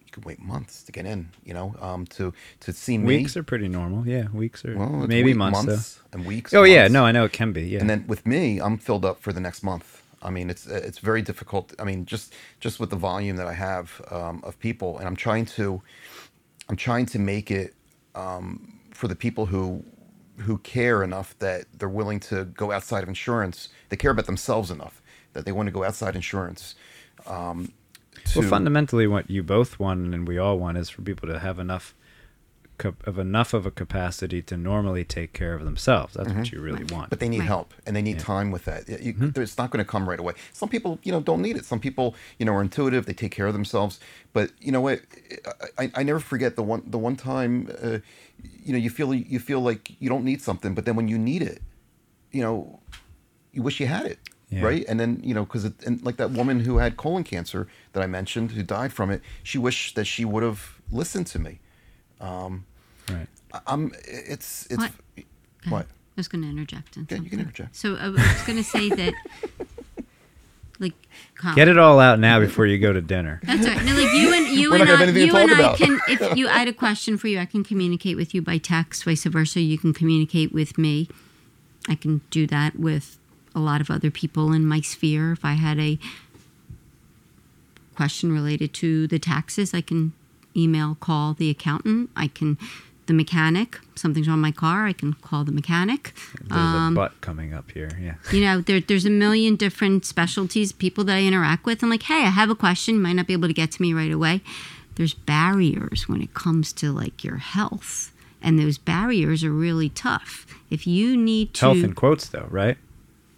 [0.05, 1.29] you can wait months to get in.
[1.45, 3.19] You know, um, to to see me.
[3.19, 4.07] Weeks are pretty normal.
[4.07, 5.65] Yeah, weeks are well, maybe week- months.
[5.67, 6.55] months and weeks.
[6.55, 6.93] Oh yeah, months.
[6.93, 7.63] no, I know it can be.
[7.69, 9.96] Yeah, And then with me, I'm filled up for the next month.
[10.23, 11.75] I mean, it's it's very difficult.
[11.79, 15.17] I mean, just just with the volume that I have um, of people, and I'm
[15.17, 15.83] trying to,
[16.69, 17.75] I'm trying to make it
[18.15, 19.85] um, for the people who
[20.39, 23.69] who care enough that they're willing to go outside of insurance.
[23.89, 25.03] They care about themselves enough
[25.33, 26.75] that they want to go outside insurance.
[27.27, 27.73] Um,
[28.25, 31.39] to, well, fundamentally, what you both want and we all want is for people to
[31.39, 31.95] have enough
[32.85, 36.15] of enough of a capacity to normally take care of themselves.
[36.15, 36.91] That's what you really want.
[36.91, 37.05] Mm-hmm.
[37.11, 37.49] but they need Right.
[37.49, 38.89] help and they need time with that.
[38.89, 40.35] You, you- It's not going to come right away.
[40.53, 41.65] Some people, you know, don't need it.
[41.65, 43.07] Some people, you know, are intuitive.
[43.07, 43.99] They take care of themselves.
[44.33, 45.01] But you know what?
[45.79, 47.99] I, I, I never forget the one the one time, uh,
[48.65, 51.19] you know, you feel you feel like you don't need something, but then when you
[51.19, 51.63] need it,
[52.33, 52.81] you know,
[53.53, 54.19] you wish you had it.
[54.49, 54.63] Yeah.
[54.65, 58.03] Right, and then you know, because and like that woman who had colon cancer that
[58.05, 61.59] I mentioned, who died from it, she wished that she would have listened to me.
[62.21, 62.65] Um,
[63.11, 63.27] right.
[63.53, 64.93] I- I'm, it's it's What?
[65.69, 65.87] what?
[65.87, 66.97] I was going to interject.
[66.97, 67.77] in Yeah, you can interject.
[67.77, 69.13] So I was going to say that,
[70.79, 70.95] like,
[71.37, 73.41] Colin, Get it all out now before you go to dinner.
[73.45, 73.85] That's right.
[73.85, 75.51] No, like you and you We're and not gonna I, have anything you to and
[75.51, 75.77] talk I about.
[75.79, 76.01] can.
[76.09, 79.05] If you I had a question for you, I can communicate with you by text.
[79.05, 81.09] Vice versa, you can communicate with me.
[81.89, 83.19] I can do that with
[83.55, 85.33] a lot of other people in my sphere.
[85.33, 85.99] If I had a
[87.95, 90.13] question related to the taxes, I can
[90.57, 92.11] email, call the accountant.
[92.17, 92.57] I can,
[93.07, 93.79] the mechanic.
[93.95, 94.87] Something's wrong with my car.
[94.87, 96.13] I can call the mechanic.
[96.41, 97.91] There's Um, a butt coming up here.
[98.01, 98.15] Yeah.
[98.33, 102.03] you know there, there's a million different specialties people that i interact with i'm like
[102.05, 104.41] hey i have a question might not be able to get to me right away
[104.97, 108.13] there's barriers when it comes to like your health
[108.43, 112.77] and those barriers are really tough if you need to Health in quotes, though, right?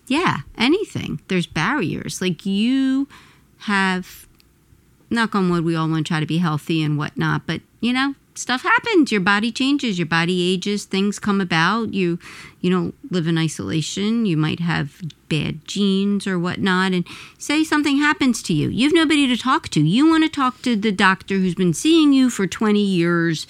[0.06, 3.06] yeah anything there's barriers like you
[3.58, 4.26] have
[5.10, 7.92] knock on wood we all want to try to be healthy and whatnot but you
[7.92, 9.10] know stuff happens.
[9.10, 11.92] Your body changes your body ages things come about.
[11.92, 12.18] You
[12.60, 14.24] you don't live in isolation.
[14.24, 17.06] You might have bad genes or whatnot and
[17.36, 18.68] say something happens to you.
[18.68, 19.80] You have nobody to talk to.
[19.80, 23.46] You want to talk to the doctor who's been seeing you for 20 years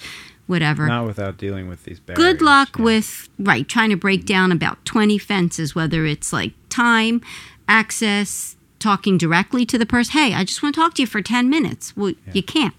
[0.47, 0.87] whatever.
[0.87, 2.17] Not without dealing with these barriers.
[2.17, 2.83] good luck yeah.
[2.85, 7.21] with right trying to break down about 20 fences whether it's like time
[7.67, 11.21] access talking directly to the person hey i just want to talk to you for
[11.21, 12.73] 10 minutes well you can't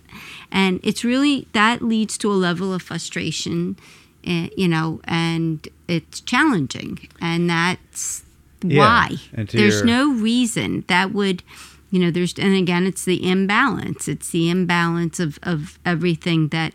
[0.50, 3.76] and it's really that leads to a level of frustration
[4.24, 8.24] eh, you know and it's challenging and that's
[8.62, 11.42] Yeah, why there's your- no reason that would
[11.90, 16.72] you know there's and again it's the imbalance it's the imbalance of of everything that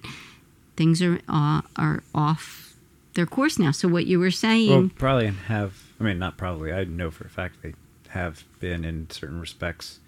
[0.75, 2.73] things are uh, are off
[3.13, 3.71] their course now.
[3.71, 5.81] So what you were saying, Well, probably have.
[6.01, 6.73] I mean, not probably.
[6.73, 7.73] I know for a fact they
[8.15, 9.99] have been in certain respects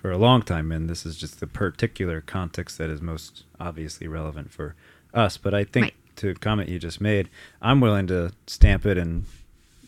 [0.00, 4.06] for a long time, and this is just the particular context that is most obviously
[4.08, 4.74] relevant for
[5.12, 5.36] us.
[5.36, 5.94] But I think Right.
[6.16, 7.28] to comment you just made,
[7.60, 9.24] I'm willing to stamp it and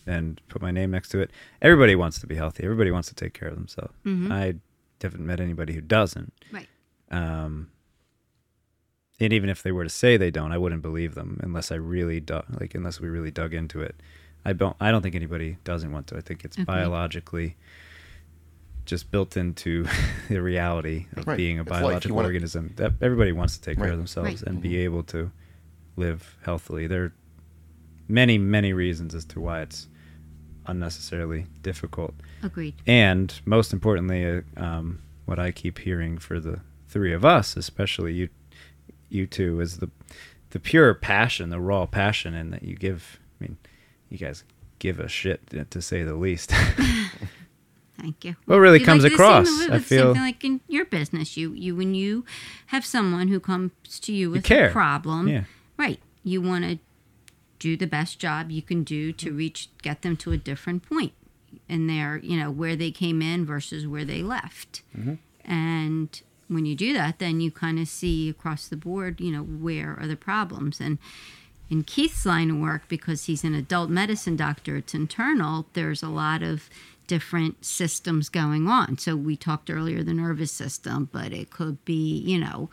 [0.06, 1.30] and put my name next to it.
[1.60, 2.64] Everybody wants to be healthy.
[2.64, 3.92] Everybody wants to take care of themselves.
[4.06, 4.54] I
[5.02, 6.32] haven't met anybody who doesn't.
[6.50, 6.66] right?
[7.10, 7.68] Um,
[9.20, 11.74] and even if they were to say they don't, I wouldn't believe them unless I
[11.74, 13.96] really dug, like unless we really dug into it.
[14.48, 14.76] I don't.
[14.80, 16.16] I don't think anybody doesn't want to.
[16.16, 16.66] I think it's Agreed.
[16.66, 17.56] biologically
[18.86, 19.86] just built into
[20.30, 21.36] the reality of Right.
[21.36, 22.72] being a It's like you biological wanna- organism.
[22.76, 24.42] That everybody wants to take care of themselves Right.
[24.48, 25.30] and be able to
[25.96, 26.86] live healthily.
[26.86, 27.12] There are
[28.08, 29.88] many, many reasons as to why it's
[30.66, 32.14] unnecessarily difficult.
[32.42, 32.74] Agreed.
[32.86, 38.14] And most importantly, uh, um, what I keep hearing for the three of us, especially
[38.14, 38.28] you,
[39.10, 39.90] you two, is the
[40.50, 43.18] the pure passion, the raw passion, and that you give.
[43.38, 43.56] I mean,
[44.10, 44.44] you guys
[44.78, 46.52] give a shit uh, to say the least.
[48.00, 48.36] Thank you.
[48.46, 51.74] What really You comes like across, Same, I feel- like in your business, you you
[51.74, 52.24] when you
[52.66, 54.68] have someone who comes to you with care.
[54.68, 55.44] a problem, Yeah.
[55.76, 55.98] right?
[56.22, 56.78] You want to
[57.58, 61.12] do the best job you can do to reach get them to a different point
[61.68, 65.14] in their you know where they came in versus where they left Mm-hmm.
[65.44, 69.42] and when you do that then you kind of see across the board you know
[69.42, 70.98] where are the problems and
[71.70, 76.08] in keith's line of work because he's an adult medicine doctor it's internal there's a
[76.08, 76.68] lot of
[77.06, 82.18] different systems going on so we talked earlier the nervous system but it could be
[82.18, 82.68] you know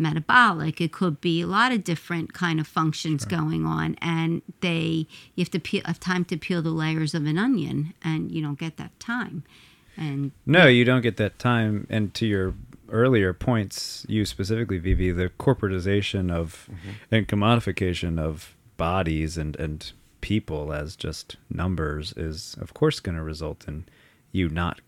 [0.00, 5.06] metabolic it could be a lot of different kind of functions going on and they
[5.34, 8.40] you have to peel, have time to peel the layers of an onion and you
[8.40, 9.42] don't get that time
[9.98, 11.86] and no, you don't get that time.
[11.90, 12.54] And to your
[12.90, 16.68] earlier points, you specifically, Vivi, the corporatization of
[17.10, 23.22] and commodification of bodies and and people as just numbers is, of course, going to
[23.22, 23.86] result in
[24.32, 24.80] you not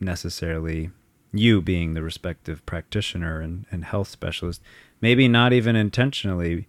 [0.00, 0.90] necessarily
[1.32, 4.62] you being the respective practitioner and, and health specialist,
[5.00, 6.68] maybe not even intentionally,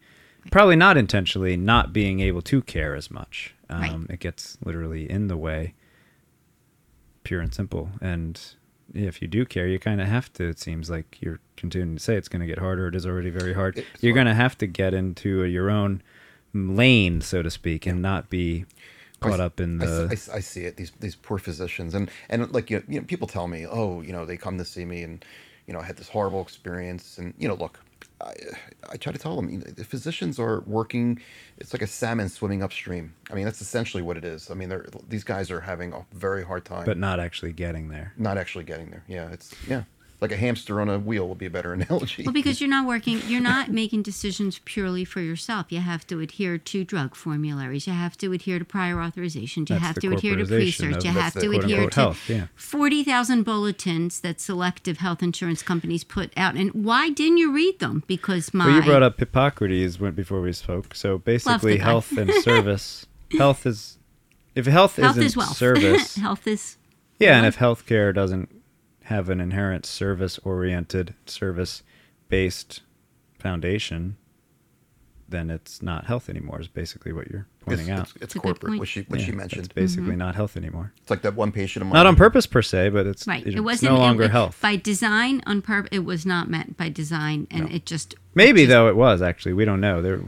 [0.51, 3.53] probably not intentionally, not being able to care as much.
[3.69, 4.15] Um, Right.
[4.15, 5.73] It gets literally in the way,
[7.23, 7.89] pure and simple.
[8.01, 8.39] And
[8.97, 10.47] if you do care, you kind of have to.
[10.49, 12.87] It seems like you're continuing to say it's going to get harder.
[12.87, 13.77] It is already very hard.
[13.77, 16.01] It's you're going to have to get into your own
[16.53, 18.65] lane, so to speak, and not be
[19.21, 20.33] caught s- up in I s- the.
[20.35, 20.77] I, see it.
[20.77, 24.01] These these poor physicians, and and like you know, you know, people tell me, oh,
[24.01, 25.23] you know, they come to see me, and
[25.65, 27.79] you know, I had this horrible experience, and you know, look,
[28.21, 28.33] I,
[28.89, 31.19] I try to tell them, you know, the physicians are working.
[31.57, 33.13] It's like a salmon swimming upstream.
[33.29, 34.49] I mean, that's essentially what it is.
[34.49, 37.89] I mean, they're these guys are having a very hard time, but not actually getting
[37.89, 38.13] there.
[38.17, 39.03] not actually getting there.
[39.07, 39.83] Yeah, it's yeah,
[40.19, 42.23] like a hamster on a wheel would be a better analogy.
[42.23, 45.67] Well, because you're not working, you're not making decisions purely for yourself.
[45.69, 47.85] You have to adhere to drug formularies.
[47.87, 49.69] You have to adhere to prior authorizations.
[49.69, 51.03] You That's have to adhere to research.
[51.03, 52.47] You have to adhere to yeah.
[52.55, 56.55] forty thousand bulletins that selective health insurance companies put out.
[56.55, 58.03] And why didn't you read them?
[58.07, 60.95] Because my Well, you brought up Hippocrates when, before we spoke.
[60.95, 63.05] So basically, health and service.
[63.37, 63.97] health is
[64.55, 66.15] if health, health isn't is service.
[66.15, 66.77] health is
[67.19, 68.49] yeah, and if healthcare doesn't
[69.07, 72.81] have an inherent service-oriented, service-based
[73.39, 74.17] foundation,
[75.29, 76.59] then it's not health anymore.
[76.61, 78.01] Is basically what you're it's, pointing out.
[78.07, 78.79] it's, it's It's a corporate, point.
[78.79, 79.75] which she which Yeah, she It's mentioned.
[79.75, 80.17] basically mm-hmm.
[80.19, 80.93] not health anymore.
[81.01, 81.93] It's like that one patient of mine.
[81.95, 83.45] Not on purpose per se, but it's right.
[83.45, 84.59] It's It wasn't no longer was- health.
[84.61, 85.41] by design.
[85.45, 88.95] On purpose, it was not meant by design, and it just Maybe just- though it
[88.95, 89.53] was actually.
[89.53, 90.01] We don't know.
[90.01, 90.21] There,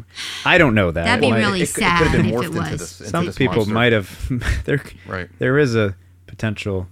[0.45, 1.03] I don't know that.
[1.05, 2.69] That'd be It might- really it could- it could sad if morphed it into was.
[2.79, 3.73] this- into some people monster.
[3.73, 5.29] might have there Right.
[5.39, 5.95] there is a
[6.27, 6.87] potential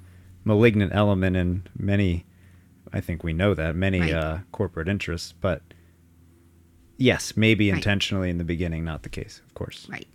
[0.47, 2.25] malignant element in many
[2.93, 4.13] i think we know that many Right.
[4.13, 5.61] uh, corporate interests but
[6.97, 7.77] yes maybe Right.
[7.77, 10.07] intentionally in the beginning not the case of course right.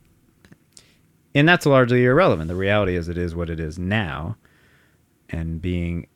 [1.34, 4.36] and that's largely irrelevant the reality is it is what it is now
[5.30, 6.06] and being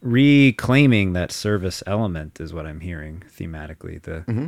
[0.00, 4.46] reclaiming that service element is what i'm hearing thematically the Mm-hmm.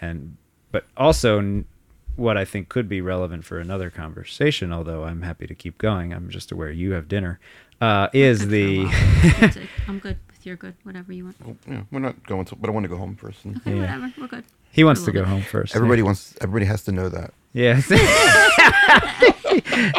[0.00, 0.36] and
[0.72, 1.64] but also n-
[2.16, 6.12] what I think could be relevant for another conversation, although I'm happy to keep going.
[6.12, 7.40] I'm just aware you have dinner.
[7.80, 9.66] Uh, is Good for a the while.
[9.88, 10.74] I'm good with you're good.
[10.82, 11.36] Whatever you want.
[11.66, 13.44] Yeah, we're not going to, but I want to go home first.
[13.44, 13.80] And Okay, Yeah.
[13.80, 14.12] whatever.
[14.20, 14.44] We're good.
[14.72, 15.74] he wants to go little home first.
[15.74, 17.32] everybody wants, everybody has to know that.
[17.52, 17.80] yeah,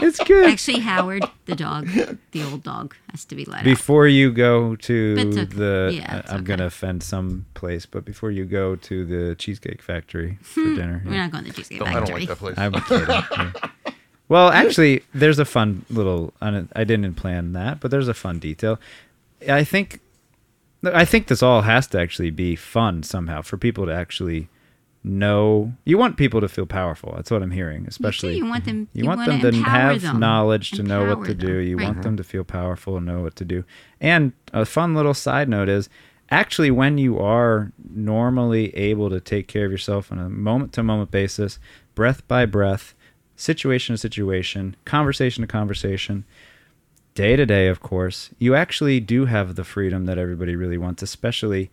[0.02, 0.50] it's good.
[0.50, 1.88] Actually, Howard, the dog,
[2.32, 3.64] the old dog, has to be let out.
[3.66, 5.46] Before you go to It's okay.
[5.46, 6.48] the, Yeah, it's I- I'm okay.
[6.48, 11.14] gonna offend some place, but before you go to the Cheesecake Factory for dinner, We're
[11.14, 11.22] yeah.
[11.24, 12.58] not going to Cheesecake Don't- I don't like that place.
[12.58, 13.08] I'm kidding.
[13.10, 13.52] yeah.
[14.32, 16.34] Well, actually, there's a fun little.
[16.42, 18.80] I didn't plan that, but there's a fun detail.
[19.50, 20.00] I think,
[20.86, 24.48] I think this all has to actually be fun somehow for people to actually
[25.04, 25.74] know.
[25.84, 27.12] You want people to feel powerful.
[27.14, 28.38] That's what I'm hearing, especially.
[28.38, 28.86] you want them.
[28.86, 28.98] Mm-hmm.
[29.00, 30.22] You, want, wanna them to have them.
[30.22, 31.58] knowledge to know what to do.
[31.58, 31.68] them.
[31.68, 31.88] You Right.
[31.88, 33.66] want them to feel powerful and know what to do.
[34.00, 35.90] And a fun little side note is
[36.30, 40.84] actually when you are normally able to take care of yourself on a moment to
[40.84, 41.60] moment basis,
[41.96, 42.96] breath by breath,
[43.42, 46.24] situation to situation, conversation to conversation,
[47.16, 51.02] day to day, of course, you actually do have the freedom that everybody really wants,
[51.02, 51.72] especially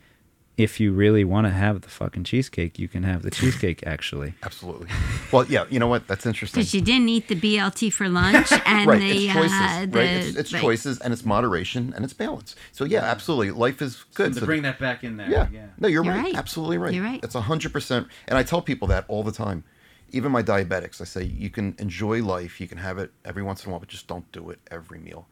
[0.56, 4.34] if you really want to have the fucking cheesecake, you can have the cheesecake actually.
[4.42, 4.88] Absolutely.
[5.32, 6.08] Well, yeah, you know what?
[6.08, 6.60] That's interesting.
[6.60, 9.98] Because you didn't eat the BLT for lunch and right, the it's choices, uh, the
[9.98, 10.10] right?
[10.10, 10.60] It's, it's right.
[10.60, 12.56] choices and it's moderation and it's balance.
[12.72, 14.34] So yeah, absolutely, life is good.
[14.34, 15.30] So bring that back in there.
[15.30, 15.46] yeah,
[15.78, 16.24] no, you're, You're right.
[16.24, 16.34] right.
[16.34, 16.92] absolutely right.
[16.92, 17.20] You're right.
[17.22, 19.62] It's hundred percent, and I tell people that all the time.
[20.10, 23.64] Even my diabetics, I say you can enjoy life, you can have it every once
[23.64, 25.26] in a while, but just don't do it every meal.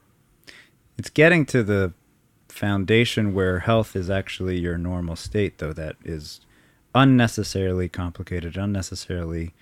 [0.99, 1.93] It's getting to the
[2.49, 6.41] foundation where health is actually your normal state, though, that is
[6.95, 9.55] unnecessarily complicated, unnecessarily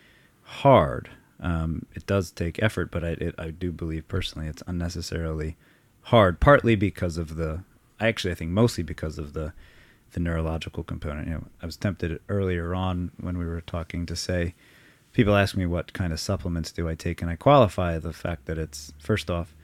[0.42, 1.10] hard.
[1.40, 5.56] Um, it does take effort, but I, it, I do believe personally it's unnecessarily
[6.02, 7.64] hard, partly because of the,
[8.00, 9.52] actually, I think mostly because of the,
[10.12, 11.26] the neurological component.
[11.26, 14.54] You know, I was tempted earlier on when we were talking to say,
[15.14, 18.44] people ask me what kind of supplements do I take, and I qualify the fact
[18.44, 19.54] that it's first off,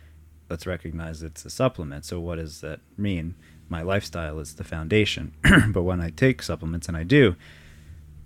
[0.48, 2.06] let's recognize it's a supplement.
[2.06, 3.35] So what does that mean?
[3.68, 5.32] My lifestyle is the foundation.
[5.68, 7.36] but when I take supplements, and I do,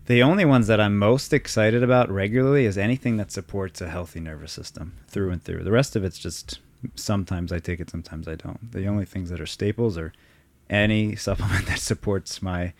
[0.07, 4.21] the only ones that I'm most excited about regularly is anything that supports a healthy
[4.21, 5.65] nervous system through and through.
[5.65, 6.61] The rest of it's just
[6.95, 8.71] sometimes I take it, sometimes I don't.
[8.73, 10.13] The only things that are staples are
[10.69, 12.75] any supplement that supports my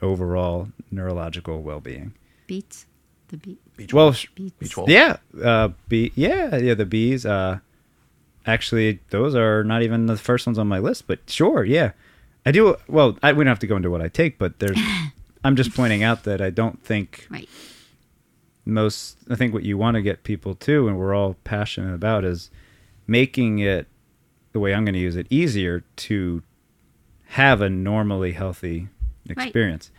[0.00, 2.14] overall neurological well-being.
[2.46, 2.86] beets.
[3.32, 3.76] The beet.
[3.76, 4.26] Beach Well, well, sh-
[4.60, 4.88] beach wall.
[4.88, 6.12] yeah, uh, bee.
[6.14, 6.74] Yeah, yeah.
[6.74, 7.26] The bees.
[7.26, 7.58] Uh,
[8.46, 11.06] actually, those are not even the first ones on my list.
[11.08, 11.92] But sure, yeah,
[12.46, 12.76] I do.
[12.88, 14.78] Well, I, we don't have to go into what I take, but there's.
[15.44, 17.48] I'm just pointing out that I don't think Right.
[18.64, 19.16] most.
[19.28, 22.50] I think what you want to get people to, and we're all passionate about, is
[23.06, 23.88] making it
[24.52, 26.42] the way I'm going to use it easier to
[27.28, 28.88] have a normally healthy
[29.28, 29.90] experience.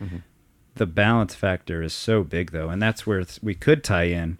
[0.76, 4.38] The balance factor is so big though, and that's where we could tie in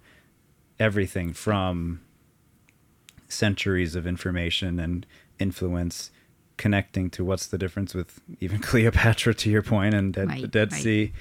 [0.78, 2.00] everything from
[3.28, 5.06] centuries of information and
[5.38, 6.10] influence
[6.56, 10.48] connecting to what's the difference with even Cleopatra to your point and Dead, Right, the
[10.48, 10.82] Dead right.
[10.82, 11.12] Sea,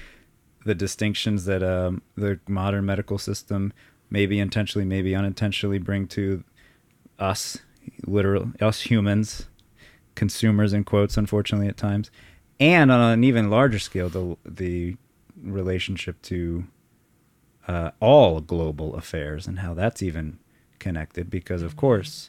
[0.64, 3.72] the distinctions that um, the modern medical system
[4.10, 6.44] maybe intentionally, maybe unintentionally bring to
[7.18, 7.58] us,
[8.06, 9.46] literal us humans,
[10.14, 12.10] consumers in quotes, unfortunately at times,
[12.60, 14.96] and on an even larger scale, the the
[15.52, 16.64] relationship to
[17.66, 20.38] uh, all global affairs and how that's even
[20.78, 21.30] connected.
[21.30, 22.28] Because of course,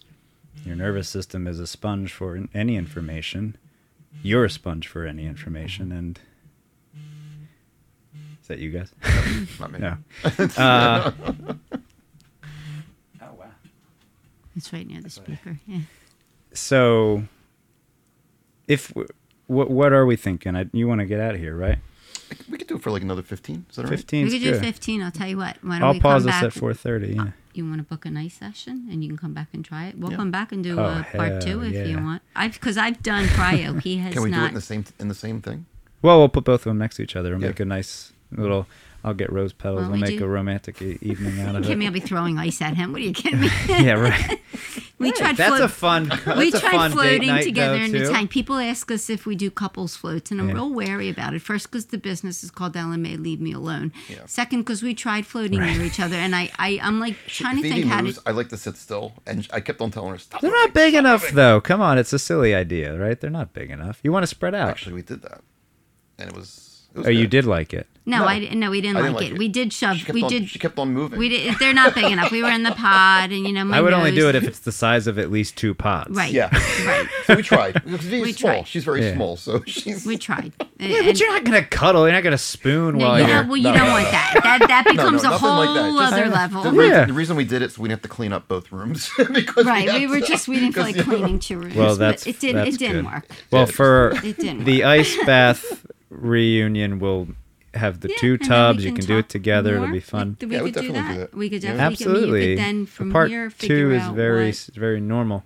[0.64, 3.58] your nervous system is a sponge for any information.
[4.24, 6.20] You're a sponge for any information, and
[8.42, 8.92] is that you guys?
[9.60, 9.80] Not me.
[9.80, 9.98] no.
[10.58, 11.12] Uh,
[13.22, 13.46] oh wow.
[14.56, 15.58] It's right near the speaker.
[15.68, 15.80] Yeah.
[16.54, 17.24] So,
[18.68, 18.94] if
[19.48, 20.56] what what are we thinking?
[20.56, 21.80] I, you want to get out of here, right?
[22.50, 23.66] We could do it for like another 15.
[23.70, 23.98] Is that all right?
[23.98, 24.26] Fifteen.
[24.26, 25.02] We could do 15.
[25.02, 25.58] I'll tell you what.
[25.62, 26.44] Why don't I'll we pause come us back?
[26.44, 27.18] at four thirty.
[27.18, 27.32] Uh, yeah.
[27.54, 29.98] You want to book a nice session, and you can come back and try it.
[29.98, 30.18] We'll Yeah.
[30.18, 32.04] come back and do Oh, a part two hell if you yeah.
[32.04, 32.22] want.
[32.36, 33.82] I've because I've done cryo.
[33.82, 34.46] He has Can we do not.
[34.46, 35.66] it in the same in the same thing?
[36.02, 37.50] Well, we'll put both of them next to each other and Yeah.
[37.50, 38.68] make a nice little.
[39.06, 39.82] I'll get rose petals.
[39.82, 41.58] Well, we'll we make do- a romantic e- evening out of it.
[41.58, 41.86] You kidding me?
[41.86, 42.92] I'll be throwing ice at him.
[42.92, 43.50] What are you kidding me?
[43.70, 44.42] yeah, right.
[45.00, 45.38] we tried.
[45.38, 46.08] That's float- a fun.
[46.26, 48.00] That's we a tried fun floating night, together though, in too.
[48.08, 48.32] the tank.
[48.32, 50.56] People ask us if we do couples floats, and I'm Yeah.
[50.56, 51.44] real wary about it.
[51.44, 53.94] First, because the business is called LMA Leave Me Alone.
[54.10, 54.26] Yeah.
[54.26, 57.62] Second, because we tried floating near each other, and I, I I'm like trying to
[57.62, 58.20] think Edie how to.
[58.26, 60.42] I like to sit still, and I kept on telling her stop.
[60.42, 61.62] They're not big stop enough, moving." though.
[61.62, 63.20] Come on, it's a silly idea, right?
[63.22, 64.00] They're not big enough.
[64.04, 64.70] You want to spread out.
[64.70, 65.42] Actually, we did that,
[66.18, 66.65] and it was.
[66.96, 67.88] It was oh, you did like it.
[68.08, 68.26] No, No.
[68.26, 69.24] I di- no, we didn't I like, didn't it.
[69.24, 69.38] like it.
[69.40, 69.98] We did shove.
[69.98, 70.48] She kept We on, did.
[70.48, 71.18] She kept on moving.
[71.18, 71.56] We did.
[71.60, 72.32] They're not big enough.
[72.32, 74.44] We were in the pod, and you know, my I would only do it if
[74.44, 76.12] it's the size of at least two pods.
[76.16, 76.32] Right.
[76.32, 76.56] Yeah.
[76.86, 77.08] Right.
[77.26, 77.84] so we tried.
[77.86, 78.52] We small.
[78.54, 78.68] tried.
[78.68, 79.16] She's very Yeah.
[79.16, 80.06] small, so she's.
[80.06, 80.54] We tried.
[80.78, 82.04] Yeah, but you're not gonna cuddle.
[82.04, 83.44] You're not gonna spoon No, while you you're.
[83.46, 84.12] well, you No, don't no, want no.
[84.12, 84.40] that.
[84.44, 85.92] That that becomes no, a whole like that.
[86.02, 86.64] Just- other The, level.
[86.74, 87.06] reason, Yeah.
[87.06, 89.66] the reason we did it so we didn't have to clean up both rooms because
[89.66, 89.90] Right.
[89.90, 91.76] had We were to- just we didn't feel like because, you know, cleaning two rooms.
[91.76, 92.58] Well, that's it did.
[92.58, 93.06] that's It didn't good.
[93.06, 93.26] work.
[93.52, 95.86] Well, for the ice bath
[96.16, 97.28] reunion, we'll
[97.74, 98.86] have the Yeah, two and then we tubs.
[98.86, 99.76] You can do it talk together.
[99.76, 100.38] It'll be fun.
[100.40, 101.32] We, we Yeah, we could do definitely do that.
[101.32, 101.38] that.
[101.38, 101.82] We could definitely.
[101.84, 102.50] I mean, Absolutely.
[102.52, 105.44] you could then from Part here two is out very what- very normal.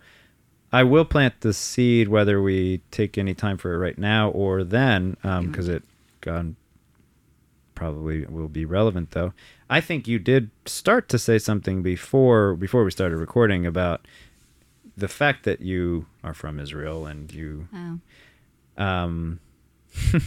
[0.71, 4.63] I will plant the seed whether we take any time for it right now or
[4.63, 5.81] then, because it
[6.21, 6.55] gone
[7.73, 9.33] probably will be relevant though.
[9.69, 14.05] I think you did start to say something before before we started recording about
[14.97, 17.99] the fact that you are from Israel and you Oh,
[18.83, 19.39] um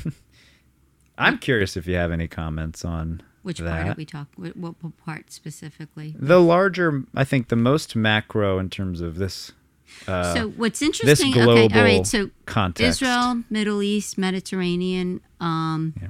[1.19, 3.71] I'm curious if you have any comments on which that.
[3.71, 4.29] part did we talk?
[4.37, 6.15] What, what part specifically?
[6.19, 9.53] The larger, I think, the most macro in terms of this.
[10.07, 11.33] Uh, so what's this interesting?
[11.33, 12.07] global okay, all right.
[12.07, 13.03] So context.
[13.03, 15.21] Israel, Middle East, Mediterranean.
[15.41, 16.09] Um, Yeah.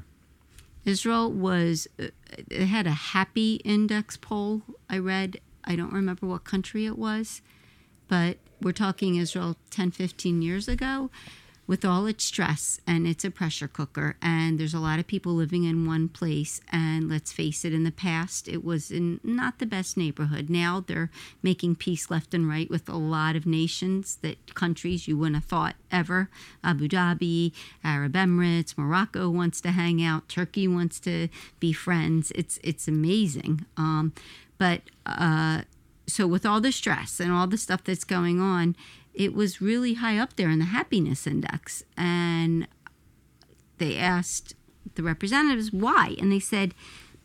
[0.84, 2.06] Israel was uh,
[2.50, 4.62] it had a happy index poll.
[4.90, 5.40] I read.
[5.64, 7.40] I don't remember what country it was,
[8.08, 11.08] but we're talking Israel 10, 15 years ago,
[11.66, 15.32] with all its stress and it's a pressure cooker and there's a lot of people
[15.32, 19.58] living in one place and let's face it in the past it was in not
[19.58, 20.50] the best neighborhood.
[20.50, 21.10] Now they're
[21.42, 25.44] making peace left and right with a lot of nations that countries you wouldn't have
[25.44, 26.28] thought ever.
[26.64, 27.52] Abu dhabi
[27.84, 31.28] arab emirates morocco wants to hang out turkey wants to
[31.60, 32.32] be friends.
[32.34, 33.64] It's it's amazing.
[33.76, 34.12] Um,
[34.58, 35.62] but uh,
[36.06, 38.76] so with all the stress and all the stuff that's going on
[39.14, 41.84] it was really high up there in the happiness index.
[41.96, 42.66] And
[43.78, 44.54] they asked
[44.94, 46.16] the representatives why.
[46.18, 46.74] And they said,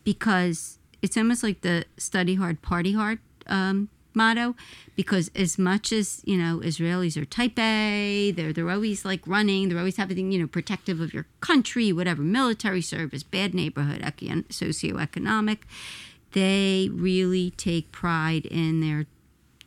[0.04, 4.54] because it's almost like the study hard, party hard um, motto.
[4.96, 9.68] Because as much as, you know, Israelis are type A, they're, they're always like running,
[9.68, 14.42] they're always having, you know, protective of your country, whatever, military service, bad neighborhood, eco-
[14.48, 15.58] socioeconomic.
[16.32, 19.06] They really take pride in their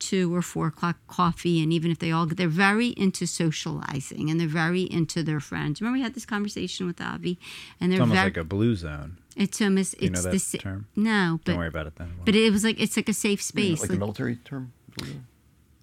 [0.08, 4.36] two or four o'clock coffee and even if they all they're very into socializing and
[4.38, 7.38] they're very into their friends remember we had this conversation with avi
[7.80, 9.10] and they're It's almost very like a blue zone.
[9.36, 10.80] it's almost You know it's that the sa- term?
[10.96, 12.10] no Don't worry about it then.
[12.26, 14.72] but it was like it's like a safe space like the military term.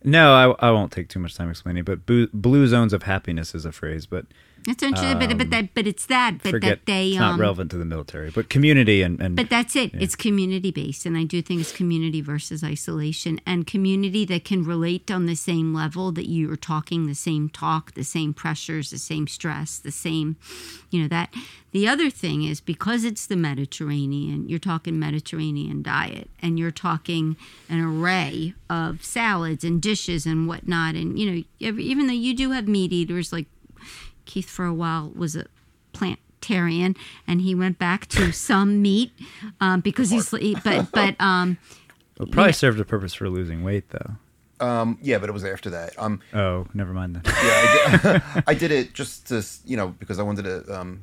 [0.04, 0.26] no,
[0.60, 1.84] I, I won't take too much time explaining.
[1.84, 4.26] But blue, blue zones of happiness is a phrase, but
[4.68, 7.34] it's interesting but but that but it's that but Um, forget that they it's not
[7.34, 8.30] um relevant to the military.
[8.32, 9.92] But community and, and But that's it.
[9.94, 11.06] It's community based.
[11.06, 15.36] And I do think it's community versus isolation and community that can relate on the
[15.36, 19.80] same level that you are talking the same talk, the same pressures, the same stress,
[19.80, 20.38] the same,
[20.90, 21.34] you know, that.
[21.72, 27.38] The other thing is because it's the Mediterranean, you're talking Mediterranean diet and you're talking
[27.70, 30.96] an array of salads and dishes and whatnot.
[30.96, 33.46] And, you know, even though you do have meat eaters like
[34.30, 35.46] Keith for a while was a
[35.94, 36.96] plantarian,
[37.28, 39.12] and he went back to some meat
[39.60, 41.58] um, because he's but but um,
[42.20, 44.12] It probably served a purpose for losing weight, though.
[44.62, 45.98] Um, yeah, but it was after that.
[45.98, 47.24] Um, Oh, never mind then.
[47.26, 51.02] yeah, I did, I did it just to you know because I wanted to, um,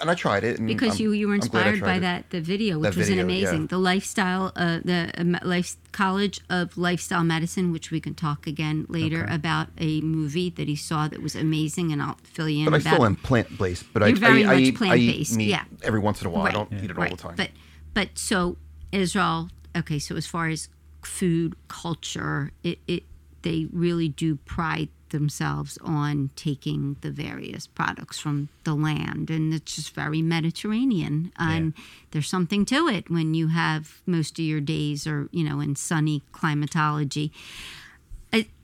[0.00, 0.58] and I tried it.
[0.58, 2.00] And because I'm- you you were I inspired by it.
[2.00, 3.66] that the video which That was an amazing yeah.
[3.68, 8.86] the lifestyle uh, the um, life college of lifestyle medicine which we can talk again
[8.88, 12.70] later about a movie that he saw that was amazing and I'll fill you in
[12.70, 13.84] But I still am plant based.
[13.92, 15.64] But I, You're very I, I much eat, I eat plant-based, yeah.
[15.82, 16.46] every once in a while.
[16.46, 17.34] I don't eat it all the time.
[17.36, 17.50] But
[17.94, 18.56] but so
[18.92, 20.68] Israel, okay, so as far as
[21.02, 23.02] food culture, it, it
[23.42, 29.76] they really do pride themselves on taking the various products from the land and it's
[29.76, 31.74] just very Mediterranean and
[32.10, 35.76] there's something to it when you have most of your days or you know in
[35.76, 37.32] sunny climatology.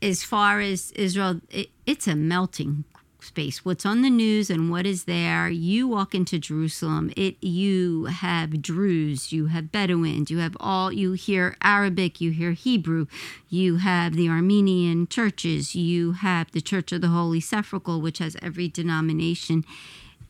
[0.01, 2.85] As far as Israel, it, it's a melting
[3.21, 3.65] space.
[3.65, 5.49] What's on the news and what is there?
[5.49, 11.13] You walk into Jerusalem, it you have Druze, you have Bedouins, you have all you
[11.13, 13.07] hear Arabic, you hear Hebrew,
[13.49, 18.37] you have the Armenian churches, you have the Church of the Holy Sepulchre, which has
[18.43, 19.65] every denomination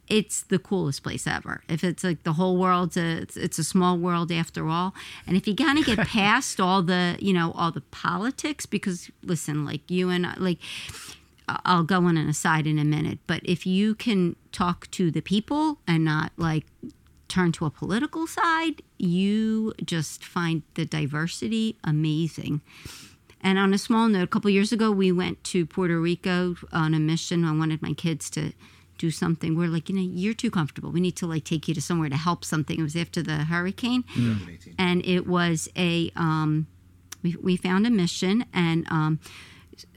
[0.09, 1.63] it's the coolest place ever.
[1.69, 4.95] If it's like the whole world, it's, it's a small world after all.
[5.27, 9.11] And if you kind of get past all the, you know, all the politics, because
[9.23, 10.59] listen, like you and I, like,
[11.65, 15.21] I'll go on an aside in a minute, but if you can talk to the
[15.21, 16.67] people and not like
[17.29, 22.61] turn to a political side, you just find the diversity amazing.
[23.41, 26.93] And on a small note, a couple years ago, we went to Puerto Rico on
[26.95, 27.45] a mission.
[27.45, 28.53] I wanted my kids to
[28.99, 29.57] do something.
[29.57, 30.91] We're like, you know, you're too comfortable.
[30.91, 32.79] We need to like take you to somewhere to help something.
[32.79, 34.05] It was after the hurricane,
[34.79, 36.11] and it was a.
[36.17, 36.67] Um,
[37.23, 39.21] we we found a mission, and um,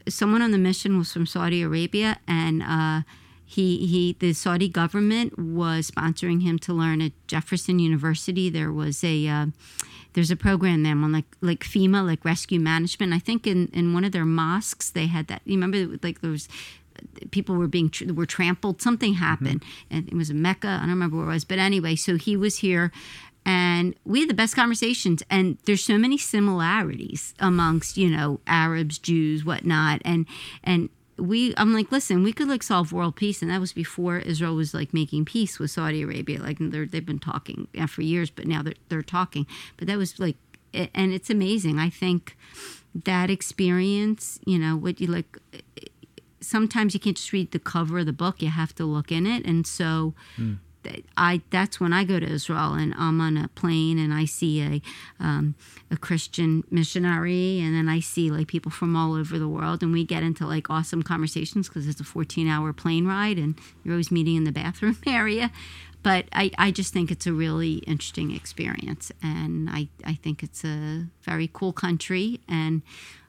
[0.08, 3.02] someone on the mission was from Saudi Arabia, and uh,
[3.44, 8.48] he he the Saudi government was sponsoring him to learn at Jefferson University.
[8.48, 9.46] There was a uh,
[10.14, 13.12] there's a program there on like like FEMA, like rescue management.
[13.12, 15.42] I think in in one of their mosques they had that.
[15.44, 16.48] You remember like there was
[17.30, 18.82] people were being tr- were trampled.
[18.82, 20.68] Something happened, and it was in Mecca.
[20.68, 22.92] I don't remember where it was, but anyway, so he was here,
[23.44, 25.22] and we had the best conversations.
[25.28, 30.26] And there's so many similarities amongst you know Arabs, Jews, whatnot, and
[30.62, 30.88] and
[31.18, 34.54] we I'm like, listen, we could like solve world peace, and that was before Israel
[34.54, 36.40] was like making peace with Saudi Arabia.
[36.40, 39.46] Like they're, they've been talking for years, but now they're they're talking.
[39.76, 40.36] But that was like,
[40.72, 41.78] and it's amazing.
[41.78, 42.36] I think
[42.94, 45.38] that experience, you know, what you like
[46.40, 49.26] sometimes you can't just read the cover of the book you have to look in
[49.26, 50.58] it and so th-
[51.16, 54.62] I that's when I go to Israel and I'm on a plane and I see
[54.62, 54.82] a
[55.22, 55.54] um,
[55.90, 59.92] a Christian missionary and then I see like people from all over the world and
[59.92, 63.94] we get into like awesome conversations because it's a 14 hour plane ride and you're
[63.94, 65.50] always meeting in the bathroom area.
[66.02, 70.64] But I, I just think it's a really interesting experience and I, I think it's
[70.64, 72.82] a very cool country and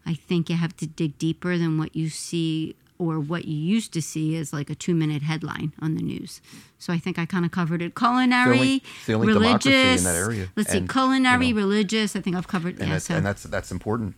[0.05, 3.91] I think you have to dig deeper than what you see or what you used
[3.93, 6.41] to see as like a two minute headline on the news.
[6.77, 7.95] So I think I kind of covered it.
[7.95, 10.03] Culinary, only- it's the only democracy in religious.
[10.03, 10.49] that area.
[10.55, 12.15] Let's see, culinary, you know, religious.
[12.15, 12.79] I think I've covered.
[12.79, 12.93] and, yeah.
[12.95, 14.15] that's, So, and that's that's important.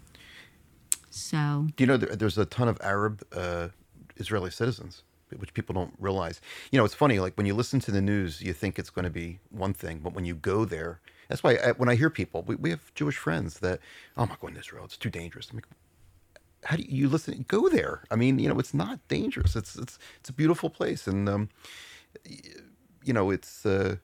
[1.09, 3.69] so Do you know there, there's a ton of Arab uh,
[4.17, 5.03] Israeli citizens,
[5.37, 6.41] which people don't realize.
[6.71, 7.19] You know, it's funny.
[7.19, 9.99] Like when you listen to the news, you think it's going to be one thing,
[9.99, 10.99] but when you go there,
[11.29, 13.79] that's why I, when I hear people, we, we have Jewish friends that,
[14.17, 14.85] oh, I'm not going to Israel.
[14.85, 15.49] It's too dangerous.
[15.49, 15.65] I'm like,
[16.65, 17.45] how do you, you listen?
[17.47, 18.03] Go there.
[18.11, 19.55] I mean, you know, it's not dangerous.
[19.55, 21.49] It's it's it's a beautiful place, and um,
[23.03, 23.65] you know, it's.
[23.65, 23.97] Uh,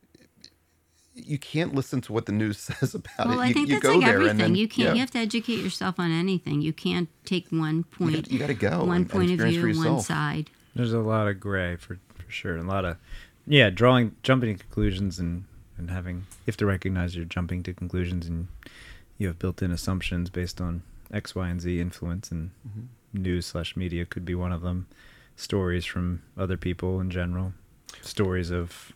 [1.13, 3.43] you can't listen to what the news says about well, it.
[3.43, 4.31] I You, think you that's go like there everything.
[4.31, 4.87] and then, you can't.
[4.89, 4.93] yeah.
[4.93, 6.61] You have to educate yourself on anything.
[6.61, 8.31] You can't take one point.
[8.31, 10.49] you gotta go One and- and point of experience for view, one side.
[10.73, 12.95] There's a lot of gray for for sure, and a lot of
[13.45, 15.43] yeah, drawing, jumping to conclusions, and
[15.77, 18.47] and having you have to recognize you're jumping to conclusions, and
[19.17, 20.81] you have built-in assumptions based on
[21.13, 23.23] X, Y, and Z influence, and Mm-hmm.
[23.23, 24.87] news slash media could be one of them.
[25.35, 27.53] Stories from other people in general,
[28.01, 28.93] stories of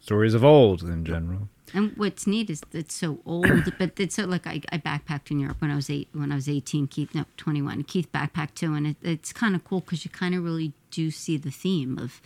[0.00, 1.48] stories of old in general.
[1.74, 5.38] And what's neat is it's so old, but it's so like I, I backpacked in
[5.40, 6.86] Europe when I was eight, when I was eighteen.
[6.86, 7.82] Keith, no, twenty one.
[7.84, 11.10] Keith backpacked too, and it, it's kind of cool because you kind of really do
[11.10, 12.20] see the theme of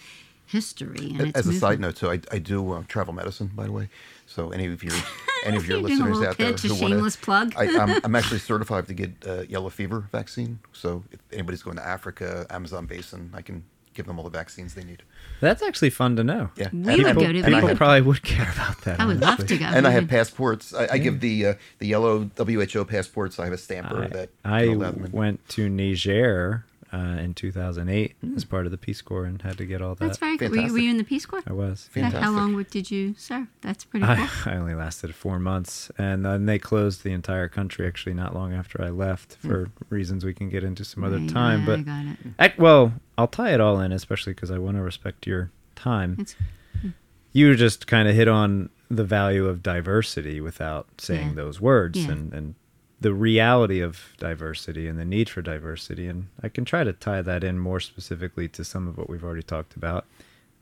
[0.52, 1.16] history.
[1.18, 1.60] And it's As a moving.
[1.60, 3.88] side note, too, I, I do uh, travel medicine, by the way.
[4.26, 4.94] So any of your
[5.44, 7.16] any of your You're doing a listeners little out there pitch, a who want shameless
[7.16, 7.54] plug.
[7.56, 10.60] I, I'm, I'm actually certified to get uh, yellow fever vaccine.
[10.72, 13.64] So if anybody's going to Africa, Amazon basin, I can
[13.94, 15.02] give them all the vaccines they need.
[15.40, 16.48] That's actually fun to know.
[16.56, 18.98] Yeah, We And would People, go to- and people have- probably would care about that.
[19.00, 19.66] I would love to go.
[19.66, 20.72] and I have passports.
[20.72, 23.38] I, I give the uh, the yellow WHO passports.
[23.38, 25.12] I have a stamper I, that I will allow them in.
[25.12, 28.36] went to Niger uh, in 2008 hmm.
[28.36, 30.04] as part of the Peace Corps and had to get all that.
[30.04, 30.50] That's very good.
[30.50, 31.42] Were you, were you in the Peace Corps?
[31.46, 31.88] I was.
[31.90, 32.20] Fantastic.
[32.20, 33.46] How long did you serve?
[33.62, 34.14] That's pretty cool.
[34.14, 37.86] I, I only lasted four months, and then they closed the entire country.
[37.86, 39.48] Actually, not long after I left, hmm.
[39.48, 41.60] for reasons we can get into some other Right, time.
[41.60, 42.16] yeah, But I got it.
[42.38, 46.16] Ac- well, I'll tie it all in, especially because I want to respect your time.
[46.18, 46.36] It's
[46.80, 46.90] hmm.
[47.32, 51.34] you just kind of hit on the value of diversity without saying Yeah.
[51.34, 52.12] those words Yeah.
[52.12, 52.54] and, and
[53.02, 56.06] the reality of diversity and the need for diversity.
[56.06, 59.24] And I can try to tie that in more specifically to some of what we've
[59.24, 60.06] already talked about.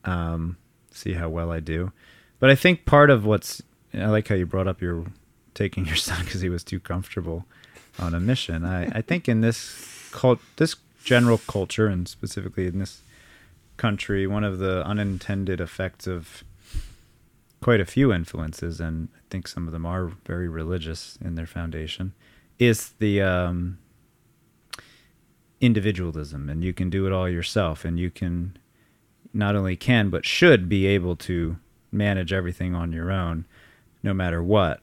[0.04, 0.56] Um,
[0.90, 1.92] see how well I do.
[2.38, 3.62] But I think part of what's,
[3.92, 5.06] I like how you brought up your
[5.54, 7.44] taking your son because he was too comfortable
[7.98, 8.64] on a mission.
[8.64, 13.02] I, I think in this cult, this general culture and specifically in this
[13.76, 16.42] country, one of the unintended effects of
[17.60, 21.46] quite a few influences, and I think some of them are very religious in their
[21.46, 22.14] foundation,
[22.60, 23.78] is the um,
[25.60, 28.56] individualism, and you can do it all yourself, and you can
[29.32, 31.56] not only can but should be able to
[31.90, 33.46] manage everything on your own,
[34.02, 34.80] no matter what.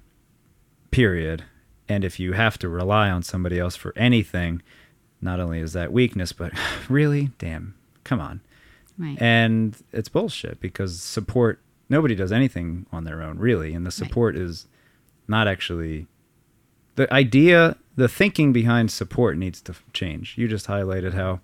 [0.91, 1.43] Period.
[1.87, 4.61] And if you have to rely on somebody else for anything,
[5.21, 6.51] not only is that weakness, but
[6.89, 8.41] really, damn, come on.
[8.97, 9.21] right.
[9.21, 13.73] And it's bullshit because support, nobody does anything on their own, really.
[13.73, 14.67] And the support is
[15.27, 16.07] not actually
[16.97, 20.37] the idea, the thinking behind support needs to change.
[20.37, 21.39] You just highlighted how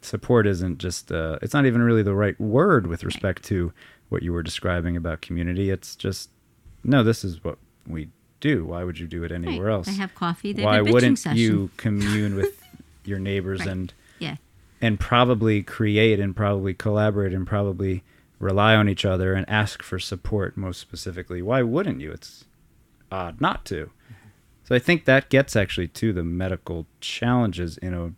[0.00, 3.72] support isn't just, uh, it's not even really the right word with respect to
[4.08, 5.70] what you were describing about community.
[5.70, 6.30] It's just,
[6.84, 8.08] no, this is what we
[8.40, 8.64] do.
[8.66, 9.72] Why would you do it anywhere Right.
[9.74, 9.86] else?
[9.86, 10.52] They have coffee.
[10.54, 11.38] Why wouldn't session.
[11.38, 12.60] you commune with
[13.04, 13.68] your neighbors Right.
[13.68, 14.36] and Yeah.
[14.80, 18.02] and probably create and probably collaborate and probably
[18.40, 22.44] rely on each other and ask for support most specifically why wouldn't you it's
[23.12, 23.90] odd not to
[24.64, 28.12] so i think that gets actually to the medical challenges in a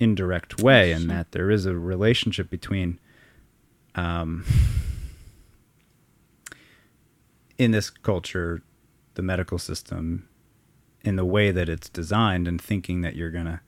[0.00, 2.98] indirect way in that there is a relationship between
[3.94, 4.44] um,
[7.56, 8.60] in this culture
[9.14, 10.28] the medical system
[11.02, 13.60] in the way that it's designed and thinking that you're gonna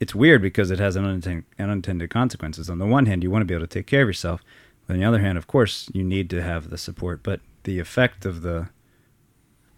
[0.00, 2.68] it's weird because it has unintended, unintended consequences.
[2.68, 4.42] On the one hand, you want to be able to take care of yourself.
[4.88, 7.22] On the other hand, of course, you need to have the support.
[7.22, 8.68] But the effect of the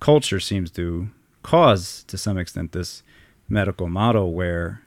[0.00, 1.10] culture seems to
[1.42, 3.02] cause, to some extent, this
[3.48, 4.82] medical model where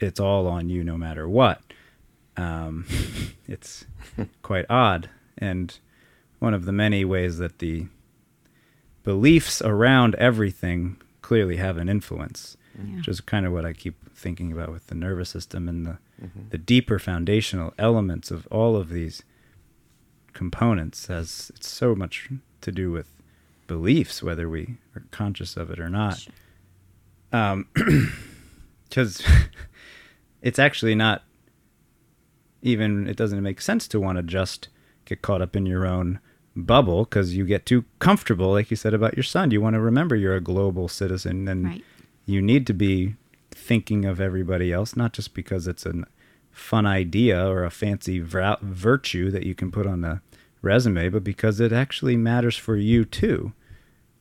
[0.00, 1.60] it's all on you no matter what.
[2.36, 2.86] Um,
[3.46, 3.84] it's
[4.42, 5.08] quite odd.
[5.38, 5.78] And
[6.38, 7.86] one of the many ways that the
[9.04, 12.96] beliefs around everything clearly have an influence Yeah.
[12.96, 15.98] which is kind of what I keep thinking about with the nervous system and the
[16.50, 19.24] the deeper foundational elements of all of these
[20.32, 22.28] components as it's so much
[22.60, 23.08] to do with
[23.66, 26.26] beliefs whether we are conscious of it or not.
[27.32, 27.66] Um
[28.88, 29.22] because
[30.42, 31.22] it's actually not
[32.62, 34.68] even it doesn't make sense to want to just
[35.04, 36.20] get caught up in your own
[36.54, 39.50] bubble because you get too comfortable like you said about your son.
[39.50, 41.84] You want to remember you're a global citizen and Right.
[42.26, 43.16] you need to be
[43.50, 46.04] thinking of everybody else, not just because it's a
[46.50, 50.20] fun idea or a fancy vir- virtue that you can put on a
[50.62, 53.52] resume, but because it actually matters for you too.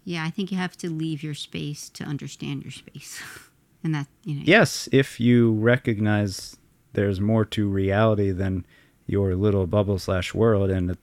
[0.04, 3.22] Yeah, I think you have to leave your space to understand your space.
[3.84, 4.42] and that, you know.
[4.44, 6.58] Yes, if you recognize
[6.94, 8.66] there's more to reality than
[9.08, 10.98] your little bubble slash world, and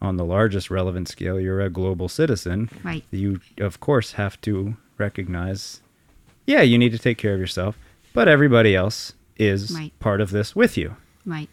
[0.00, 2.70] on the largest relevant scale, you're a global citizen.
[2.84, 3.04] Right.
[3.10, 5.80] You, of course, have to recognize,
[6.46, 7.76] yeah, you need to take care of yourself,
[8.12, 9.92] but everybody else is Right.
[9.98, 10.96] part of this with you.
[11.26, 11.48] Right.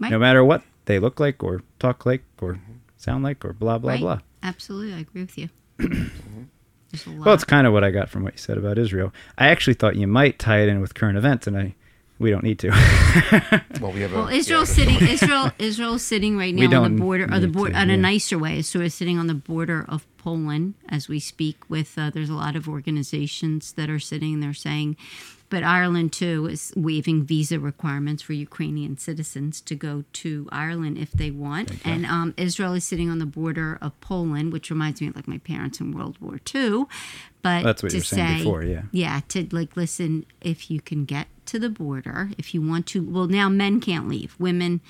[0.00, 0.10] Right.
[0.12, 2.58] no matter what they look like or talk like or
[2.96, 4.00] sound like or blah blah right.
[4.00, 4.18] blah.
[4.42, 4.94] Absolutely.
[4.94, 5.48] I agree with you.
[5.78, 7.12] There's a.
[7.12, 9.12] Well, it's kind of what I got from what you said about Israel.
[9.36, 11.74] I actually thought you might tie it in with current events, and I
[12.18, 12.70] we don't need to.
[13.80, 15.08] Well, we have Well, a Israel's yeah, sitting.
[15.08, 18.36] Israel, Israel's sitting right now on the border, or the border, to, on a nicer
[18.36, 21.58] way, is sort of sitting on the border of Poland as we speak.
[21.70, 24.40] With uh, there's a lot of organizations that are sitting.
[24.40, 24.96] They're saying,
[25.50, 31.12] but Ireland too is waiving visa requirements for Ukrainian citizens to go to Ireland if
[31.12, 31.72] they want.
[31.86, 35.28] And um, Israel is sitting on the border of Poland, which reminds me of like
[35.28, 36.84] my parents in World War II.
[37.40, 38.82] But That's what to you were saying say, before, yeah.
[38.92, 43.02] yeah, to like listen, if you can get to the border, if you want to,
[43.02, 44.34] well, now men can't leave.
[44.38, 44.80] Women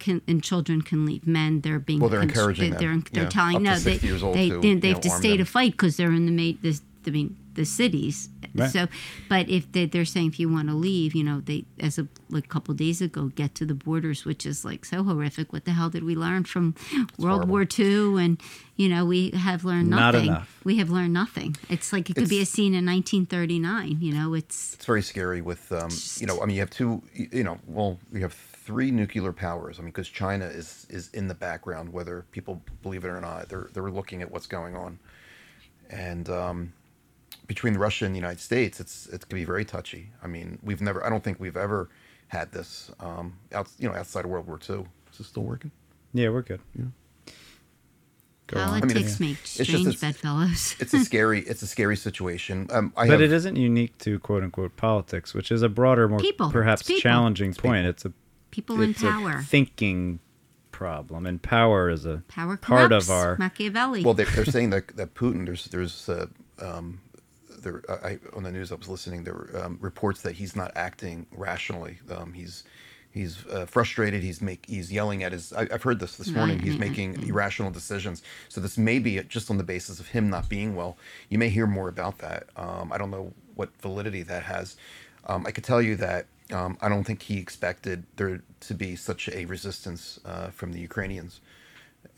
[0.00, 1.26] can and children can leave.
[1.26, 3.78] Men, they're being Well, they're constr- encouraging They're, them, they're yeah, telling up to no,
[3.78, 5.38] they years old they, to, they, you they know, have to stay them.
[5.38, 6.60] to fight because they're in the mate.
[6.62, 8.28] This, I mean, the cities.
[8.54, 8.70] Right.
[8.70, 8.86] So,
[9.28, 12.06] but if they, they're saying if you want to leave, you know, they as a
[12.30, 15.52] like a couple days ago get to the borders, which is like so horrific.
[15.52, 16.74] What the hell did we learn from
[17.18, 17.48] World horrible.
[17.48, 18.22] War II?
[18.24, 18.40] And
[18.76, 20.28] you know, we have learned Not nothing.
[20.28, 20.60] enough.
[20.64, 21.56] We have learned nothing.
[21.68, 23.98] It's like it could be a scene in 1939.
[24.00, 27.02] You know, it's It's very scary with, um, you know, I mean, you have two,
[27.14, 29.78] you know, well, you have three nuclear powers.
[29.78, 33.48] I mean, because China is is in the background, whether people believe it or not.
[33.48, 34.98] They're they're looking at what's going on,
[35.90, 36.72] and um,
[37.46, 40.10] between Russia and the United States, it's it can be very touchy.
[40.22, 41.88] I mean, we've never, I don't think we've ever
[42.28, 44.86] had this, um, out, you know, outside of World War II.
[45.12, 45.70] Is this still working?
[46.12, 46.60] Yeah, we're good.
[48.46, 48.80] Go on.
[48.80, 50.76] politics mean, make it's just strange this- bedfellows.
[50.78, 52.66] It's a scary, it's a scary situation.
[52.70, 56.08] Um, I But have, it isn't unique to quote unquote politics, which is a broader,
[56.08, 56.50] more People.
[56.50, 57.00] perhaps It's people.
[57.02, 57.86] challenging point.
[57.86, 58.12] It's a
[58.50, 59.38] People in power.
[59.38, 60.20] a thinking
[60.70, 63.36] problem, and power is a Power part of our.
[63.38, 64.04] Machiavelli.
[64.04, 66.26] Well, they're, they're saying that that Putin, there's there's uh,
[66.60, 67.00] um,
[67.64, 69.24] there I, on the news I was listening.
[69.24, 71.98] There were um, reports that he's not acting rationally.
[72.10, 72.62] Um, he's
[73.10, 74.22] he's uh, frustrated.
[74.22, 75.52] He's make he's yelling at his.
[75.52, 76.58] I, I've heard this this morning.
[76.58, 78.22] He's making irrational decisions.
[78.48, 80.96] So this may be just on the basis of him not being well.
[81.28, 82.48] You may hear more about that.
[82.56, 84.76] Um, I don't know what validity that has.
[85.26, 86.26] Um, I could tell you that.
[86.52, 90.80] Um, I don't think he expected there to be such a resistance uh, from the
[90.80, 91.40] Ukrainians,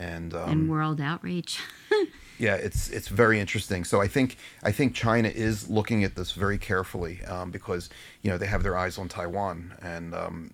[0.01, 1.61] and um, and world outrage.
[2.39, 3.85] yeah, it's it's very interesting.
[3.85, 7.91] So I think I think China is looking at this very carefully um, because
[8.23, 10.51] you know they have their eyes on Taiwan and um,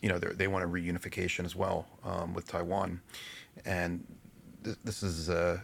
[0.00, 3.00] you know they they want a reunification as well um, with Taiwan,
[3.64, 4.04] and
[4.64, 5.58] th- this is uh,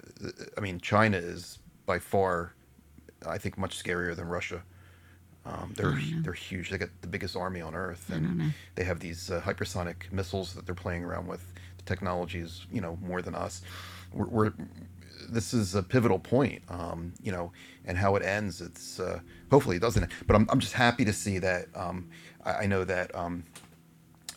[0.56, 2.54] I mean China is by far
[3.26, 4.62] I think much scarier than Russia.
[5.44, 5.92] Um, they're
[6.22, 6.70] they're huge.
[6.70, 8.26] They got the biggest army on earth, and
[8.74, 11.42] they have these uh, hypersonic missiles that they're playing around with.
[11.78, 13.62] The technology is you know more than us.
[14.12, 14.52] We're, we're
[15.28, 17.52] this is a pivotal point, um, you know,
[17.84, 18.60] and how it ends.
[18.60, 19.20] It's uh,
[19.50, 20.10] hopefully it doesn't.
[20.26, 21.66] But I'm I'm just happy to see that.
[21.74, 22.08] Um,
[22.44, 23.44] I, I know that um,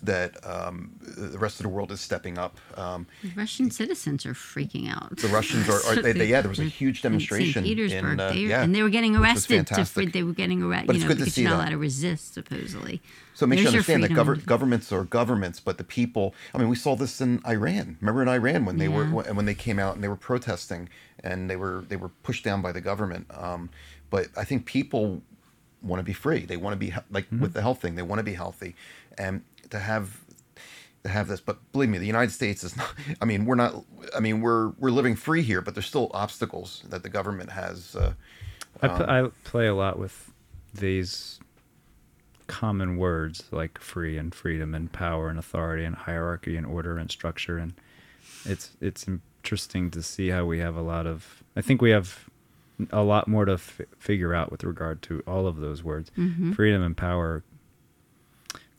[0.03, 2.57] that um, the rest of the world is stepping up.
[2.75, 3.05] Um,
[3.35, 5.15] Russian citizens are freaking out.
[5.17, 6.41] the Russians are, are they, they, yeah.
[6.41, 7.65] There was a huge In demonstration St.
[7.65, 9.67] Petersburg, in, uh, they, yeah, and they were getting arrested.
[9.67, 11.69] To, they were getting arrested, But you it's know, good to see you're not allowed
[11.69, 13.01] to resist, supposedly.
[13.35, 16.33] So it makes you There's your understand that gover- governments are governments, but the people.
[16.53, 17.97] I mean, we saw this in Iran.
[18.01, 19.11] Remember in Iran when they were Yeah.
[19.13, 20.89] when when they came out and they were protesting
[21.23, 23.27] and they were they were pushed down by the government.
[23.31, 23.69] Um,
[24.09, 25.21] but I think people
[25.83, 26.45] want to be free.
[26.45, 27.95] They want to be like with the health thing.
[27.95, 28.75] They want to be healthy,
[29.17, 29.41] and
[29.71, 30.19] to have
[31.03, 31.41] to have this.
[31.41, 32.93] But believe me, the United States is not.
[33.21, 33.73] I mean, we're not.
[34.15, 37.95] I mean, we're we're living free here, but there's still obstacles that the government has.
[37.95, 38.13] Uh,
[38.81, 40.31] I, pl- I play a lot with
[40.73, 41.39] these
[42.47, 47.09] common words like free and freedom and power and authority and hierarchy and order and
[47.09, 47.73] structure and
[48.43, 52.29] it's it's interesting to see how we have a lot of I think we have
[52.91, 56.11] a lot more to f- figure out with regard to all of those words.
[56.53, 57.43] Freedom and power are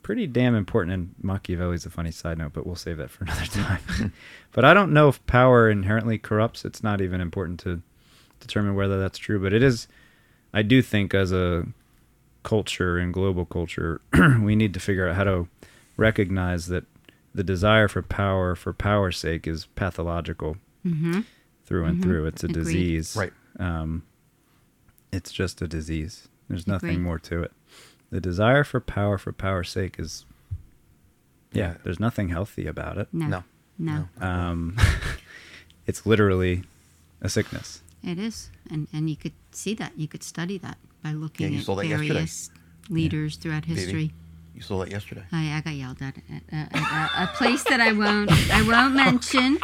[0.03, 3.45] pretty damn important and Machiavelli's a funny side note, but we'll save that for another
[3.45, 4.13] time.
[4.51, 6.65] but I don't know if power inherently corrupts.
[6.65, 7.81] It's not even important to
[8.39, 9.87] determine whether that's true, but it is
[10.53, 11.65] I do think as a
[12.43, 14.01] culture and global culture,
[14.41, 15.47] we need to figure out how to
[15.97, 16.83] recognize that
[17.33, 20.57] the desire for power for power's sake is pathological
[21.65, 22.25] through and through.
[22.27, 22.63] It's a Agreed.
[22.63, 23.15] disease.
[23.15, 23.33] Right.
[23.57, 24.03] Um,
[25.11, 26.27] it's just a disease.
[26.49, 27.03] There's nothing Agreed.
[27.03, 27.51] more to it.
[28.13, 30.23] The desire for power for power's sake is,
[31.51, 31.77] yeah, Yeah.
[31.83, 33.07] there's nothing healthy about it.
[33.11, 33.43] No, No.
[33.79, 34.77] no, Um,
[35.87, 36.63] it's literally
[37.21, 37.81] a sickness.
[38.03, 39.93] it is, and and you could see that.
[39.97, 42.13] You could study that by looking you at saw that yesterday.
[42.13, 42.51] various
[42.87, 44.13] leaders throughout history.
[44.55, 45.23] You saw that yesterday.
[45.31, 48.95] I, I got yelled at at, at, at a place that I won't I won't
[48.95, 49.57] mention,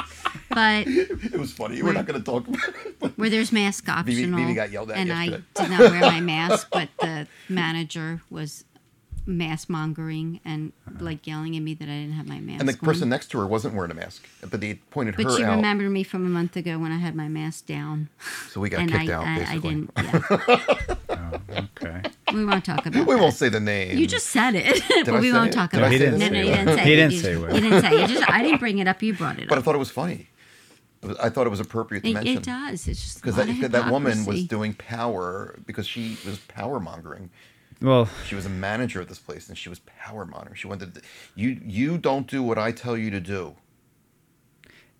[0.50, 1.82] but It was funny.
[1.84, 2.60] We're not going to talk about
[3.02, 3.12] it.
[3.18, 4.40] where there's mask optional.
[4.40, 8.66] Vivi got yelled at and I did not wear my mask, but the manager was
[9.26, 12.60] mask mongering and like yelling at me that I didn't have my mask.
[12.62, 12.80] And the on.
[12.80, 15.56] person next to her wasn't wearing a mask, but they pointed but her she out.
[15.56, 18.10] remembered me from a month ago when I had my mask down,
[18.50, 19.92] so we got and kicked I, out, I, I didn't.
[20.00, 20.96] Yeah,
[21.50, 22.02] Okay.
[22.34, 23.06] we won't talk about.
[23.08, 23.22] We that.
[23.22, 23.98] won't say the name.
[23.98, 25.54] You just said it, but I we say won't it?
[25.54, 26.00] talk Did about I he it.
[26.00, 26.56] didn't no, no, you where.
[26.66, 26.96] didn't say He it.
[26.96, 27.56] didn't You say just- where.
[27.56, 28.10] You didn't say it.
[28.10, 29.02] You just I didn't bring it up.
[29.02, 29.66] You brought it But I up.
[29.66, 30.30] thought it was funny.
[31.02, 32.38] It was- I thought it was appropriate to It, mention.
[32.38, 32.88] it does.
[32.88, 37.30] It's just Because that, that woman was doing power because she was power mongering.
[37.82, 40.56] Well, She was a manager of this place and she was power mongering.
[40.56, 41.02] She wanted to,
[41.36, 43.56] you you don't do what I tell you to do.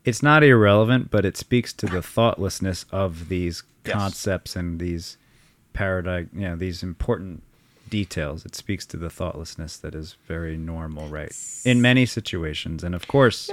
[0.06, 3.94] it's not irrelevant, but it speaks to the thoughtlessness of these Yes.
[3.96, 5.18] concepts and these
[5.74, 7.44] paradigm, you know, these important
[7.90, 8.46] details.
[8.46, 11.32] It speaks to the thoughtlessness that is very normal, right?
[11.66, 12.84] In many situations.
[12.84, 13.50] And of course,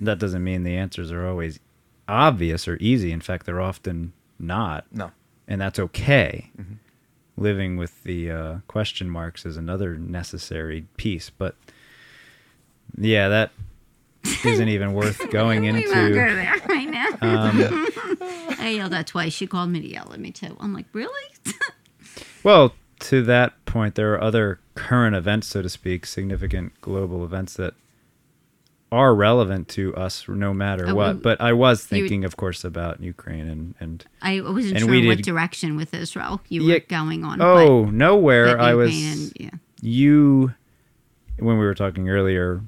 [0.00, 1.60] that doesn't mean the answers are always
[2.06, 3.12] obvious or easy.
[3.12, 4.86] In fact, they're often not.
[4.92, 5.10] No.
[5.46, 6.50] and that's okay.
[7.36, 11.54] Living with the uh, question marks is another necessary piece, but
[12.96, 13.52] yeah, that
[14.44, 16.14] isn't even worth going we won't go into.
[16.14, 17.06] there right now.
[17.20, 17.86] Um,
[18.60, 19.32] I yelled that twice.
[19.32, 20.56] She called me to yell at me too.
[20.60, 21.12] I'm like, really?
[22.42, 27.54] Well, to that point, there are other current events, so to speak, significant global events
[27.54, 27.74] that
[28.90, 30.96] are relevant to us no matter Oh, what.
[30.96, 34.88] well, But I was thinking, of course, about Ukraine and, and I wasn't And sure
[34.90, 36.74] we what did- direction with Israel you Yeah.
[36.74, 37.40] were going on.
[37.42, 38.56] oh, but, nowhere.
[38.56, 39.50] but I was and- yeah.
[39.82, 40.54] you
[41.38, 42.62] when we were talking earlier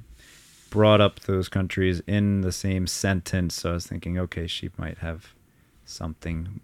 [0.70, 3.54] brought up those countries in the same sentence.
[3.56, 5.34] So I was thinking, okay, she might have
[5.84, 6.60] something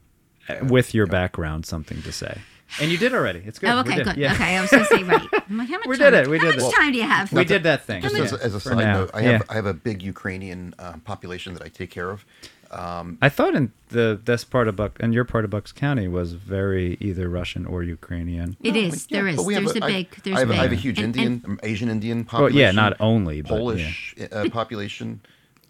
[0.48, 2.38] uh, with your background, something to say.
[2.80, 3.42] And you did already.
[3.46, 3.70] It's good.
[3.70, 4.16] Oh, okay, good.
[4.16, 4.32] Yeah.
[4.32, 5.28] Okay, I was going to say right.
[5.48, 6.76] I'm like, how much We time, did it, we how did much it.
[6.76, 7.32] time do you have?
[7.32, 8.02] We did that thing.
[8.02, 8.92] Just yeah, as, as a for side now.
[9.00, 9.46] note, I have Yeah.
[9.48, 12.24] I have a big Ukrainian um, population that I take care of.
[12.70, 16.08] Um, I thought in the this part of Buck and your part of Bucks County
[16.08, 18.56] was very either Russian or Ukrainian.
[18.62, 19.06] It is.
[19.08, 19.36] yeah, there is.
[19.36, 20.10] but we have There's a I- big.
[20.22, 22.58] There's I have, a I have a huge and- Indian, and Asian Indian Well, population.
[22.58, 25.20] yeah, not only, but Polish uh, population.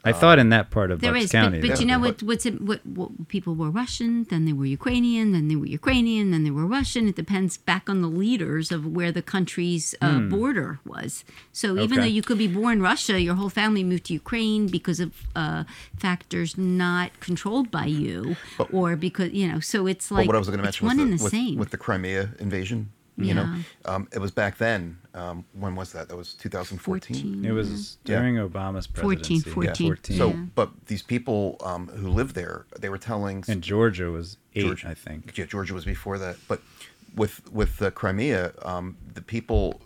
[0.07, 1.59] I thought in that part of There Bucks is, County.
[1.61, 2.23] but, but that- you know what?
[2.23, 3.29] What's it, what, what?
[3.29, 7.09] People were Russian, then they were Ukrainian, then they were Ukrainian, then they were Russian.
[7.09, 11.25] It depends back on the leaders of where the country's uh, border was.
[11.53, 12.01] So even Okay.
[12.03, 15.65] though you could be born Russia, your whole family moved to Ukraine because of uh,
[15.97, 18.37] factors not controlled by you,
[18.73, 19.61] or because you know.
[19.61, 21.23] So it's like but what I was going to mention was one the, and the
[21.25, 21.57] with, same.
[21.57, 22.91] with the Crimea invasion.
[23.19, 23.55] You know,
[23.87, 24.99] um, it was back then.
[25.15, 26.09] Um, when was that?
[26.09, 27.17] That was 2014.
[27.17, 27.45] 14.
[27.47, 28.17] it was Yeah.
[28.19, 29.51] during Obama's 14, presidency.
[29.51, 29.87] 14.
[29.89, 30.17] 14.
[30.19, 30.37] So, Yeah.
[30.55, 34.89] but these people um, who lived there, they were telling and Georgia was eight, Georgia.
[34.91, 35.37] I think.
[35.39, 36.37] Yeah, Georgia was before that.
[36.47, 36.61] But
[37.15, 39.81] with with the Crimea, um, the people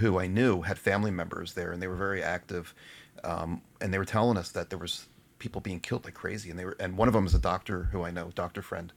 [0.00, 2.74] who I knew had family members there, and they were very active.
[3.22, 5.06] Um, and they were telling us that there was
[5.38, 6.76] people being killed like crazy, and they were.
[6.80, 8.92] And one of them is a doctor who I know, doctor friend,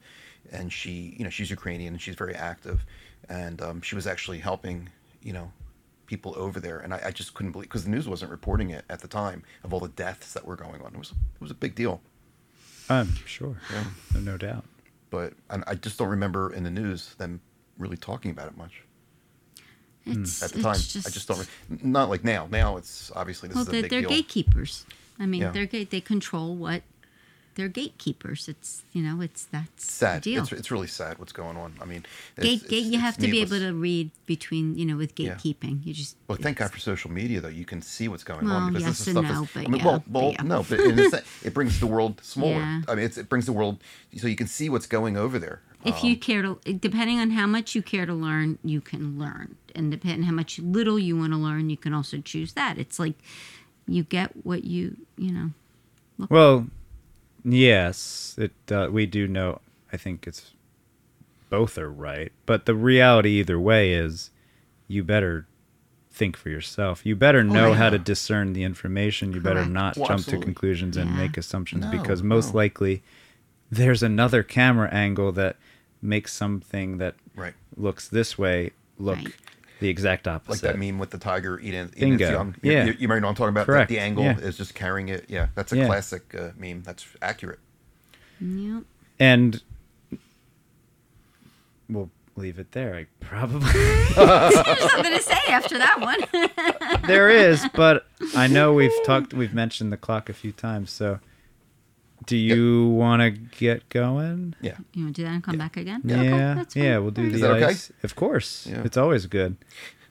[0.52, 2.84] and she, you know, she's Ukrainian and she's very active,
[3.30, 4.90] and um, she was actually helping,
[5.22, 5.52] you know.
[6.06, 8.86] People over there, and I, I just couldn't believe because the news wasn't reporting it
[8.90, 10.94] at the time of all the deaths that were going on.
[10.94, 12.00] It was it was a big deal.
[12.90, 13.58] I'm sure.
[13.74, 13.84] Yeah.
[14.14, 14.64] No, no doubt.
[15.10, 17.42] but I, I just don't remember in the news them
[17.78, 18.84] really talking about it much
[20.06, 21.04] it's, at the it's time.
[21.06, 21.40] I just don't.
[21.40, 22.48] Re- not like now.
[22.50, 24.10] Now it's obviously this well, is a they're, big they're deal.
[24.10, 24.86] gatekeepers.
[25.20, 25.52] I mean, Yeah.
[25.52, 25.66] they're.
[25.68, 26.84] They control what.
[27.58, 28.48] They're gatekeepers.
[28.48, 30.22] It's you know, it's that's sad.
[30.22, 30.44] The deal.
[30.44, 31.74] It's it's really sad what's going on.
[31.82, 32.06] I mean,
[32.38, 34.96] it's, Gate, it's- gate, you it's have to be able to read between, you know,
[34.96, 35.34] with Yeah.
[35.36, 35.84] gatekeeping.
[35.86, 37.48] You just Well, thank God for social media, though.
[37.48, 39.38] You can see what's going Well, on because yes this is and stuff.
[39.38, 40.44] no, is, but I mean, yeah, well, well, yeah.
[40.44, 42.52] no, but in a sense, it brings the world smaller.
[42.54, 42.82] Yeah.
[42.88, 43.84] I mean, it's, it brings the world
[44.16, 45.62] so you can see what's going over there.
[45.84, 49.18] If you um, care to, depending on how much you care to learn, you can
[49.18, 52.78] learn, and depending how much little you want to learn, you can also choose that.
[52.78, 53.14] It's like
[53.88, 55.52] you get what you, you know.
[56.30, 56.68] Well,
[57.48, 58.54] yes, it.
[58.72, 59.62] Uh, we do know.
[59.92, 60.54] I think it's
[61.50, 64.32] both are right, but the reality either way is,
[64.88, 65.48] you better
[66.12, 67.06] think for yourself.
[67.06, 67.90] You better know how yeah.
[67.92, 69.32] to discern the information.
[69.34, 70.40] You better not Well, jump absolutely.
[70.42, 71.16] to conclusions and Yeah.
[71.18, 72.58] make assumptions No, because most no.
[72.58, 73.04] likely
[73.72, 75.58] there's another camera angle that
[76.02, 77.54] makes something that Right.
[77.76, 79.36] looks this way look Right.
[79.80, 80.52] The exact opposite.
[80.64, 82.32] Like that meme with the tiger eating, eating its Bingo.
[82.32, 82.56] young.
[82.62, 82.86] You- Yeah.
[82.86, 83.66] You, you might know what I'm talking about.
[83.66, 83.90] Correct.
[83.90, 84.38] That the angle Yeah.
[84.40, 85.26] is just carrying it.
[85.30, 85.86] Yeah, that's a Yeah.
[85.88, 86.84] classic uh, meme.
[86.84, 87.60] That's accurate.
[88.40, 88.84] Yep.
[89.20, 89.62] and
[91.90, 92.96] we'll leave it there.
[92.96, 94.16] I probably There's
[94.92, 97.02] something to say after that one.
[97.08, 100.92] there is, but I know we've talked, we've mentioned the clock a few times.
[100.92, 101.20] So,
[102.28, 104.54] do you want to get going?
[104.62, 104.76] Yeah.
[104.94, 106.02] you want to do that and come back again?
[106.06, 106.84] Yeah, Okay, yeah, that's fine.
[107.02, 107.32] we'll do Alright.
[107.32, 107.66] the Is that okay?
[107.66, 107.92] ice.
[108.04, 108.84] Of course, Yeah.
[108.86, 109.58] it's always good.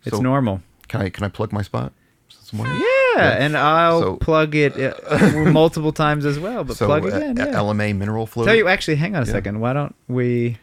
[0.05, 0.63] It's So- normal.
[0.89, 1.93] Can I can I plug my spot?
[2.29, 2.67] Some more?
[2.67, 6.65] Yeah, and I'll So- plug it uh, multiple times as well.
[6.65, 7.37] But So plug uh, again.
[7.37, 7.47] Yeah.
[7.55, 8.45] LMA mineral flow.
[8.45, 9.33] Tell you actually, hang on a Yeah.
[9.33, 9.61] second.
[9.61, 10.59] Why don't we?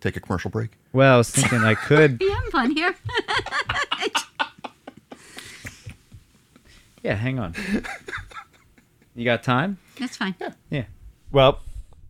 [0.00, 0.70] take a commercial break.
[0.92, 2.18] Well, I was thinking I could.
[2.20, 2.94] You having fun here?
[7.02, 7.54] Yeah, hang on.
[9.14, 9.78] You got time?
[9.98, 10.34] That's fine.
[10.70, 10.84] Yeah.
[11.32, 11.60] Well,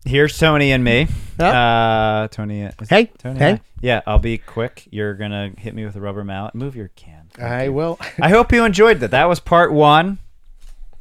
[0.05, 1.09] here's Tony and me.
[1.39, 1.55] Yep.
[1.55, 2.71] Uh, Tony.
[2.89, 3.39] Hey, Tony.
[3.39, 3.61] hey.
[3.81, 4.87] Yeah, I'll be quick.
[4.91, 6.55] You're gonna hit me with a rubber mallet.
[6.55, 7.29] Move your can.
[7.35, 7.73] Thank I you.
[7.73, 7.99] will.
[8.21, 9.11] I hope you enjoyed that.
[9.11, 10.19] That was part one.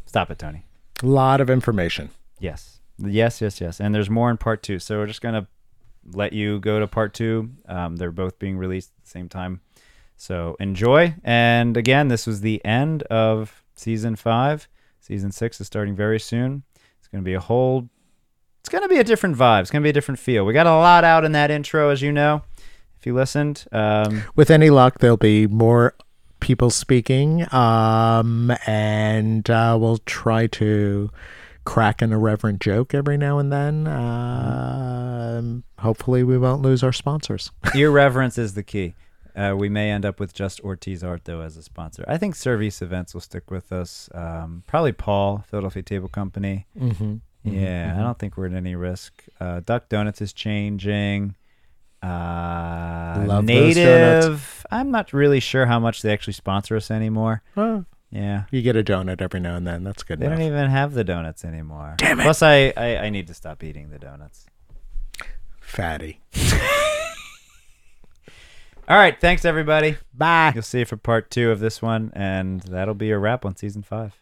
[0.05, 0.65] Stop it, Tony.
[1.01, 2.09] A lot of information.
[2.39, 2.79] Yes.
[2.97, 3.79] Yes, yes, yes.
[3.79, 4.79] And there's more in part two.
[4.79, 5.47] So we're just going to
[6.11, 7.49] let you go to part two.
[7.67, 9.61] Um, they're both being released at the same time.
[10.17, 11.15] So enjoy.
[11.23, 14.67] And again, this was the end of season five.
[15.01, 16.63] Season six is starting very soon.
[17.13, 17.87] It's going to be a whole,
[18.61, 19.61] it's going to be a different vibe.
[19.61, 20.45] It's going to be a different feel.
[20.45, 22.41] We got a lot out in that intro, as you know,
[22.99, 23.65] if you listened.
[23.71, 25.93] Um, With any luck, there'll be more
[26.39, 31.11] people speaking, um, and uh, we'll try to
[31.65, 33.85] crack an irreverent joke every now and then.
[33.85, 37.51] Um, hopefully, we won't lose our sponsors.
[37.75, 38.95] Irreverence is the key.
[39.35, 42.05] Uh, we may end up with just Ortiz Art though as a sponsor.
[42.07, 44.09] I think Service Events will stick with us.
[44.13, 46.67] Um, probably Paul, Philadelphia Table Company.
[46.79, 47.15] mm-hmm.
[47.45, 49.23] Yeah, I don't think we're at any risk.
[49.39, 51.35] Uh, Duck Donuts is changing.
[52.01, 53.43] Uh, Love.
[53.45, 54.65] Native.
[54.71, 57.41] I'm not really sure how much they actually sponsor us anymore.
[57.57, 59.83] Oh, Yeah, you get a donut every now and then.
[59.83, 60.37] That's good they enough.
[60.39, 61.95] don't even have the donuts anymore.
[61.97, 62.23] Damn it.
[62.23, 64.45] Plus, I, I I need to stop eating the donuts.
[65.59, 66.21] Fatty.
[68.87, 69.95] All right, thanks everybody.
[70.13, 70.51] Bye.
[70.53, 73.55] You'll see you for part two of this one, and that'll be a wrap on
[73.55, 74.13] season five.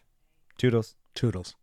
[0.57, 0.95] Toodles.
[1.15, 1.55] Toodles.